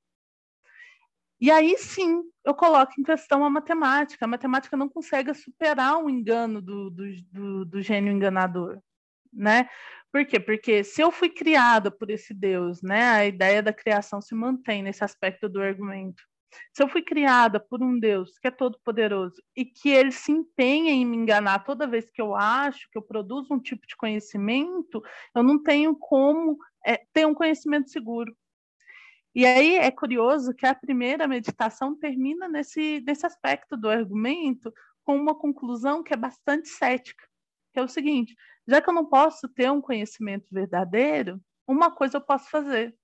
E 1.40 1.52
aí 1.52 1.78
sim, 1.78 2.24
eu 2.44 2.56
coloco 2.56 2.94
em 3.00 3.04
questão 3.04 3.44
a 3.46 3.50
matemática. 3.50 4.26
A 4.26 4.28
matemática 4.28 4.78
não 4.78 4.90
consegue 4.90 5.34
superar 5.34 5.98
o 6.04 6.10
engano 6.10 6.62
do, 6.62 6.90
do, 6.90 7.04
do, 7.32 7.66
do 7.66 7.82
gênio 7.82 8.12
enganador, 8.12 8.82
né? 9.32 9.70
Por 10.12 10.26
quê? 10.26 10.40
Porque 10.40 10.84
se 10.84 11.02
eu 11.02 11.12
fui 11.12 11.30
criada 11.30 11.92
por 11.92 12.10
esse 12.10 12.34
Deus, 12.34 12.82
né? 12.82 13.04
A 13.10 13.26
ideia 13.26 13.62
da 13.62 13.74
criação 13.74 14.22
se 14.22 14.34
mantém 14.34 14.82
nesse 14.82 15.04
aspecto 15.04 15.50
do 15.50 15.62
argumento. 15.62 16.24
Se 16.74 16.84
eu 16.84 16.88
fui 16.88 17.02
criada 17.02 17.60
por 17.60 17.82
um 17.82 18.00
Deus 18.00 18.38
que 18.38 18.48
é 18.48 18.52
todo-poderoso 18.52 19.42
e 19.56 19.66
que 19.66 19.90
ele 19.90 20.12
se 20.12 20.32
empenha 20.32 20.92
em 20.92 21.06
me 21.06 21.16
enganar 21.18 21.60
toda 21.60 21.88
vez 21.88 22.10
que 22.10 22.22
eu 22.22 22.36
acho 22.36 22.90
que 22.92 22.98
eu 22.98 23.02
produzo 23.02 23.54
um 23.54 23.60
tipo 23.60 23.86
de 23.88 23.96
conhecimento, 23.96 25.02
eu 25.34 25.44
não 25.44 25.62
tenho 25.62 25.96
como 25.96 26.58
é, 26.86 26.98
ter 27.14 27.26
um 27.26 27.34
conhecimento 27.34 27.90
seguro. 27.90 28.36
E 29.34 29.46
aí 29.46 29.76
é 29.76 29.92
curioso 29.92 30.54
que 30.54 30.66
a 30.66 30.74
primeira 30.74 31.28
meditação 31.28 31.96
termina 31.96 32.48
nesse, 32.48 33.04
nesse 33.06 33.26
aspecto 33.26 33.76
do 33.76 33.90
argumento 33.90 34.74
com 35.04 35.16
uma 35.16 35.36
conclusão 35.36 36.04
que 36.04 36.14
é 36.14 36.18
bastante 36.18 36.70
cética, 36.70 37.26
que 37.74 37.80
é 37.80 37.84
o 37.84 37.88
seguinte: 37.88 38.36
já 38.68 38.82
que 38.82 38.90
eu 38.90 38.94
não 38.94 39.06
posso 39.06 39.48
ter 39.50 39.72
um 39.72 39.82
conhecimento 39.82 40.54
verdadeiro, 40.54 41.42
uma 41.68 41.92
coisa 41.92 42.18
eu 42.18 42.22
posso 42.22 42.50
fazer, 42.50 42.96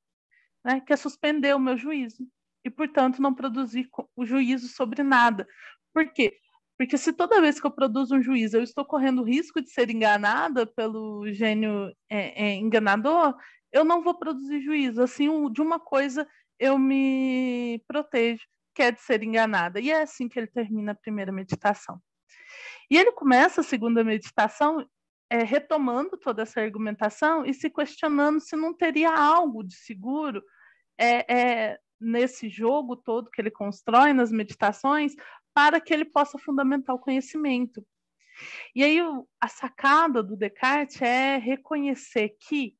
né, 0.63 0.79
que 0.81 0.93
é 0.93 0.95
suspender 0.95 1.53
o 1.55 1.59
meu 1.59 1.77
juízo 1.77 2.25
e, 2.63 2.69
portanto, 2.69 3.21
não 3.21 3.33
produzir 3.33 3.89
o 4.15 4.25
juízo 4.25 4.67
sobre 4.67 5.03
nada. 5.03 5.47
Por 5.93 6.11
quê? 6.13 6.37
Porque 6.77 6.97
se 6.97 7.13
toda 7.13 7.41
vez 7.41 7.59
que 7.59 7.67
eu 7.67 7.71
produzo 7.71 8.15
um 8.15 8.21
juízo 8.21 8.57
eu 8.57 8.63
estou 8.63 8.83
correndo 8.83 9.21
o 9.21 9.25
risco 9.25 9.61
de 9.61 9.69
ser 9.69 9.89
enganada 9.91 10.65
pelo 10.65 11.31
gênio 11.31 11.93
é, 12.09 12.45
é, 12.45 12.55
enganador, 12.55 13.35
eu 13.71 13.83
não 13.83 14.01
vou 14.01 14.17
produzir 14.17 14.61
juízo. 14.61 15.01
Assim, 15.01 15.27
de 15.51 15.61
uma 15.61 15.79
coisa 15.79 16.27
eu 16.59 16.77
me 16.77 17.83
protejo, 17.87 18.43
que 18.73 18.81
é 18.81 18.91
de 18.91 19.01
ser 19.01 19.23
enganada. 19.23 19.79
E 19.79 19.91
é 19.91 20.01
assim 20.01 20.27
que 20.27 20.39
ele 20.39 20.47
termina 20.47 20.91
a 20.93 20.95
primeira 20.95 21.31
meditação. 21.31 22.01
E 22.89 22.97
ele 22.97 23.11
começa 23.11 23.61
a 23.61 23.63
segunda 23.63 24.03
meditação 24.03 24.85
é, 25.29 25.43
retomando 25.43 26.17
toda 26.17 26.41
essa 26.41 26.59
argumentação 26.59 27.45
e 27.45 27.53
se 27.53 27.69
questionando 27.69 28.41
se 28.41 28.55
não 28.55 28.73
teria 28.73 29.15
algo 29.15 29.63
de 29.63 29.75
seguro 29.75 30.43
é, 30.97 31.33
é, 31.33 31.79
nesse 32.01 32.49
jogo 32.49 32.95
todo 32.95 33.29
que 33.29 33.39
ele 33.39 33.51
constrói 33.51 34.11
nas 34.13 34.31
meditações 34.31 35.13
para 35.53 35.79
que 35.79 35.93
ele 35.93 36.05
possa 36.05 36.37
fundamentar 36.37 36.95
o 36.95 36.99
conhecimento. 36.99 37.85
E 38.75 38.83
aí 38.83 38.97
a 39.39 39.47
sacada 39.47 40.23
do 40.23 40.35
Descartes 40.35 41.01
é 41.01 41.37
reconhecer 41.37 42.35
que 42.39 42.75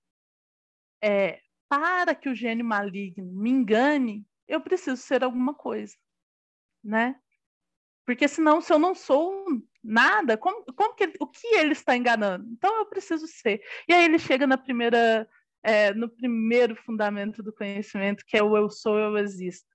é, 1.04 1.40
para 1.70 2.16
que 2.16 2.30
o 2.30 2.36
gênio 2.36 2.66
maligno 2.66 3.32
me 3.32 3.50
engane, 3.50 4.26
eu 4.48 4.60
preciso 4.60 4.98
ser 4.98 5.24
alguma 5.24 5.54
coisa, 5.54 5.96
né? 6.84 7.16
Porque 8.06 8.28
senão, 8.28 8.60
se 8.60 8.74
eu 8.74 8.80
não 8.80 8.94
sou 8.94 9.46
nada, 9.84 10.38
como, 10.38 10.66
como 10.76 10.96
que 10.96 11.04
ele, 11.04 11.14
o 11.20 11.28
que 11.28 11.48
ele 11.56 11.72
está 11.72 11.96
enganando? 11.96 12.48
Então 12.52 12.78
eu 12.78 12.86
preciso 12.86 13.28
ser. 13.28 13.62
E 13.88 13.94
aí 13.94 14.04
ele 14.04 14.20
chega 14.20 14.46
na 14.46 14.58
primeira 14.58 15.28
é, 15.64 15.94
no 15.94 16.10
primeiro 16.10 16.76
fundamento 16.76 17.44
do 17.44 17.54
conhecimento, 17.54 18.24
que 18.26 18.38
é 18.38 18.44
o 18.44 18.56
eu 18.58 18.70
sou, 18.70 18.98
eu 18.98 19.18
existo. 19.18 19.68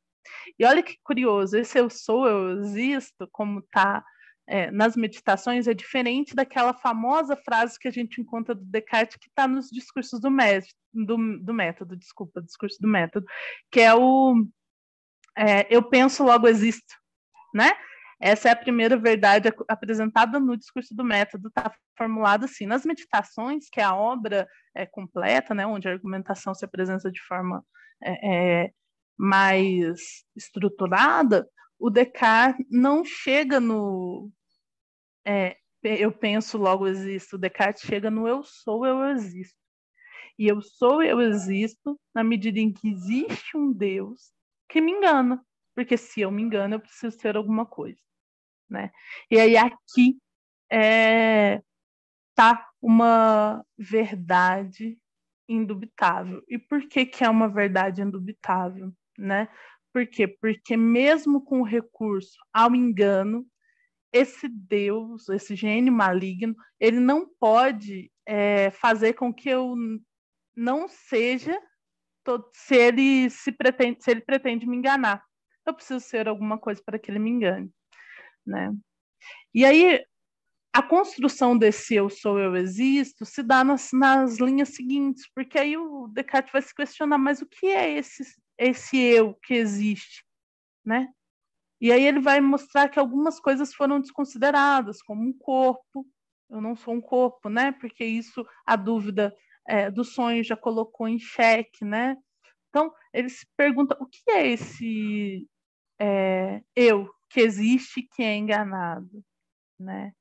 E 0.58 0.64
olha 0.64 0.82
que 0.82 0.96
curioso, 1.02 1.56
esse 1.56 1.78
eu 1.78 1.88
sou, 1.88 2.26
eu 2.26 2.60
existo, 2.60 3.28
como 3.30 3.60
está 3.60 4.04
é, 4.46 4.70
nas 4.70 4.96
meditações, 4.96 5.66
é 5.66 5.74
diferente 5.74 6.34
daquela 6.34 6.72
famosa 6.72 7.36
frase 7.36 7.78
que 7.78 7.88
a 7.88 7.92
gente 7.92 8.20
encontra 8.20 8.54
do 8.54 8.64
Descartes, 8.64 9.16
que 9.16 9.28
está 9.28 9.46
nos 9.46 9.68
discursos 9.70 10.20
do, 10.20 10.28
do, 10.92 11.38
do 11.38 11.54
método, 11.54 11.96
desculpa, 11.96 12.42
discurso 12.42 12.80
do 12.80 12.88
método, 12.88 13.26
que 13.70 13.80
é 13.80 13.94
o 13.94 14.46
é, 15.36 15.66
eu 15.68 15.82
penso, 15.82 16.24
logo 16.24 16.48
existo, 16.48 16.94
né? 17.54 17.70
Essa 18.18 18.48
é 18.48 18.52
a 18.52 18.56
primeira 18.56 18.96
verdade 18.96 19.52
apresentada 19.68 20.40
no 20.40 20.56
discurso 20.56 20.94
do 20.94 21.04
método, 21.04 21.48
está 21.48 21.70
formulada 21.96 22.46
assim. 22.46 22.66
Nas 22.66 22.84
meditações, 22.84 23.68
que 23.70 23.80
é 23.80 23.84
a 23.84 23.94
obra 23.94 24.48
é, 24.74 24.86
completa, 24.86 25.54
né, 25.54 25.66
onde 25.66 25.86
a 25.86 25.92
argumentação 25.92 26.54
se 26.54 26.64
apresenta 26.64 27.10
de 27.10 27.20
forma 27.22 27.64
é, 28.02 28.64
é, 28.64 28.70
mais 29.18 30.24
estruturada, 30.34 31.46
o 31.78 31.90
Descartes 31.90 32.64
não 32.70 33.04
chega 33.04 33.60
no 33.60 34.30
é, 35.26 35.56
eu 35.82 36.10
penso, 36.10 36.58
logo 36.58 36.86
existo. 36.86 37.36
O 37.36 37.38
Descartes 37.38 37.82
chega 37.82 38.10
no 38.10 38.26
eu 38.26 38.42
sou, 38.42 38.84
eu 38.84 39.04
existo. 39.10 39.56
E 40.38 40.46
eu 40.46 40.60
sou, 40.60 41.02
eu 41.02 41.20
existo 41.20 41.98
na 42.14 42.24
medida 42.24 42.58
em 42.58 42.72
que 42.72 42.88
existe 42.88 43.56
um 43.56 43.72
Deus 43.72 44.32
que 44.68 44.80
me 44.80 44.92
engana. 44.92 45.42
Porque 45.76 45.96
se 45.96 46.22
eu 46.22 46.30
me 46.32 46.42
engano, 46.42 46.74
eu 46.74 46.80
preciso 46.80 47.16
ser 47.20 47.36
alguma 47.36 47.66
coisa 47.66 48.00
né? 48.68 48.90
E 49.30 49.38
aí 49.38 49.56
aqui 49.56 50.18
é, 50.70 51.62
tá 52.34 52.68
uma 52.82 53.64
verdade 53.78 54.98
indubitável. 55.48 56.42
E 56.48 56.58
por 56.58 56.86
que 56.88 57.06
que 57.06 57.24
é 57.24 57.30
uma 57.30 57.48
verdade 57.48 58.02
indubitável, 58.02 58.92
né? 59.18 59.48
Por 59.92 60.06
quê? 60.06 60.26
Porque 60.28 60.76
mesmo 60.76 61.42
com 61.42 61.60
o 61.60 61.64
recurso 61.64 62.36
ao 62.52 62.74
engano, 62.74 63.46
esse 64.12 64.48
Deus, 64.48 65.28
esse 65.28 65.54
gênio 65.54 65.92
maligno, 65.92 66.54
ele 66.80 67.00
não 67.00 67.28
pode 67.40 68.10
é, 68.26 68.70
fazer 68.72 69.14
com 69.14 69.32
que 69.32 69.48
eu 69.48 69.74
não 70.54 70.88
seja 70.88 71.58
se 72.52 72.74
ele 72.74 73.30
se 73.30 73.52
pretende, 73.52 74.02
se 74.02 74.10
ele 74.10 74.20
pretende 74.20 74.66
me 74.66 74.76
enganar. 74.76 75.22
Eu 75.66 75.74
preciso 75.74 76.00
ser 76.00 76.28
alguma 76.28 76.58
coisa 76.58 76.80
para 76.84 76.98
que 76.98 77.10
ele 77.10 77.18
me 77.18 77.30
engane 77.30 77.72
né? 78.46 78.72
E 79.52 79.64
aí 79.64 80.04
a 80.72 80.82
construção 80.82 81.56
desse 81.56 81.94
eu 81.94 82.08
sou, 82.08 82.38
eu 82.38 82.54
existo 82.54 83.24
se 83.24 83.42
dá 83.42 83.64
nas, 83.64 83.90
nas 83.92 84.38
linhas 84.38 84.70
seguintes, 84.70 85.28
porque 85.34 85.58
aí 85.58 85.76
o 85.76 86.06
Descartes 86.08 86.52
vai 86.52 86.62
se 86.62 86.74
questionar, 86.74 87.18
mas 87.18 87.40
o 87.42 87.46
que 87.46 87.66
é 87.66 87.90
esse, 87.90 88.22
esse 88.58 88.96
eu 88.98 89.34
que 89.42 89.54
existe, 89.54 90.24
né? 90.84 91.08
E 91.80 91.90
aí 91.92 92.06
ele 92.06 92.20
vai 92.20 92.40
mostrar 92.40 92.88
que 92.88 92.98
algumas 92.98 93.40
coisas 93.40 93.74
foram 93.74 94.00
desconsideradas, 94.00 95.02
como 95.02 95.22
um 95.22 95.32
corpo, 95.32 96.06
eu 96.48 96.60
não 96.60 96.76
sou 96.76 96.94
um 96.94 97.00
corpo, 97.00 97.48
né? 97.48 97.72
Porque 97.72 98.04
isso, 98.04 98.46
a 98.64 98.76
dúvida 98.76 99.34
é, 99.66 99.90
do 99.90 100.04
sonho 100.04 100.44
já 100.44 100.56
colocou 100.56 101.08
em 101.08 101.18
xeque, 101.18 101.84
né? 101.84 102.16
Então, 102.68 102.92
ele 103.12 103.28
se 103.28 103.46
pergunta, 103.56 103.96
o 104.00 104.06
que 104.06 104.30
é 104.30 104.46
esse 104.46 105.46
é, 105.98 106.62
eu 106.74 107.10
que 107.28 107.40
existe 107.40 108.02
que 108.02 108.22
é 108.22 108.36
enganado, 108.36 109.24
né? 109.78 110.12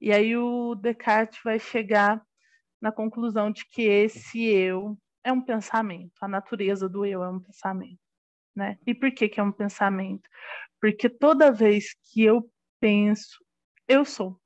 E 0.00 0.12
aí 0.12 0.36
o 0.36 0.74
Descartes 0.74 1.40
vai 1.42 1.58
chegar 1.58 2.22
na 2.80 2.92
conclusão 2.92 3.50
de 3.50 3.64
que 3.66 3.82
esse 3.82 4.44
eu 4.44 4.98
é 5.22 5.32
um 5.32 5.40
pensamento, 5.40 6.12
a 6.20 6.28
natureza 6.28 6.88
do 6.88 7.06
eu 7.06 7.22
é 7.22 7.30
um 7.30 7.40
pensamento, 7.40 8.00
né? 8.54 8.78
E 8.86 8.94
por 8.94 9.10
que 9.12 9.28
que 9.28 9.40
é 9.40 9.42
um 9.42 9.52
pensamento? 9.52 10.28
Porque 10.80 11.08
toda 11.08 11.52
vez 11.52 11.94
que 12.02 12.22
eu 12.22 12.50
penso, 12.80 13.42
eu 13.88 14.04
sou, 14.04 14.38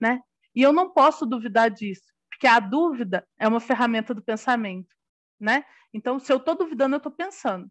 né? 0.00 0.20
E 0.54 0.62
eu 0.62 0.72
não 0.72 0.92
posso 0.92 1.26
duvidar 1.26 1.70
disso, 1.70 2.12
porque 2.30 2.46
a 2.46 2.58
dúvida 2.58 3.26
é 3.38 3.46
uma 3.46 3.60
ferramenta 3.60 4.14
do 4.14 4.22
pensamento, 4.22 4.94
né? 5.38 5.64
Então, 5.92 6.18
se 6.18 6.32
eu 6.32 6.38
estou 6.38 6.56
duvidando, 6.56 6.96
eu 6.96 6.98
estou 6.98 7.12
pensando 7.12 7.70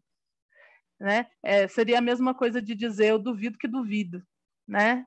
né? 0.99 1.27
É, 1.43 1.67
seria 1.67 1.99
a 1.99 2.01
mesma 2.01 2.33
coisa 2.33 2.61
de 2.61 2.75
dizer 2.75 3.07
eu 3.07 3.19
duvido 3.19 3.57
que 3.57 3.67
duvido, 3.67 4.23
né? 4.67 5.05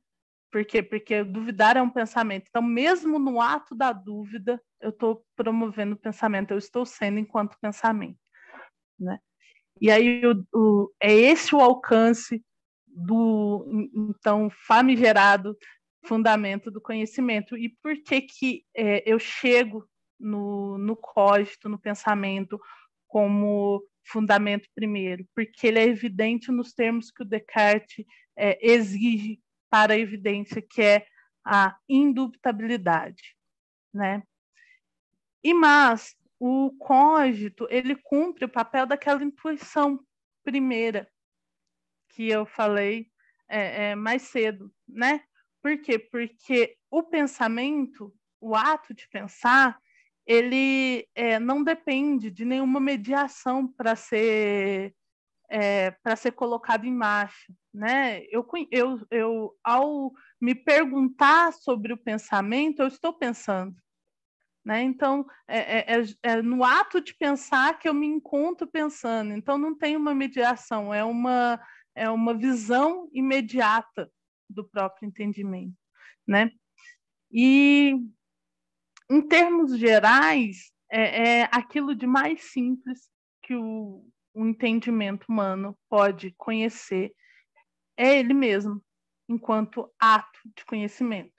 Por 0.51 0.65
quê? 0.65 0.83
Porque 0.83 1.23
duvidar 1.23 1.77
é 1.77 1.83
um 1.83 1.91
pensamento. 1.91 2.47
Então, 2.49 2.63
mesmo 2.63 3.19
no 3.19 3.41
ato 3.41 3.75
da 3.75 3.93
dúvida, 3.93 4.61
eu 4.81 4.91
estou 4.91 5.25
promovendo 5.37 5.95
o 5.95 5.99
pensamento, 5.99 6.53
eu 6.53 6.59
estou 6.59 6.87
sendo 6.87 7.19
enquanto 7.19 7.59
pensamento, 7.61 8.19
né? 8.99 9.19
E 9.81 9.91
aí 9.91 10.23
o, 10.27 10.45
o, 10.55 10.93
é 11.01 11.13
esse 11.13 11.55
o 11.55 11.61
alcance 11.61 12.43
do 12.87 13.65
então 13.95 14.51
famigerado 14.51 15.57
fundamento 16.05 16.71
do 16.71 16.81
conhecimento. 16.81 17.57
E 17.57 17.69
por 17.83 17.95
que, 18.03 18.23
que 18.23 18.65
é, 18.75 19.03
eu 19.07 19.19
chego 19.19 19.87
no, 20.19 20.79
no 20.79 20.97
cógito, 20.97 21.69
no 21.69 21.79
pensamento, 21.79 22.59
como 23.07 23.83
fundamento 24.11 24.69
primeiro? 24.75 25.27
Porque 25.35 25.67
ele 25.67 25.79
é 25.79 25.85
evidente 25.85 26.51
nos 26.51 26.73
termos 26.73 27.11
que 27.11 27.23
o 27.23 27.27
Descartes 27.27 28.05
é, 28.37 28.59
exige 28.61 29.41
para 29.71 29.95
a 29.95 29.99
evidência, 29.99 30.63
que 30.63 30.83
é 30.83 31.07
a 31.45 31.77
indubitabilidade, 31.89 33.37
né? 33.93 34.23
E 35.43 35.55
mas 35.55 36.15
o 36.39 36.73
cógito 36.79 37.67
ele 37.71 37.97
cumpre 37.97 38.45
o 38.45 38.49
papel 38.49 38.87
daquela 38.87 39.23
intuição 39.23 40.01
primeira 40.45 41.09
que 42.11 42.29
eu 42.29 42.47
falei 42.47 43.11
é, 43.49 43.91
é, 43.91 43.95
mais 43.95 44.23
cedo, 44.23 44.73
né? 44.87 45.23
Por 45.63 45.79
quê? 45.79 45.99
Porque 45.99 46.77
o 46.91 47.03
pensamento, 47.03 48.15
o 48.41 48.55
ato 48.55 48.95
de 48.95 49.09
pensar, 49.09 49.79
ele 50.29 51.09
é, 51.15 51.41
não 51.41 51.65
depende 51.65 52.31
de 52.31 52.45
nenhuma 52.45 52.79
mediação 52.79 53.67
para 53.67 53.97
ser 53.97 54.95
é, 55.51 55.93
para 56.03 56.15
ser 56.15 56.33
colocado 56.33 56.85
em 56.85 56.93
marcha, 56.93 57.51
né? 57.73 58.23
Eu, 58.31 58.47
eu, 58.71 59.01
eu, 59.11 59.57
ao 59.65 60.13
me 60.39 60.55
perguntar 60.55 61.55
sobre 61.55 61.95
o 61.95 61.97
pensamento, 61.97 62.83
eu 62.83 62.87
estou 62.87 63.15
pensando, 63.15 63.75
né? 64.63 64.83
Então, 64.83 65.25
é, 65.49 65.79
é, 65.79 65.99
é, 65.99 66.05
é 66.23 66.43
no 66.43 66.63
ato 66.63 67.01
de 67.01 67.15
pensar 67.15 67.79
que 67.79 67.89
eu 67.89 67.95
me 67.95 68.07
encontro 68.07 68.67
pensando. 68.67 69.33
Então, 69.33 69.57
não 69.57 69.75
tem 69.75 69.97
uma 69.97 70.15
mediação, 70.15 70.93
é 70.93 71.03
uma 71.03 71.59
é 71.95 72.09
uma 72.11 72.35
visão 72.35 73.09
imediata 73.13 74.09
do 74.49 74.69
próprio 74.69 75.09
entendimento, 75.09 75.75
né? 76.27 76.53
E 77.33 77.97
em 79.11 79.23
termos 79.23 79.79
gerais, 79.79 80.71
é, 80.91 81.41
é 81.41 81.49
aquilo 81.51 81.95
de 81.95 82.07
mais 82.07 82.51
simples 82.51 83.09
que 83.43 83.55
o, 83.55 84.05
o 84.35 84.47
entendimento 84.47 85.27
humano 85.29 85.77
pode 85.89 86.35
conhecer 86.37 87.13
é 87.99 88.21
ele 88.21 88.33
mesmo, 88.33 88.81
enquanto 89.29 89.93
ato 89.99 90.39
de 90.57 90.65
conhecimento, 90.65 91.35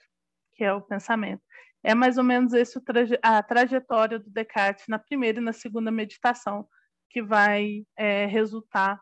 que 0.54 0.62
é 0.62 0.72
o 0.74 0.82
pensamento. 0.82 1.42
É 1.82 1.94
mais 1.94 2.18
ou 2.18 2.24
menos 2.24 2.52
esse 2.52 2.78
a 3.22 3.42
trajetória 3.42 4.18
do 4.18 4.28
Descartes 4.28 4.84
na 4.86 4.98
primeira 4.98 5.38
e 5.38 5.42
na 5.42 5.54
segunda 5.54 5.90
meditação, 5.90 6.68
que 7.08 7.22
vai 7.22 7.82
é, 7.96 8.26
resultar 8.26 9.00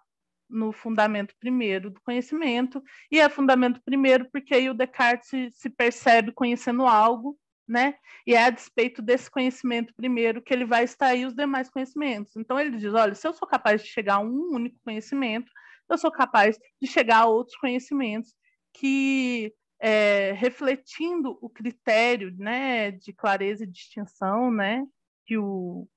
no 0.49 0.73
fundamento 0.73 1.35
primeiro 1.41 1.91
do 1.91 2.01
conhecimento, 2.01 2.81
e 3.11 3.19
é 3.19 3.29
fundamento 3.29 3.83
primeiro 3.85 4.31
porque 4.31 4.55
aí 4.55 4.71
o 4.71 4.75
Descartes 4.75 5.59
se 5.59 5.69
percebe 5.69 6.33
conhecendo 6.33 6.87
algo, 6.87 7.37
né? 7.69 7.95
E 8.27 8.35
é 8.35 8.45
a 8.45 8.51
despeito 8.51 9.03
desse 9.03 9.31
conhecimento 9.31 9.95
primeiro 9.95 10.43
que 10.43 10.53
ele 10.53 10.64
vai 10.64 10.85
extrair 10.85 11.27
os 11.27 11.35
demais 11.35 11.69
conhecimentos. 11.69 12.37
Então 12.37 12.59
ele 12.59 12.77
diz: 12.77 12.95
olha, 12.95 13.14
se 13.14 13.27
eu 13.27 13.33
sou 13.33 13.47
capaz 13.47 13.83
de 13.83 13.89
chegar 13.89 14.16
a 14.16 14.21
um 14.21 14.55
único 14.55 14.79
conhecimento, 14.83 15.51
eu 15.89 15.99
sou 15.99 16.11
capaz 16.11 16.59
de 16.81 16.89
chegar 16.89 17.19
a 17.19 17.27
outros 17.27 17.57
conhecimentos 17.57 18.35
que 18.73 19.53
é, 19.81 20.33
refletindo 20.33 21.39
o 21.41 21.49
critério, 21.49 22.35
né, 22.37 22.91
de 22.91 23.12
clareza 23.12 23.64
e 23.64 23.66
distinção, 23.66 24.51
né, 24.51 24.85
que 25.25 25.39
o, 25.39 25.89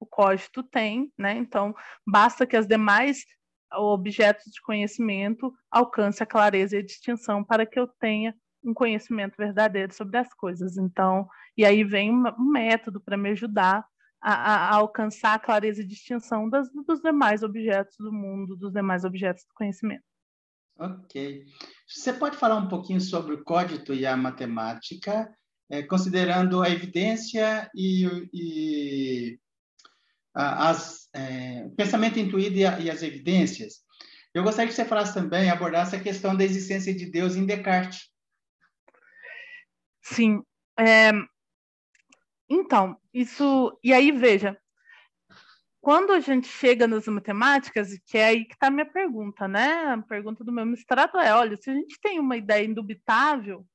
o 0.00 0.06
código 0.06 0.62
tem, 0.62 1.12
né? 1.18 1.36
Então 1.36 1.74
basta 2.06 2.46
que 2.46 2.56
as 2.56 2.66
demais 2.66 3.24
objetos 3.74 4.50
de 4.52 4.60
conhecimento 4.60 5.52
alcancem 5.70 6.24
a 6.24 6.26
clareza 6.26 6.76
e 6.76 6.78
a 6.80 6.84
distinção 6.84 7.42
para 7.42 7.64
que 7.64 7.78
eu 7.78 7.86
tenha 7.86 8.34
um 8.64 8.74
conhecimento 8.74 9.36
verdadeiro 9.36 9.92
sobre 9.92 10.18
as 10.18 10.32
coisas. 10.34 10.76
Então, 10.76 11.28
e 11.56 11.64
aí 11.64 11.84
vem 11.84 12.10
um 12.10 12.50
método 12.50 13.00
para 13.00 13.16
me 13.16 13.30
ajudar 13.30 13.84
a, 14.20 14.32
a, 14.32 14.74
alcançar 14.76 15.34
a 15.34 15.38
clareza 15.38 15.82
e 15.82 15.86
distinção 15.86 16.48
das, 16.48 16.70
dos 16.86 17.00
demais 17.00 17.42
objetos 17.42 17.96
do 17.98 18.12
mundo, 18.12 18.56
dos 18.56 18.72
demais 18.72 19.04
objetos 19.04 19.44
do 19.44 19.54
conhecimento. 19.54 20.04
Ok. 20.78 21.44
Você 21.86 22.12
pode 22.12 22.36
falar 22.36 22.56
um 22.56 22.68
pouquinho 22.68 23.00
sobre 23.00 23.34
o 23.34 23.44
código 23.44 23.92
e 23.92 24.06
a 24.06 24.16
matemática, 24.16 25.32
é, 25.70 25.82
considerando 25.82 26.62
a 26.62 26.70
evidência 26.70 27.70
e, 27.74 28.04
e 28.32 29.38
as, 30.34 31.08
é, 31.14 31.64
o 31.66 31.70
pensamento 31.70 32.18
intuído 32.18 32.56
e, 32.56 32.64
a, 32.64 32.78
e, 32.78 32.90
as 32.90 33.02
evidências? 33.02 33.80
Eu 34.32 34.42
gostaria 34.42 34.68
que 34.68 34.74
você 34.74 34.84
falasse 34.84 35.12
também, 35.12 35.50
abordasse 35.50 35.94
a 35.94 36.02
questão 36.02 36.34
da 36.34 36.44
existência 36.44 36.94
de 36.94 37.10
Deus 37.10 37.36
em 37.36 37.44
Descartes. 37.44 38.11
Sim. 40.02 40.42
É, 40.78 41.12
então, 42.48 42.96
isso. 43.14 43.78
E 43.82 43.92
aí, 43.92 44.10
veja, 44.12 44.58
quando 45.80 46.12
a 46.12 46.20
gente 46.20 46.46
chega 46.48 46.86
nas 46.86 47.06
matemáticas, 47.06 47.90
que 48.06 48.18
é 48.18 48.26
aí 48.26 48.44
que 48.44 48.54
está 48.54 48.68
a 48.68 48.70
minha 48.70 48.86
pergunta, 48.86 49.48
né? 49.48 49.92
A 49.92 49.98
pergunta 50.02 50.44
do 50.44 50.52
meu 50.52 50.66
mestrado 50.66 51.18
é: 51.18 51.34
olha, 51.34 51.56
se 51.56 51.70
a 51.70 51.74
gente 51.74 51.98
tem 52.00 52.20
uma 52.20 52.36
ideia 52.36 52.64
indubitável 52.64 53.66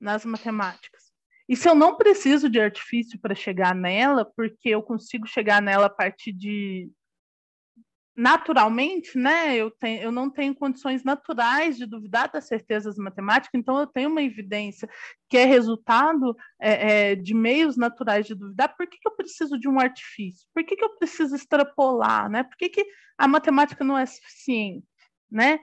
nas 0.00 0.24
matemáticas, 0.24 1.10
e 1.48 1.56
se 1.56 1.68
eu 1.68 1.74
não 1.74 1.96
preciso 1.96 2.48
de 2.48 2.60
artifício 2.60 3.18
para 3.20 3.34
chegar 3.34 3.74
nela, 3.74 4.24
porque 4.24 4.68
eu 4.68 4.82
consigo 4.82 5.26
chegar 5.26 5.60
nela 5.60 5.86
a 5.86 5.90
partir 5.90 6.32
de 6.32 6.90
naturalmente, 8.20 9.16
né, 9.16 9.56
eu, 9.56 9.70
tenho, 9.70 10.02
eu 10.02 10.12
não 10.12 10.28
tenho 10.28 10.54
condições 10.54 11.02
naturais 11.02 11.78
de 11.78 11.86
duvidar 11.86 12.30
das 12.30 12.46
certezas 12.46 12.98
matemáticas, 12.98 13.58
então 13.58 13.78
eu 13.78 13.86
tenho 13.86 14.10
uma 14.10 14.20
evidência 14.20 14.86
que 15.26 15.38
é 15.38 15.46
resultado 15.46 16.36
é, 16.60 17.12
é, 17.12 17.14
de 17.14 17.32
meios 17.32 17.78
naturais 17.78 18.26
de 18.26 18.34
duvidar. 18.34 18.76
Por 18.76 18.86
que, 18.86 18.98
que 18.98 19.08
eu 19.08 19.16
preciso 19.16 19.58
de 19.58 19.66
um 19.66 19.80
artifício? 19.80 20.46
Por 20.52 20.62
que, 20.64 20.76
que 20.76 20.84
eu 20.84 20.94
preciso 20.98 21.34
extrapolar? 21.34 22.28
Né? 22.28 22.42
Por 22.42 22.58
que, 22.58 22.68
que 22.68 22.86
a 23.16 23.26
matemática 23.26 23.82
não 23.82 23.96
é 23.96 24.04
suficiente? 24.04 24.86
Né? 25.30 25.58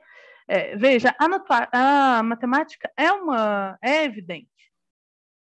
É, 0.47 0.75
veja, 0.75 1.15
a, 1.19 2.17
a, 2.17 2.23
matemática 2.23 2.91
é 2.97 3.11
uma 3.11 3.77
é 3.83 4.03
evidente, 4.03 4.71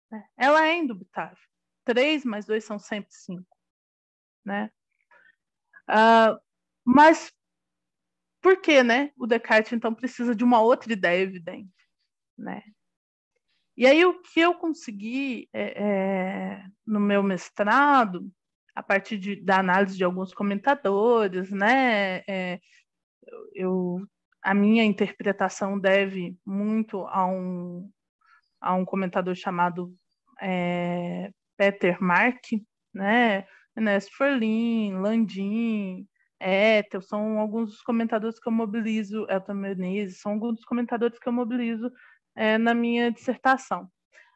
né? 0.09 0.25
ela 0.35 0.65
é 0.65 0.77
indubitável. 0.77 1.37
Três 1.85 2.25
mais 2.25 2.47
dois 2.47 2.63
são 2.63 2.79
sempre 2.79 3.13
cinco. 3.13 3.55
Né? 4.43 4.71
Uh, 5.87 6.41
mas 6.85 7.31
por 8.41 8.61
que, 8.61 8.83
né? 8.83 9.11
O 9.17 9.25
Descartes 9.25 9.71
então 9.71 9.93
precisa 9.93 10.35
de 10.35 10.43
uma 10.43 10.61
outra 10.61 10.91
ideia 10.91 11.21
evidente, 11.23 11.71
né? 12.37 12.61
E 13.75 13.87
aí 13.87 14.05
o 14.05 14.21
que 14.21 14.39
eu 14.39 14.53
consegui 14.55 15.49
é, 15.51 15.83
é, 15.83 16.65
no 16.85 16.99
meu 16.99 17.23
mestrado, 17.23 18.29
a 18.75 18.83
partir 18.83 19.17
de, 19.17 19.35
da 19.35 19.59
análise 19.59 19.97
de 19.97 20.03
alguns 20.03 20.33
comentadores, 20.33 21.51
né? 21.51 22.23
É, 22.27 22.59
eu, 23.53 23.99
a 24.41 24.53
minha 24.53 24.83
interpretação 24.83 25.79
deve 25.79 26.37
muito 26.45 27.05
a 27.07 27.25
um, 27.25 27.89
a 28.61 28.75
um 28.75 28.85
comentador 28.85 29.35
chamado 29.35 29.95
é, 30.41 31.31
Peter 31.57 32.01
Mark, 32.01 32.43
né? 32.93 33.47
Ernesto 33.75 34.15
Ferlin, 34.15 34.97
Landim, 34.97 36.07
Ethel, 36.43 37.01
são 37.01 37.39
alguns 37.39 37.71
dos 37.71 37.81
comentadores 37.81 38.39
que 38.39 38.47
eu 38.47 38.51
mobilizo, 38.51 39.25
Elton 39.29 39.53
Menezes, 39.53 40.19
são 40.19 40.33
alguns 40.33 40.55
dos 40.55 40.65
comentadores 40.65 41.17
que 41.17 41.27
eu 41.27 41.33
mobilizo 41.33 41.91
é, 42.35 42.57
na 42.57 42.73
minha 42.73 43.11
dissertação. 43.11 43.89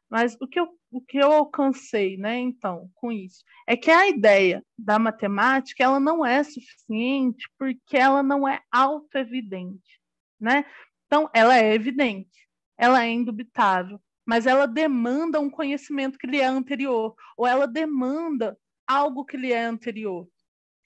Mas 0.10 0.38
o 0.39 0.47
que, 0.47 0.60
eu, 0.60 0.70
o 0.89 1.01
que 1.01 1.18
eu 1.18 1.32
alcancei, 1.32 2.16
né, 2.18 2.38
então, 2.38 2.89
com 2.95 3.12
isso, 3.12 3.43
é 3.68 3.76
que 3.76 3.91
a 3.91 4.08
ideia 4.08 4.64
da 4.78 4.97
matemática, 4.97 5.84
ela 5.84 5.99
não 5.99 6.26
é 6.26 6.43
suficiente 6.43 7.45
porque 7.60 7.97
ela 7.97 8.24
não 8.24 8.47
é 8.47 8.62
autoevidente, 8.72 9.99
né? 10.39 10.66
Então, 11.05 11.30
ela 11.34 11.58
é 11.58 11.74
evidente, 11.74 12.47
ela 12.78 13.03
é 13.03 13.10
indubitável, 13.10 13.99
mas 14.26 14.45
ela 14.45 14.66
demanda 14.66 15.39
um 15.41 15.49
conhecimento 15.49 16.18
que 16.18 16.28
lhe 16.28 16.39
é 16.39 16.45
anterior, 16.45 17.14
ou 17.38 17.45
ela 17.45 17.68
demanda 17.68 18.58
algo 18.88 19.26
que 19.26 19.36
lhe 19.36 19.51
é 19.51 19.66
anterior 19.66 20.28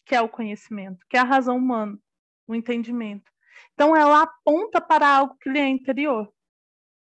que 0.05 0.15
é 0.15 0.21
o 0.21 0.29
conhecimento, 0.29 1.05
que 1.09 1.17
é 1.17 1.19
a 1.19 1.25
razão 1.25 1.57
humana, 1.57 1.97
o 2.47 2.55
entendimento. 2.55 3.31
Então, 3.73 3.95
ela 3.95 4.23
aponta 4.23 4.81
para 4.81 5.07
algo 5.07 5.37
que 5.39 5.49
lhe 5.49 5.59
é 5.59 5.67
interior, 5.67 6.31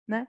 né? 0.07 0.27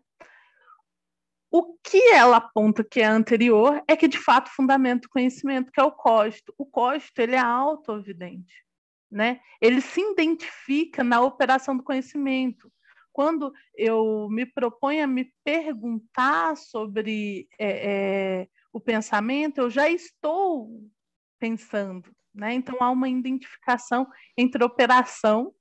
O 1.50 1.78
que 1.78 2.10
ela 2.10 2.38
aponta 2.38 2.82
que 2.82 3.00
é 3.00 3.04
anterior 3.04 3.80
é 3.86 3.96
que, 3.96 4.08
de 4.08 4.18
fato, 4.18 4.50
fundamenta 4.50 5.06
o 5.06 5.10
conhecimento, 5.10 5.70
que 5.70 5.80
é 5.80 5.84
o 5.84 5.92
cógito. 5.92 6.52
O 6.58 6.66
cógito, 6.66 7.20
ele 7.20 7.36
é 7.36 7.38
auto-evidente, 7.38 8.64
né? 9.08 9.40
Ele 9.60 9.80
se 9.80 10.00
identifica 10.00 11.04
na 11.04 11.20
operação 11.20 11.76
do 11.76 11.84
conhecimento. 11.84 12.72
Quando 13.12 13.52
eu 13.76 14.28
me 14.30 14.44
proponho 14.44 15.04
a 15.04 15.06
me 15.06 15.32
perguntar 15.44 16.56
sobre 16.56 17.48
é, 17.56 18.40
é, 18.40 18.48
o 18.72 18.80
pensamento, 18.80 19.58
eu 19.58 19.70
já 19.70 19.88
estou 19.88 20.90
pensando, 21.38 22.10
né? 22.34 22.54
Então, 22.54 22.76
há 22.80 22.90
uma 22.90 23.08
identificação 23.08 24.06
entre 24.36 24.62
operação 24.64 25.54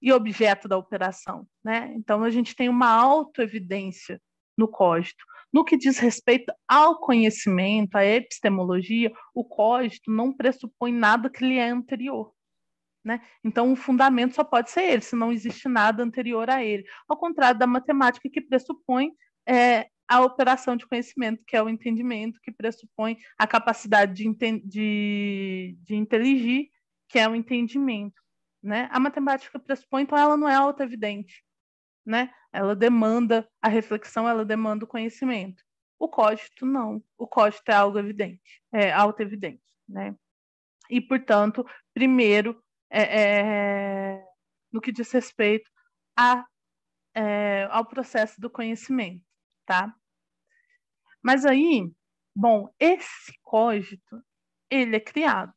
e 0.00 0.12
objeto 0.12 0.68
da 0.68 0.76
operação. 0.76 1.46
Né? 1.64 1.92
Então, 1.96 2.22
a 2.22 2.30
gente 2.30 2.54
tem 2.54 2.68
uma 2.68 2.90
autoevidência 2.90 4.20
no 4.56 4.68
código. 4.68 5.18
No 5.52 5.64
que 5.64 5.76
diz 5.76 5.98
respeito 5.98 6.52
ao 6.68 7.00
conhecimento, 7.00 7.96
à 7.96 8.04
epistemologia, 8.04 9.12
o 9.34 9.44
código 9.44 10.04
não 10.08 10.32
pressupõe 10.32 10.92
nada 10.92 11.30
que 11.30 11.44
lhe 11.44 11.56
é 11.56 11.70
anterior. 11.70 12.32
Né? 13.02 13.22
Então, 13.42 13.72
o 13.72 13.76
fundamento 13.76 14.34
só 14.34 14.44
pode 14.44 14.70
ser 14.70 14.82
ele, 14.82 15.00
se 15.00 15.16
não 15.16 15.32
existe 15.32 15.68
nada 15.68 16.02
anterior 16.02 16.50
a 16.50 16.62
ele. 16.62 16.84
Ao 17.08 17.16
contrário 17.16 17.58
da 17.58 17.66
matemática, 17.66 18.28
que 18.28 18.40
pressupõe 18.40 19.12
é, 19.48 19.88
a 20.08 20.22
operação 20.22 20.74
de 20.74 20.86
conhecimento, 20.86 21.44
que 21.46 21.54
é 21.54 21.62
o 21.62 21.68
entendimento, 21.68 22.40
que 22.40 22.50
pressupõe 22.50 23.18
a 23.38 23.46
capacidade 23.46 24.14
de, 24.14 24.60
de, 24.64 25.78
de 25.82 25.94
inteligir, 25.94 26.70
que 27.08 27.18
é 27.18 27.28
o 27.28 27.34
entendimento. 27.34 28.20
Né? 28.62 28.88
A 28.90 28.98
matemática 28.98 29.58
pressupõe, 29.58 30.02
então, 30.02 30.16
ela 30.16 30.36
não 30.36 30.48
é 30.48 30.54
auto-evidente. 30.54 31.44
Né? 32.06 32.32
Ela 32.52 32.74
demanda 32.74 33.46
a 33.60 33.68
reflexão, 33.68 34.26
ela 34.26 34.44
demanda 34.44 34.84
o 34.84 34.88
conhecimento. 34.88 35.62
O 35.98 36.08
código 36.08 36.64
não. 36.64 37.02
O 37.18 37.26
código 37.26 37.62
é 37.68 37.74
algo 37.74 37.98
evidente, 37.98 38.62
é 38.72 38.90
auto-evidente. 38.90 39.62
Né? 39.86 40.16
E, 40.88 41.00
portanto, 41.00 41.66
primeiro, 41.92 42.62
é, 42.90 43.02
é, 43.02 44.24
no 44.72 44.80
que 44.80 44.90
diz 44.90 45.10
respeito 45.12 45.70
a, 46.16 46.46
é, 47.14 47.68
ao 47.70 47.84
processo 47.84 48.40
do 48.40 48.48
conhecimento, 48.48 49.27
tá? 49.68 49.94
Mas 51.22 51.44
aí, 51.44 51.92
bom, 52.34 52.74
esse 52.80 53.34
cógito, 53.42 54.22
ele 54.70 54.96
é 54.96 55.00
criado. 55.00 55.52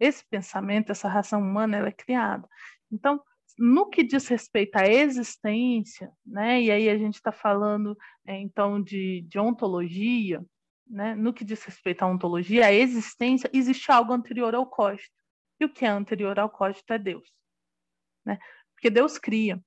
Esse 0.00 0.24
pensamento, 0.26 0.90
essa 0.90 1.08
ração 1.08 1.40
humana, 1.42 1.76
ela 1.76 1.88
é 1.88 1.92
criada. 1.92 2.48
Então, 2.90 3.22
no 3.58 3.90
que 3.90 4.02
diz 4.02 4.26
respeito 4.28 4.76
à 4.76 4.86
existência, 4.86 6.10
né, 6.24 6.62
e 6.62 6.70
aí 6.70 6.88
a 6.88 6.96
gente 6.96 7.16
está 7.16 7.30
falando, 7.30 7.94
é, 8.26 8.38
então, 8.38 8.82
de, 8.82 9.26
de 9.28 9.38
ontologia, 9.38 10.42
né, 10.86 11.14
no 11.14 11.34
que 11.34 11.44
diz 11.44 11.62
respeito 11.62 12.02
à 12.02 12.06
ontologia, 12.06 12.64
a 12.66 12.72
existência, 12.72 13.50
existe 13.52 13.92
algo 13.92 14.14
anterior 14.14 14.54
ao 14.54 14.66
cógito. 14.66 15.14
E 15.60 15.66
o 15.66 15.72
que 15.72 15.84
é 15.84 15.88
anterior 15.88 16.38
ao 16.38 16.48
código 16.48 16.82
é 16.88 16.98
Deus. 16.98 17.30
Né? 18.24 18.38
Porque 18.74 18.88
Deus 18.88 19.18
cria. 19.18 19.62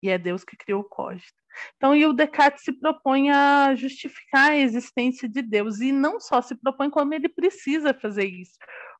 E 0.00 0.08
é 0.08 0.16
Deus 0.16 0.44
que 0.44 0.56
criou 0.56 0.82
o 0.82 0.88
código. 0.88 1.39
Então, 1.76 1.94
e 1.94 2.06
o 2.06 2.12
Descartes 2.12 2.64
se 2.64 2.72
propõe 2.72 3.30
a 3.30 3.74
justificar 3.74 4.52
a 4.52 4.56
existência 4.56 5.28
de 5.28 5.42
Deus. 5.42 5.80
E 5.80 5.92
não 5.92 6.20
só 6.20 6.40
se 6.40 6.54
propõe, 6.54 6.90
como 6.90 7.14
ele 7.14 7.28
precisa 7.28 7.94
fazer 7.94 8.24
isso. 8.24 8.56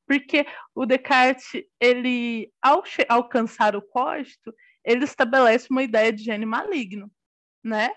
Porque 0.07 0.46
o 0.74 0.86
Descartes, 0.86 1.62
ele, 1.80 2.53
ao 2.61 2.82
alcançar 3.09 3.76
o 3.76 3.82
código, 3.82 4.53
ele 4.84 5.05
estabelece 5.05 5.68
uma 5.70 5.82
ideia 5.82 6.12
de 6.12 6.24
gênio 6.24 6.48
maligno, 6.48 7.11
né? 7.62 7.90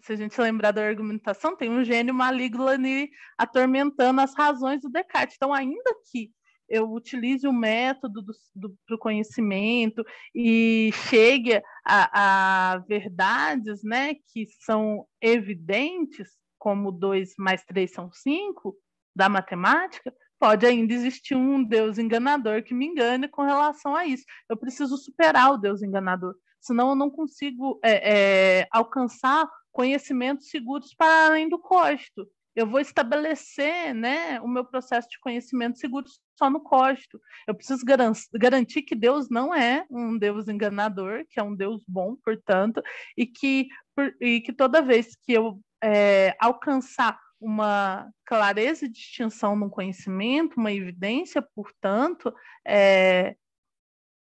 Se 0.00 0.12
a 0.12 0.16
gente 0.16 0.38
lembrar 0.40 0.72
da 0.72 0.84
argumentação, 0.84 1.56
tem 1.56 1.70
um 1.70 1.84
gênio 1.84 2.12
maligno 2.12 2.66
ali 2.66 3.10
atormentando 3.38 4.20
as 4.20 4.34
razões 4.34 4.82
do 4.82 4.90
Descartes. 4.90 5.36
Então, 5.36 5.54
ainda 5.54 5.94
que 6.10 6.32
eu 6.74 6.90
utilize 6.92 7.46
o 7.46 7.52
método 7.52 8.20
do, 8.20 8.76
do, 8.88 8.98
conhecimento 8.98 10.04
e 10.34 10.90
chegue 11.08 11.62
a, 11.84 12.72
a, 12.72 12.78
verdades 12.78 13.84
né, 13.84 14.14
que 14.14 14.46
são 14.60 15.06
evidentes, 15.20 16.28
como 16.58 16.90
2 16.90 17.34
mais 17.38 17.64
3 17.64 17.92
são 17.92 18.10
5, 18.10 18.76
da 19.14 19.28
matemática, 19.28 20.12
pode 20.36 20.66
ainda 20.66 20.92
existir 20.92 21.36
um 21.36 21.62
Deus 21.62 21.96
enganador 21.96 22.64
que 22.64 22.74
me 22.74 22.86
engane 22.86 23.28
com 23.28 23.42
relação 23.42 23.94
a 23.94 24.04
isso. 24.04 24.24
Eu 24.48 24.56
preciso 24.56 24.96
superar 24.96 25.52
o 25.52 25.58
Deus 25.58 25.80
enganador, 25.80 26.34
senão 26.60 26.90
eu 26.90 26.96
não 26.96 27.08
consigo 27.08 27.78
é, 27.84 28.60
é, 28.62 28.68
alcançar 28.72 29.48
conhecimentos 29.70 30.48
seguros 30.50 30.92
para 30.92 31.26
além 31.26 31.48
do 31.48 31.58
costo 31.58 32.28
eu 32.54 32.66
vou 32.66 32.80
estabelecer 32.80 33.94
né, 33.94 34.40
o 34.40 34.48
meu 34.48 34.64
processo 34.64 35.08
de 35.08 35.18
conhecimento 35.18 35.78
seguro 35.78 36.06
só 36.36 36.48
no 36.48 36.60
código. 36.60 37.20
Eu 37.46 37.54
preciso 37.54 37.84
garan 37.84 38.12
garantir 38.34 38.82
que 38.82 38.94
Deus 38.94 39.28
não 39.28 39.54
é 39.54 39.84
um 39.90 40.16
Deus 40.16 40.48
enganador, 40.48 41.24
que 41.28 41.40
é 41.40 41.42
um 41.42 41.54
Deus 41.54 41.84
bom, 41.86 42.16
portanto, 42.16 42.82
e 43.16 43.26
que, 43.26 43.68
por, 43.94 44.14
e 44.20 44.40
que 44.40 44.52
toda 44.52 44.82
vez 44.82 45.16
que 45.16 45.32
eu 45.32 45.60
é, 45.82 46.34
alcançar 46.40 47.18
uma 47.40 48.08
clareza 48.24 48.86
e 48.86 48.88
distinção 48.88 49.56
no 49.56 49.68
conhecimento, 49.68 50.56
uma 50.56 50.72
evidência, 50.72 51.42
portanto, 51.54 52.32
é, 52.66 53.36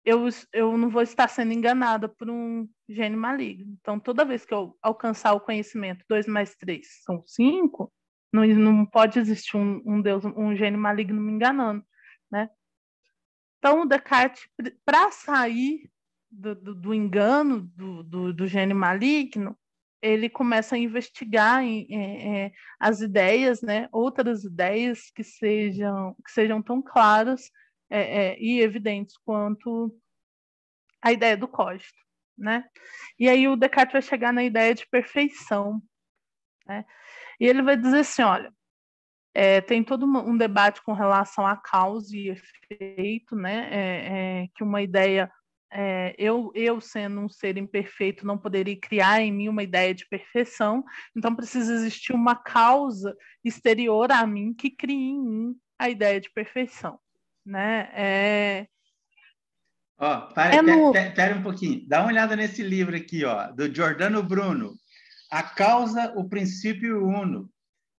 eu, 0.04 0.28
eu 0.52 0.78
não 0.78 0.88
vou 0.88 1.02
estar 1.02 1.28
sendo 1.28 1.52
enganada 1.52 2.08
por 2.08 2.30
um 2.30 2.68
gênio 2.88 3.18
maligno. 3.18 3.76
Então, 3.80 3.98
toda 3.98 4.24
vez 4.24 4.44
que 4.44 4.54
eu 4.54 4.76
alcançar 4.80 5.34
o 5.34 5.40
conhecimento, 5.40 6.04
2 6.08 6.26
mais 6.26 6.54
3 6.56 6.86
são 7.04 7.22
5, 7.26 7.92
não, 8.44 8.72
não 8.72 8.86
pode 8.86 9.18
existir 9.18 9.56
um, 9.56 9.82
um 9.84 10.00
Deus, 10.00 10.24
um 10.24 10.54
gênio 10.54 10.78
maligno 10.78 11.20
me 11.20 11.32
enganando, 11.32 11.84
né? 12.30 12.50
Então, 13.58 13.82
o 13.82 13.86
Descartes, 13.86 14.48
para 14.84 15.10
sair 15.10 15.90
do, 16.30 16.54
do, 16.54 16.74
do 16.74 16.94
engano 16.94 17.62
do, 17.62 18.02
do, 18.02 18.32
do, 18.32 18.46
gênio 18.46 18.76
maligno, 18.76 19.58
ele 20.02 20.28
começa 20.28 20.74
a 20.74 20.78
investigar 20.78 21.62
em, 21.64 22.52
as 22.78 23.00
ideias, 23.00 23.62
né? 23.62 23.88
Outras 23.90 24.44
ideias 24.44 25.10
que 25.10 25.24
sejam, 25.24 26.14
que 26.24 26.30
sejam 26.30 26.62
tão 26.62 26.82
claras 26.82 27.50
é, 27.88 28.00
é, 28.00 28.38
e 28.40 28.60
evidentes 28.60 29.16
quanto 29.18 29.96
a 31.00 31.12
ideia 31.12 31.36
do 31.36 31.48
código, 31.48 31.96
né? 32.36 32.68
E 33.18 33.28
aí 33.28 33.48
o 33.48 33.56
Descartes 33.56 33.92
vai 33.92 34.02
chegar 34.02 34.32
na 34.32 34.44
ideia 34.44 34.74
de 34.74 34.86
perfeição, 34.86 35.82
né? 36.66 36.84
E 37.40 37.46
ele 37.46 37.62
vai 37.62 37.76
dizer 37.76 38.00
assim: 38.00 38.22
olha, 38.22 38.52
é, 39.34 39.60
tem 39.60 39.84
todo 39.84 40.06
um 40.06 40.36
debate 40.36 40.82
com 40.82 40.94
relação 40.94 41.46
a 41.46 41.56
causa 41.56 42.16
e 42.16 42.30
efeito, 42.30 43.36
né? 43.36 43.68
É, 43.70 44.42
é, 44.42 44.48
que 44.54 44.64
uma 44.64 44.80
ideia, 44.80 45.30
é, 45.70 46.14
eu, 46.18 46.50
eu 46.54 46.80
sendo 46.80 47.20
um 47.20 47.28
ser 47.28 47.58
imperfeito, 47.58 48.26
não 48.26 48.38
poderia 48.38 48.80
criar 48.80 49.20
em 49.20 49.30
mim 49.30 49.48
uma 49.48 49.62
ideia 49.62 49.94
de 49.94 50.08
perfeição, 50.08 50.82
então 51.14 51.36
precisa 51.36 51.74
existir 51.74 52.14
uma 52.14 52.34
causa 52.34 53.14
exterior 53.44 54.10
a 54.10 54.26
mim 54.26 54.54
que 54.54 54.70
crie 54.70 55.10
em 55.10 55.20
mim 55.22 55.56
a 55.78 55.90
ideia 55.90 56.18
de 56.18 56.30
perfeição, 56.30 56.98
né? 57.44 57.90
É, 57.92 58.66
Ó, 59.98 60.20
para, 60.32 60.56
é 60.56 60.62
no... 60.62 60.92
pera, 60.92 61.10
pera, 61.10 61.36
um 61.36 61.42
pouquinho, 61.42 61.82
dá 61.86 62.00
uma 62.00 62.08
olhada 62.08 62.36
nesse 62.36 62.62
livro 62.62 62.94
aqui, 62.96 63.24
ó, 63.24 63.50
do 63.50 63.74
Giordano 63.74 64.22
Bruno, 64.22 64.74
a 65.30 65.42
causa, 65.42 66.12
o 66.16 66.28
princípio 66.28 67.06
uno. 67.06 67.50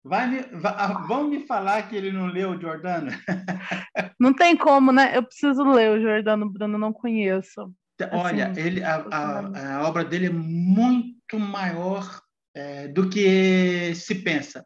Vai 0.03 0.27
me, 0.27 0.41
vai, 0.57 1.07
vão 1.07 1.27
me 1.27 1.45
falar 1.45 1.89
que 1.89 1.95
ele 1.95 2.11
não 2.11 2.27
leu 2.27 2.51
o 2.51 2.61
Jordano? 2.61 3.11
Não 4.19 4.33
tem 4.33 4.55
como, 4.55 4.91
né? 4.91 5.15
Eu 5.15 5.23
preciso 5.23 5.63
ler 5.63 5.91
o 5.91 6.01
Jordano 6.01 6.49
Bruno, 6.49 6.77
não 6.77 6.91
conheço. 6.91 7.71
Olha, 8.11 8.49
assim, 8.49 8.61
ele, 8.61 8.83
a, 8.83 8.95
a, 9.11 9.77
a, 9.77 9.87
obra 9.87 10.03
dele 10.03 10.27
é 10.27 10.31
muito 10.31 11.39
maior 11.39 12.21
é, 12.55 12.87
do 12.87 13.09
que 13.09 13.93
se 13.95 14.15
pensa. 14.15 14.65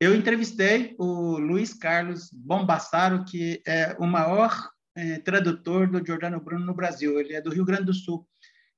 Eu 0.00 0.14
entrevistei 0.14 0.94
o 0.98 1.38
Luiz 1.38 1.74
Carlos 1.74 2.30
Bombassaro, 2.32 3.24
que 3.24 3.62
é 3.66 3.96
o 3.98 4.06
maior 4.06 4.52
é, 4.96 5.18
tradutor 5.18 5.88
do 5.88 6.04
Jordano 6.04 6.40
Bruno 6.40 6.66
no 6.66 6.74
Brasil. 6.74 7.18
Ele 7.18 7.34
é 7.34 7.40
do 7.40 7.50
Rio 7.50 7.64
Grande 7.64 7.84
do 7.84 7.94
Sul. 7.94 8.26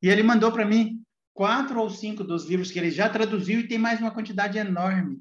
E 0.02 0.08
ele 0.08 0.22
mandou 0.22 0.52
para 0.52 0.64
mim 0.66 1.02
quatro 1.34 1.80
ou 1.80 1.90
cinco 1.90 2.24
dos 2.24 2.46
livros 2.46 2.70
que 2.70 2.78
ele 2.78 2.90
já 2.90 3.08
traduziu 3.08 3.60
e 3.60 3.68
tem 3.68 3.76
mais 3.76 4.00
uma 4.00 4.12
quantidade 4.12 4.56
enorme. 4.56 5.20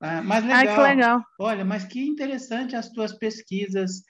Ah, 0.00 0.20
mas 0.20 0.44
legal. 0.44 0.58
Ai, 0.58 0.66
que 0.66 0.80
legal. 0.80 1.24
Olha, 1.38 1.64
mas 1.64 1.84
que 1.84 2.04
interessante 2.04 2.74
as 2.74 2.90
tuas 2.90 3.12
pesquisas. 3.12 4.02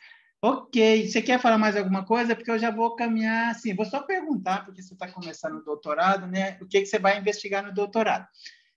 Ok, 0.43 1.07
você 1.07 1.21
quer 1.21 1.39
falar 1.39 1.59
mais 1.59 1.77
alguma 1.77 2.05
coisa? 2.05 2.35
Porque 2.35 2.51
eu 2.51 2.59
já 2.59 2.71
vou 2.71 2.97
caminhar 2.97 3.51
assim. 3.51 3.75
Vou 3.75 3.85
só 3.85 4.03
perguntar, 4.03 4.65
porque 4.65 4.83
você 4.83 4.95
está 4.95 5.07
começando 5.07 5.57
o 5.57 5.65
doutorado, 5.65 6.27
né? 6.27 6.57
O 6.63 6.67
que, 6.67 6.81
que 6.81 6.87
você 6.87 6.99
vai 6.99 7.19
investigar 7.19 7.63
no 7.63 7.75
doutorado? 7.75 8.27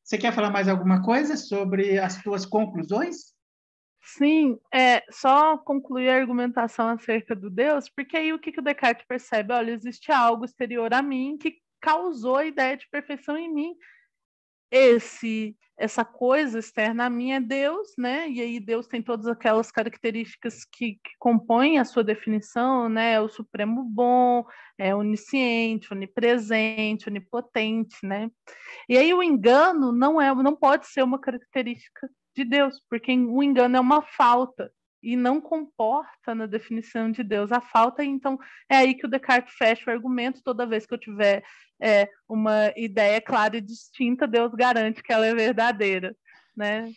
Você 0.04 0.18
quer 0.18 0.34
falar 0.34 0.50
mais 0.50 0.68
alguma 0.68 1.02
coisa 1.02 1.38
sobre 1.38 1.98
as 1.98 2.22
tuas 2.22 2.46
conclusões? 2.46 3.34
Sim, 4.02 4.60
é 4.74 5.02
só 5.10 5.58
concluir 5.58 6.10
a 6.10 6.18
argumentação 6.18 6.90
acerca 6.90 7.34
do 7.34 7.50
Deus, 7.50 7.88
porque 7.88 8.18
aí 8.18 8.34
o 8.34 8.40
que, 8.40 8.52
que 8.52 8.60
o 8.60 8.64
Descartes 8.64 9.06
percebe? 9.08 9.54
Olha, 9.54 9.72
existe 9.72 10.12
algo 10.12 10.44
exterior 10.44 10.94
a 10.94 11.02
mim 11.02 11.38
que 11.38 11.63
causou 11.84 12.38
a 12.38 12.46
ideia 12.46 12.78
de 12.78 12.88
perfeição 12.90 13.38
em 13.38 13.54
mim. 13.54 13.76
Esse 14.72 15.56
essa 15.76 16.06
coisa 16.06 16.60
externa 16.60 17.06
a 17.06 17.10
mim 17.10 17.32
é 17.32 17.40
Deus, 17.40 17.94
né? 17.98 18.30
E 18.30 18.40
aí 18.40 18.60
Deus 18.60 18.88
tem 18.88 19.02
todas 19.02 19.26
aquelas 19.26 19.72
características 19.72 20.64
que, 20.66 20.94
que 21.04 21.12
compõem 21.20 21.80
a 21.80 21.84
sua 21.84 22.04
definição, 22.04 22.88
né? 22.88 23.14
É 23.14 23.20
o 23.20 23.28
supremo 23.28 23.84
bom, 23.84 24.46
é 24.78 24.96
onisciente, 24.96 25.92
onipresente, 25.92 27.10
onipotente, 27.10 27.98
né? 28.04 28.30
E 28.88 28.98
aí 28.98 29.14
o 29.14 29.24
engano 29.24 29.92
não 29.92 30.22
é, 30.22 30.34
não 30.36 30.56
pode 30.56 30.88
ser 30.88 31.04
uma 31.04 31.20
característica 31.20 32.08
de 32.36 32.46
Deus, 32.46 32.80
porque 32.88 33.12
o 33.12 33.42
engano 33.42 33.76
é 33.76 33.80
uma 33.80 34.04
falta 34.04 34.72
e 35.04 35.18
não 35.18 35.42
comporta 35.42 36.34
na 36.34 36.46
definição 36.46 37.12
de 37.12 37.22
Deus 37.22 37.52
a 37.52 37.60
falta. 37.60 38.04
Então, 38.04 38.40
é 38.70 38.78
aí 38.78 38.96
que 38.96 39.06
o 39.06 39.10
Descartes 39.10 39.54
fecha 39.56 39.92
o 39.92 39.94
argumento. 39.94 40.42
Toda 40.42 40.66
vez 40.66 40.86
que 40.86 40.94
eu 40.94 40.98
tiver 40.98 41.44
é, 41.82 42.08
uma 42.28 42.72
ideia 42.78 43.20
clara 43.20 43.58
e 43.58 43.62
distinta, 43.62 44.26
Deus 44.26 44.54
garante 44.54 45.04
que 45.04 45.12
ela 45.12 45.26
é 45.26 45.36
verdadeira. 45.36 46.16
Né? 46.56 46.92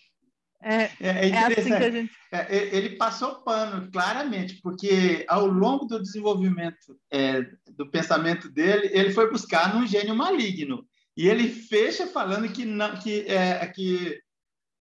É, 0.63 0.83
é, 0.83 0.91
é, 1.01 1.29
é 1.31 1.39
assim 1.39 1.65
que 1.65 1.73
a 1.73 1.91
gente. 1.91 2.13
É, 2.33 2.77
ele 2.77 2.97
passou 2.97 3.43
pano, 3.43 3.91
claramente, 3.91 4.61
porque 4.63 5.25
ao 5.29 5.47
longo 5.47 5.85
do 5.85 6.01
desenvolvimento 6.01 6.99
é, 7.11 7.43
do 7.77 7.91
pensamento 7.91 8.49
dele, 8.49 8.89
ele 8.93 9.11
foi 9.11 9.31
buscar 9.31 9.75
num 9.75 9.87
gênio 9.87 10.15
maligno. 10.15 10.87
E 11.17 11.29
ele 11.29 11.49
fecha 11.49 12.07
falando 12.07 12.49
que, 12.53 12.65
não, 12.65 12.95
que, 12.99 13.21
é, 13.23 13.67
que 13.67 14.21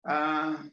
a, 0.05 0.65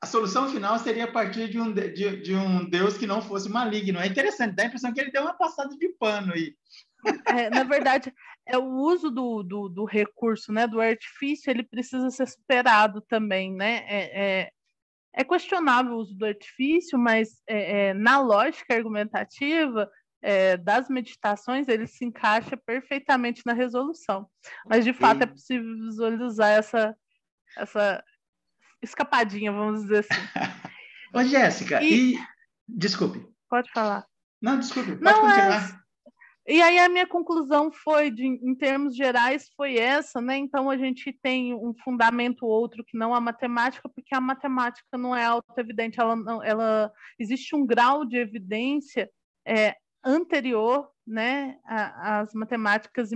a 0.00 0.06
solução 0.06 0.48
final 0.48 0.78
seria 0.78 1.04
a 1.04 1.12
partir 1.12 1.48
de 1.48 1.60
um, 1.60 1.72
de, 1.72 1.90
de, 2.22 2.34
um 2.34 2.68
Deus 2.68 2.96
que 2.96 3.06
não 3.06 3.20
fosse 3.20 3.48
maligno. 3.48 3.98
É 3.98 4.06
interessante, 4.06 4.54
dá 4.54 4.62
a 4.62 4.66
impressão 4.66 4.92
que 4.92 5.00
ele 5.00 5.10
deu 5.10 5.22
uma 5.22 5.34
passada 5.34 5.76
de 5.76 5.88
pano 5.98 6.32
aí. 6.32 6.54
É, 7.26 7.50
na 7.50 7.64
verdade, 7.64 8.12
é 8.46 8.58
o 8.58 8.64
uso 8.64 9.10
do, 9.10 9.42
do, 9.42 9.68
do, 9.68 9.84
recurso, 9.84 10.52
né, 10.52 10.66
do 10.66 10.80
artifício, 10.80 11.50
ele 11.50 11.62
precisa 11.62 12.10
ser 12.10 12.26
superado 12.26 13.00
também, 13.02 13.52
né? 13.54 13.84
É, 13.86 14.20
é, 14.22 14.50
é 15.14 15.24
questionável 15.24 15.92
o 15.92 15.98
uso 15.98 16.14
do 16.14 16.26
artifício, 16.26 16.98
mas 16.98 17.40
é, 17.46 17.88
é, 17.88 17.94
na 17.94 18.20
lógica 18.20 18.74
argumentativa 18.74 19.88
é, 20.20 20.56
das 20.56 20.88
meditações, 20.88 21.68
ele 21.68 21.86
se 21.86 22.04
encaixa 22.04 22.56
perfeitamente 22.56 23.42
na 23.46 23.52
resolução. 23.52 24.28
Mas, 24.66 24.84
de 24.84 24.92
fato, 24.92 25.22
é 25.22 25.26
possível 25.26 25.76
visualizar 25.76 26.50
essa, 26.50 26.96
essa 27.56 28.02
escapadinha, 28.82 29.52
vamos 29.52 29.82
dizer 29.82 29.98
assim. 30.00 30.08
Ô, 31.14 31.22
Jéssica, 31.24 31.82
e... 31.82 32.14
e... 32.14 32.18
Desculpe. 32.68 33.26
Pode 33.48 33.70
falar. 33.72 34.04
Não, 34.40 34.58
desculpe, 34.58 34.90
pode 34.90 35.02
Não, 35.02 35.20
continuar. 35.20 35.70
É... 35.74 35.88
E 36.50 36.62
aí 36.62 36.78
a 36.78 36.88
minha 36.88 37.06
conclusão 37.06 37.70
foi, 37.70 38.10
de, 38.10 38.24
em 38.24 38.54
termos 38.54 38.96
gerais, 38.96 39.50
foi 39.54 39.76
essa, 39.76 40.18
né? 40.18 40.38
Então 40.38 40.70
a 40.70 40.78
gente 40.78 41.12
tem 41.22 41.54
um 41.54 41.74
fundamento 41.84 42.46
outro 42.46 42.82
que 42.82 42.96
não 42.96 43.14
a 43.14 43.20
matemática, 43.20 43.86
porque 43.86 44.14
a 44.14 44.20
matemática 44.20 44.96
não 44.96 45.14
é 45.14 45.26
auto-evidente, 45.26 46.00
ela, 46.00 46.16
não, 46.16 46.42
ela 46.42 46.90
existe 47.18 47.54
um 47.54 47.66
grau 47.66 48.02
de 48.06 48.16
evidência 48.16 49.10
é, 49.46 49.76
anterior, 50.02 50.88
né, 51.06 51.58
às 51.66 52.32
matemáticas, 52.32 53.10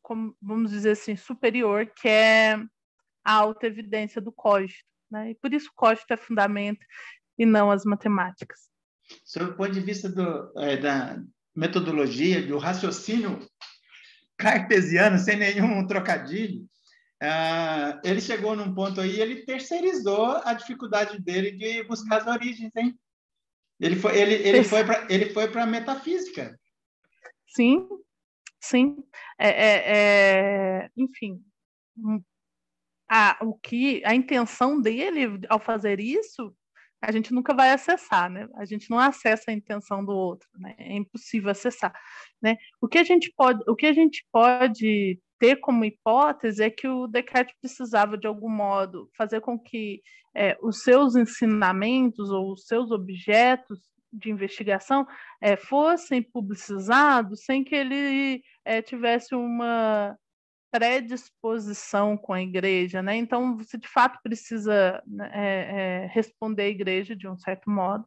como, 0.00 0.36
vamos 0.40 0.70
dizer 0.70 0.92
assim, 0.92 1.16
superior, 1.16 1.86
que 1.86 2.08
é 2.08 2.56
a 3.30 3.32
alta 3.32 3.66
evidência 3.66 4.20
do 4.20 4.32
código. 4.32 4.80
Né? 5.10 5.30
E 5.30 5.34
por 5.36 5.52
isso 5.52 5.68
o 5.68 5.74
código 5.74 6.06
é 6.10 6.16
fundamento 6.16 6.84
e 7.38 7.46
não 7.46 7.70
as 7.70 7.84
matemáticas. 7.84 8.68
Sob 9.24 9.50
o 9.50 9.56
ponto 9.56 9.72
de 9.72 9.80
vista 9.80 10.08
do, 10.08 10.52
é, 10.58 10.76
da 10.76 11.22
metodologia, 11.54 12.44
do 12.44 12.58
raciocínio 12.58 13.38
cartesiano, 14.36 15.18
sem 15.18 15.36
nenhum 15.36 15.86
trocadilho, 15.86 16.62
uh, 17.22 18.00
ele 18.02 18.20
chegou 18.20 18.56
num 18.56 18.74
ponto 18.74 19.00
aí, 19.00 19.20
ele 19.20 19.44
terceirizou 19.44 20.40
a 20.44 20.54
dificuldade 20.54 21.20
dele 21.20 21.52
de 21.52 21.82
buscar 21.84 22.22
as 22.22 22.26
origens, 22.26 22.74
hein? 22.76 22.98
Ele 23.78 23.96
foi, 23.96 24.18
ele, 24.18 24.34
ele 24.34 24.64
foi 24.64 24.84
para 24.84 25.06
ele 25.10 25.30
foi 25.30 25.50
para 25.50 25.66
metafísica. 25.66 26.58
Sim, 27.48 27.88
sim. 28.60 28.96
É, 29.38 29.48
é, 29.48 29.82
é, 29.86 30.90
enfim, 30.96 31.42
a, 33.10 33.36
o 33.42 33.54
que 33.54 34.00
a 34.04 34.14
intenção 34.14 34.80
dele 34.80 35.40
ao 35.48 35.58
fazer 35.58 35.98
isso, 35.98 36.54
a 37.02 37.10
gente 37.10 37.32
nunca 37.34 37.52
vai 37.52 37.70
acessar, 37.70 38.30
né? 38.30 38.46
A 38.54 38.64
gente 38.64 38.88
não 38.88 39.00
acessa 39.00 39.50
a 39.50 39.54
intenção 39.54 40.04
do 40.04 40.12
outro, 40.12 40.48
né? 40.56 40.76
É 40.78 40.94
impossível 40.96 41.50
acessar, 41.50 41.92
né? 42.40 42.56
O 42.80 42.86
que 42.86 42.98
a 42.98 43.02
gente 43.02 43.32
pode, 43.36 43.64
o 43.68 43.74
que 43.74 43.86
a 43.86 43.92
gente 43.92 44.24
pode 44.30 45.18
ter 45.40 45.56
como 45.56 45.84
hipótese 45.84 46.62
é 46.62 46.70
que 46.70 46.86
o 46.86 47.08
Descartes 47.08 47.56
precisava 47.60 48.16
de 48.16 48.28
algum 48.28 48.50
modo 48.50 49.10
fazer 49.16 49.40
com 49.40 49.58
que 49.58 50.00
é, 50.36 50.56
os 50.62 50.82
seus 50.82 51.16
ensinamentos 51.16 52.30
ou 52.30 52.52
os 52.52 52.66
seus 52.66 52.92
objetos 52.92 53.80
de 54.12 54.30
investigação 54.30 55.04
é, 55.40 55.56
fossem 55.56 56.22
publicizados 56.22 57.44
sem 57.44 57.64
que 57.64 57.74
ele 57.74 58.42
é, 58.64 58.82
tivesse 58.82 59.34
uma 59.34 60.16
predisposição 60.70 62.16
com 62.16 62.32
a 62.32 62.42
igreja, 62.42 63.02
né? 63.02 63.16
Então 63.16 63.56
você 63.56 63.76
de 63.76 63.88
fato 63.88 64.18
precisa 64.22 65.02
né, 65.06 65.30
é, 65.32 66.04
é, 66.04 66.06
responder 66.06 66.62
à 66.62 66.68
igreja 66.68 67.16
de 67.16 67.28
um 67.28 67.36
certo 67.36 67.70
modo, 67.70 68.06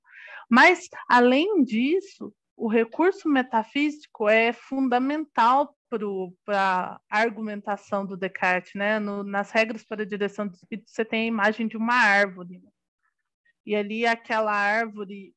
mas 0.49 0.87
além 1.09 1.63
disso, 1.63 2.33
o 2.55 2.67
recurso 2.67 3.27
metafísico 3.27 4.29
é 4.29 4.53
fundamental 4.53 5.75
para 6.45 6.99
a 7.09 7.19
argumentação 7.19 8.05
do 8.05 8.17
Descartes, 8.17 8.73
né? 8.73 8.99
No, 8.99 9.23
nas 9.23 9.51
regras 9.51 9.83
para 9.83 10.03
a 10.03 10.05
direção 10.05 10.47
do 10.47 10.55
espírito 10.55 10.89
você 10.89 11.05
tem 11.05 11.23
a 11.23 11.27
imagem 11.27 11.67
de 11.67 11.77
uma 11.77 11.93
árvore 11.93 12.59
né? 12.59 12.69
e 13.65 13.75
ali 13.75 14.05
aquela 14.05 14.51
árvore 14.53 15.33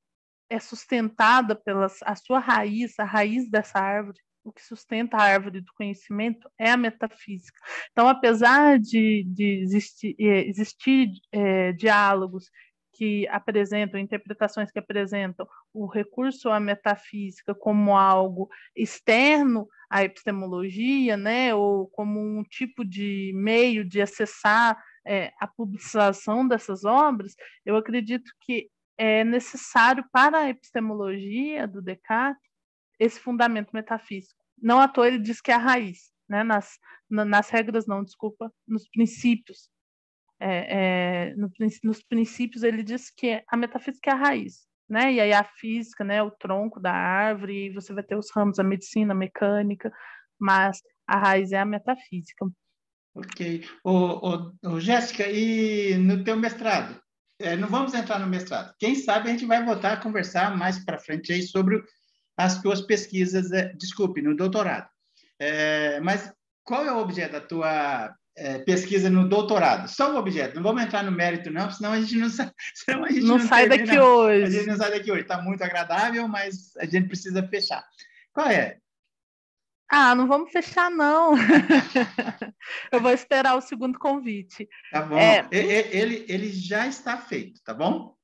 é 0.49 0.59
sustentada 0.59 1.55
pela 1.57 1.89
a 2.05 2.17
sua 2.17 2.39
raiz, 2.39 2.99
a 2.99 3.05
raiz 3.05 3.51
dessa 3.51 3.79
árvore 3.79 4.19
o 4.47 4.53
que 4.53 4.63
sustenta 4.63 5.17
a 5.17 5.23
árvore 5.23 5.61
do 5.61 5.73
conhecimento 5.75 6.49
é 6.59 6.71
a 6.71 6.77
metafísica. 6.77 7.59
Então, 7.91 8.09
apesar 8.09 8.79
de, 8.79 9.25
de 9.27 9.61
existir, 9.61 10.15
é, 10.19 10.49
existir 10.49 11.11
é, 11.33 11.73
diálogos 11.73 12.49
que 12.93 13.27
apresentam, 13.29 14.01
interpretações 14.01 14.71
que 14.71 14.79
apresentam 14.79 15.47
o 15.75 15.87
recurso 15.87 16.49
à 16.49 16.59
metafísica 16.59 17.55
como 17.55 17.95
algo 17.97 18.49
externo 18.75 19.69
à 19.91 20.03
epistemologia, 20.03 21.17
né, 21.17 21.55
ou 21.55 21.89
como 21.89 22.21
um 22.21 22.43
tipo 22.43 22.85
de 22.85 23.33
meio 23.35 23.85
de 23.85 24.01
acessar 24.01 24.83
é, 25.05 25.33
a 25.39 25.47
publicização 25.47 26.47
dessas 26.47 26.85
obras, 26.85 27.35
eu 27.65 27.77
acredito 27.77 28.31
que 28.41 28.71
é 28.99 29.23
necessário 29.25 30.05
para 30.11 30.39
a 30.39 30.49
epistemologia 30.49 31.69
do 31.69 31.83
Descartes 31.83 32.47
esse 32.99 33.21
fundamento 33.21 33.71
metafísico. 33.73 34.43
Não 34.61 34.81
à 34.81 34.89
toa 34.89 35.07
ele 35.07 35.19
diz 35.19 35.41
que 35.41 35.51
é 35.51 35.55
a 35.55 35.59
raiz, 35.59 36.11
né? 36.29 36.43
nas, 36.43 36.79
nas 37.11 37.51
regras 37.51 37.87
não, 37.87 38.03
desculpa, 38.03 38.53
nos 38.67 38.89
princípios. 38.89 39.69
É, 40.39 41.31
é, 41.31 41.35
no, 41.35 41.51
nos 41.85 42.03
princípios 42.03 42.63
ele 42.63 42.83
diz 42.83 43.11
que 43.11 43.43
a 43.49 43.57
metafísica 43.57 44.11
é 44.11 44.13
a 44.13 44.17
raiz, 44.17 44.67
né? 44.89 45.15
E 45.15 45.21
aí 45.21 45.33
a 45.33 45.43
física, 45.43 46.05
né, 46.05 46.23
o 46.23 46.31
tronco 46.31 46.79
da 46.79 46.93
árvore, 46.93 47.67
e 47.67 47.73
você 47.73 47.95
vai 47.95 48.03
ter 48.03 48.17
os 48.17 48.31
ramos, 48.31 48.59
a 48.59 48.63
medicina, 48.63 49.15
a 49.15 49.17
mecânica, 49.17 49.91
mas 50.39 50.83
a 51.07 51.19
raiz 51.19 51.53
é 51.53 51.59
a 51.59 51.65
metafísica. 51.65 52.47
Ok. 53.15 53.65
Ô 53.83 54.79
Jéssica, 54.79 55.27
e 55.27 55.97
no 55.97 56.23
teu 56.23 56.37
mestrado? 56.37 57.01
É, 57.39 57.57
não 57.57 57.69
vamos 57.69 57.95
entrar 57.95 58.19
no 58.19 58.27
mestrado. 58.27 58.75
Quem 58.79 58.95
sabe 58.95 59.29
a 59.29 59.33
gente 59.33 59.47
vai 59.47 59.65
voltar 59.65 59.95
a 59.95 60.01
conversar 60.01 60.57
mais 60.57 60.85
para 60.85 60.99
frente 60.99 61.33
aí 61.33 61.43
sobre 61.43 61.83
as 62.37 62.61
tuas 62.61 62.81
pesquisas, 62.81 63.51
é, 63.53 63.73
desculpe, 63.75 64.21
no 64.21 64.37
doutorado. 64.37 64.89
É, 65.39 66.01
mas 66.01 66.33
qual 66.65 66.85
é 66.85 66.93
o 66.93 66.99
objeto 66.99 67.33
da 67.33 67.41
tua 67.41 68.15
é, 68.37 68.59
pesquisa 68.59 69.09
no 69.09 69.29
doutorado? 69.29 69.89
Só 69.89 70.13
o 70.13 70.19
objeto, 70.19 70.57
não 70.57 70.63
vamos 70.63 70.83
entrar 70.83 71.03
no 71.03 71.13
mérito, 71.13 71.51
não, 71.51 71.71
senão 71.71 71.93
a 71.93 72.01
gente 72.01 72.17
não, 72.17 72.29
senão 72.75 73.05
a 73.05 73.09
gente 73.09 73.25
não, 73.25 73.39
não 73.39 73.47
sai 73.47 73.69
termina, 73.69 73.87
daqui 73.87 74.01
hoje. 74.01 74.45
A 74.45 74.51
gente 74.51 74.67
não 74.67 74.77
sai 74.77 74.91
daqui 74.91 75.13
hoje. 75.13 75.23
Está 75.23 75.41
muito 75.41 75.63
agradável, 75.63 76.29
mas 76.29 76.77
a 76.77 76.85
gente 76.85 77.09
precisa 77.09 77.47
fechar. 77.49 77.85
Qual 78.33 78.49
é? 78.49 78.79
Ah, 79.89 80.15
não 80.17 80.27
vamos 80.27 80.51
fechar, 80.51 80.91
não. 80.91 81.35
Eu 82.91 83.01
vou 83.01 83.13
esperar 83.13 83.57
o 83.57 83.61
segundo 83.61 83.99
convite. 83.99 84.69
Tá 84.91 85.03
bom. 85.03 85.17
É... 85.17 85.47
Ele, 85.53 86.27
ele 86.29 86.51
já 86.51 86.89
está 86.89 87.17
feito, 87.17 87.63
tá 87.63 87.73
bom? 87.73 88.17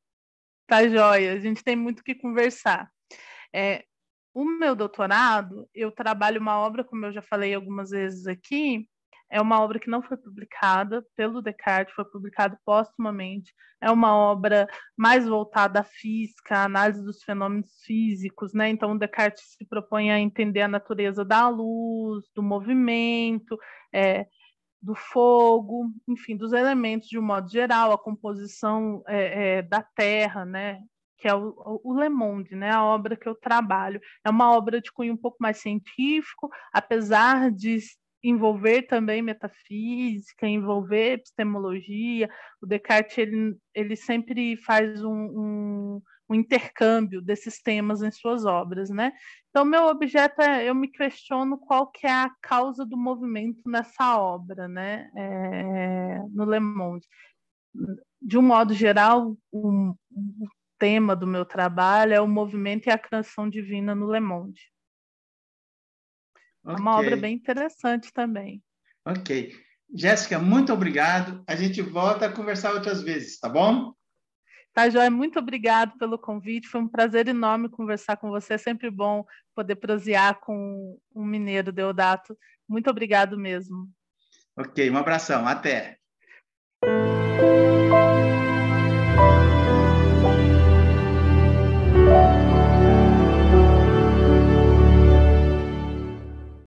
Tá 0.67 0.87
joia. 0.89 1.35
A 1.35 1.39
gente 1.39 1.63
tem 1.63 1.77
muito 1.77 2.01
o 2.01 2.03
que 2.03 2.17
conversar. 2.17 2.91
É, 3.55 3.85
o 4.35 4.45
meu 4.45 4.75
doutorado, 4.75 5.69
eu 5.75 5.91
trabalho 5.91 6.41
uma 6.41 6.59
obra, 6.59 6.85
como 6.85 7.07
eu 7.07 7.13
já 7.13 7.23
falei 7.23 7.55
algumas 7.55 7.91
vezes 7.91 8.27
aqui, 8.27 8.89
é 9.33 9.41
uma 9.41 9.61
obra 9.63 9.81
que 9.81 9.89
não 9.89 10.03
foi 10.03 10.19
publicada 10.19 11.03
pelo 11.17 11.41
Descartes, 11.41 11.95
foi 11.95 12.05
publicada 12.05 12.59
póstumamente. 12.67 13.55
É 13.81 13.91
uma 13.91 14.15
obra 14.15 14.69
mais 14.95 15.27
voltada 15.27 15.81
à 15.81 15.83
física, 15.83 16.59
à 16.59 16.65
análise 16.65 17.03
dos 17.03 17.23
fenômenos 17.23 17.81
físicos, 17.83 18.53
né? 18.53 18.69
Então, 18.69 18.93
o 18.93 18.99
Descartes 18.99 19.55
se 19.57 19.65
propõe 19.65 20.11
a 20.13 20.21
entender 20.21 20.61
a 20.61 20.69
natureza 20.69 21.25
da 21.25 21.49
luz, 21.49 22.27
do 22.35 22.43
movimento, 22.43 23.59
é, 23.91 24.27
do 24.83 24.95
fogo, 24.95 25.91
enfim, 26.07 26.37
dos 26.37 26.53
elementos 26.53 27.09
de 27.09 27.19
um 27.19 27.23
modo 27.23 27.51
geral, 27.51 27.91
a 27.91 27.99
composição 27.99 29.03
é, 29.07 29.59
é, 29.59 29.63
da 29.63 29.83
Terra, 29.83 30.45
né? 30.45 30.83
Que 31.23 31.29
é 31.29 31.35
o, 31.35 31.81
o 31.85 31.95
Le 31.95 32.09
Monde, 32.09 32.57
né, 32.57 32.73
a 32.73 32.85
obra 32.85 33.17
que 33.17 33.29
eu 33.29 33.35
trabalho. 33.37 34.01
É 34.25 34.31
uma 34.31 34.51
obra 34.51 34.81
de 34.81 34.91
cunho 34.91 35.15
um 35.15 35.17
pouco 35.17 35.37
mais 35.41 35.59
científico, 35.59 36.51
apesar 36.73 37.53
de 37.53 37.79
envolver 38.25 38.83
também 38.83 39.23
metafísica, 39.23 40.49
envolver 40.49 41.15
epistemologia. 41.15 42.29
O 42.61 42.67
Descartes 42.67 43.19
ele, 43.19 43.57
ele 43.73 43.95
sempre 43.95 44.57
faz 44.57 45.03
um, 45.05 45.13
um, 45.13 46.03
um, 46.29 46.35
intercâmbio 46.35 47.23
desses 47.23 47.63
temas 47.63 48.03
em 48.03 48.11
suas 48.11 48.45
obras, 48.45 48.91
né? 48.91 49.13
Então 49.51 49.65
meu 49.65 49.87
objeto 49.87 50.43
é 50.43 50.69
eu 50.69 50.75
me 50.75 50.89
questiono 50.89 51.57
qual 51.57 51.89
que 51.89 52.05
é 52.05 52.13
a 52.13 52.31
causa 52.43 52.85
do 52.85 52.97
movimento 52.97 53.63
nessa 53.69 54.19
obra, 54.19 54.67
né? 54.67 55.09
É, 55.17 56.19
no 56.31 56.45
Le 56.45 56.59
Monde. 56.59 57.07
De 58.21 58.39
um 58.39 58.43
modo 58.43 58.75
geral, 58.75 59.37
o, 59.53 59.95
o 60.11 60.49
tema 60.83 61.15
do 61.15 61.29
meu 61.29 61.45
trabalho 61.45 62.13
é 62.13 62.21
o 62.21 62.27
movimento 62.27 62.89
e 62.89 62.91
a 62.91 62.99
criação 62.99 63.49
divina 63.49 63.95
no 63.95 64.11
Le 64.11 64.19
Monde. 64.19 64.61
Okay. 66.65 66.75
É 66.75 66.81
uma 66.81 66.99
obra 66.99 67.17
bem 67.17 67.37
interessante 67.37 68.13
também. 68.13 68.61
Ok. 69.07 69.55
Jéssica, 69.95 70.41
muito 70.41 70.73
obrigado. 70.73 71.45
A 71.47 71.55
gente 71.55 71.81
volta 71.81 72.27
a 72.27 72.33
conversar 72.33 72.75
outras 72.75 73.01
vezes, 73.01 73.39
tá 73.39 73.49
bom? 73.49 73.95
Tá, 74.75 74.91
Joia, 74.91 75.09
muito 75.09 75.39
obrigado 75.39 75.97
pelo 75.99 76.19
convite. 76.19 76.67
Foi 76.67 76.81
um 76.81 76.89
prazer 76.89 77.29
enorme 77.29 77.69
conversar 77.69 78.17
com 78.17 78.31
você. 78.31 78.55
É 78.55 78.59
sempre 78.59 78.91
bom 78.91 79.25
poder 79.55 79.77
prosear 79.77 80.41
com 80.41 80.99
um 81.15 81.25
mineiro, 81.25 81.71
Deodato. 81.71 82.37
Muito 82.69 82.91
obrigado 82.91 83.39
mesmo. 83.39 83.89
Ok, 84.57 84.91
um 84.91 84.97
abração. 84.97 85.47
Até. 85.47 86.02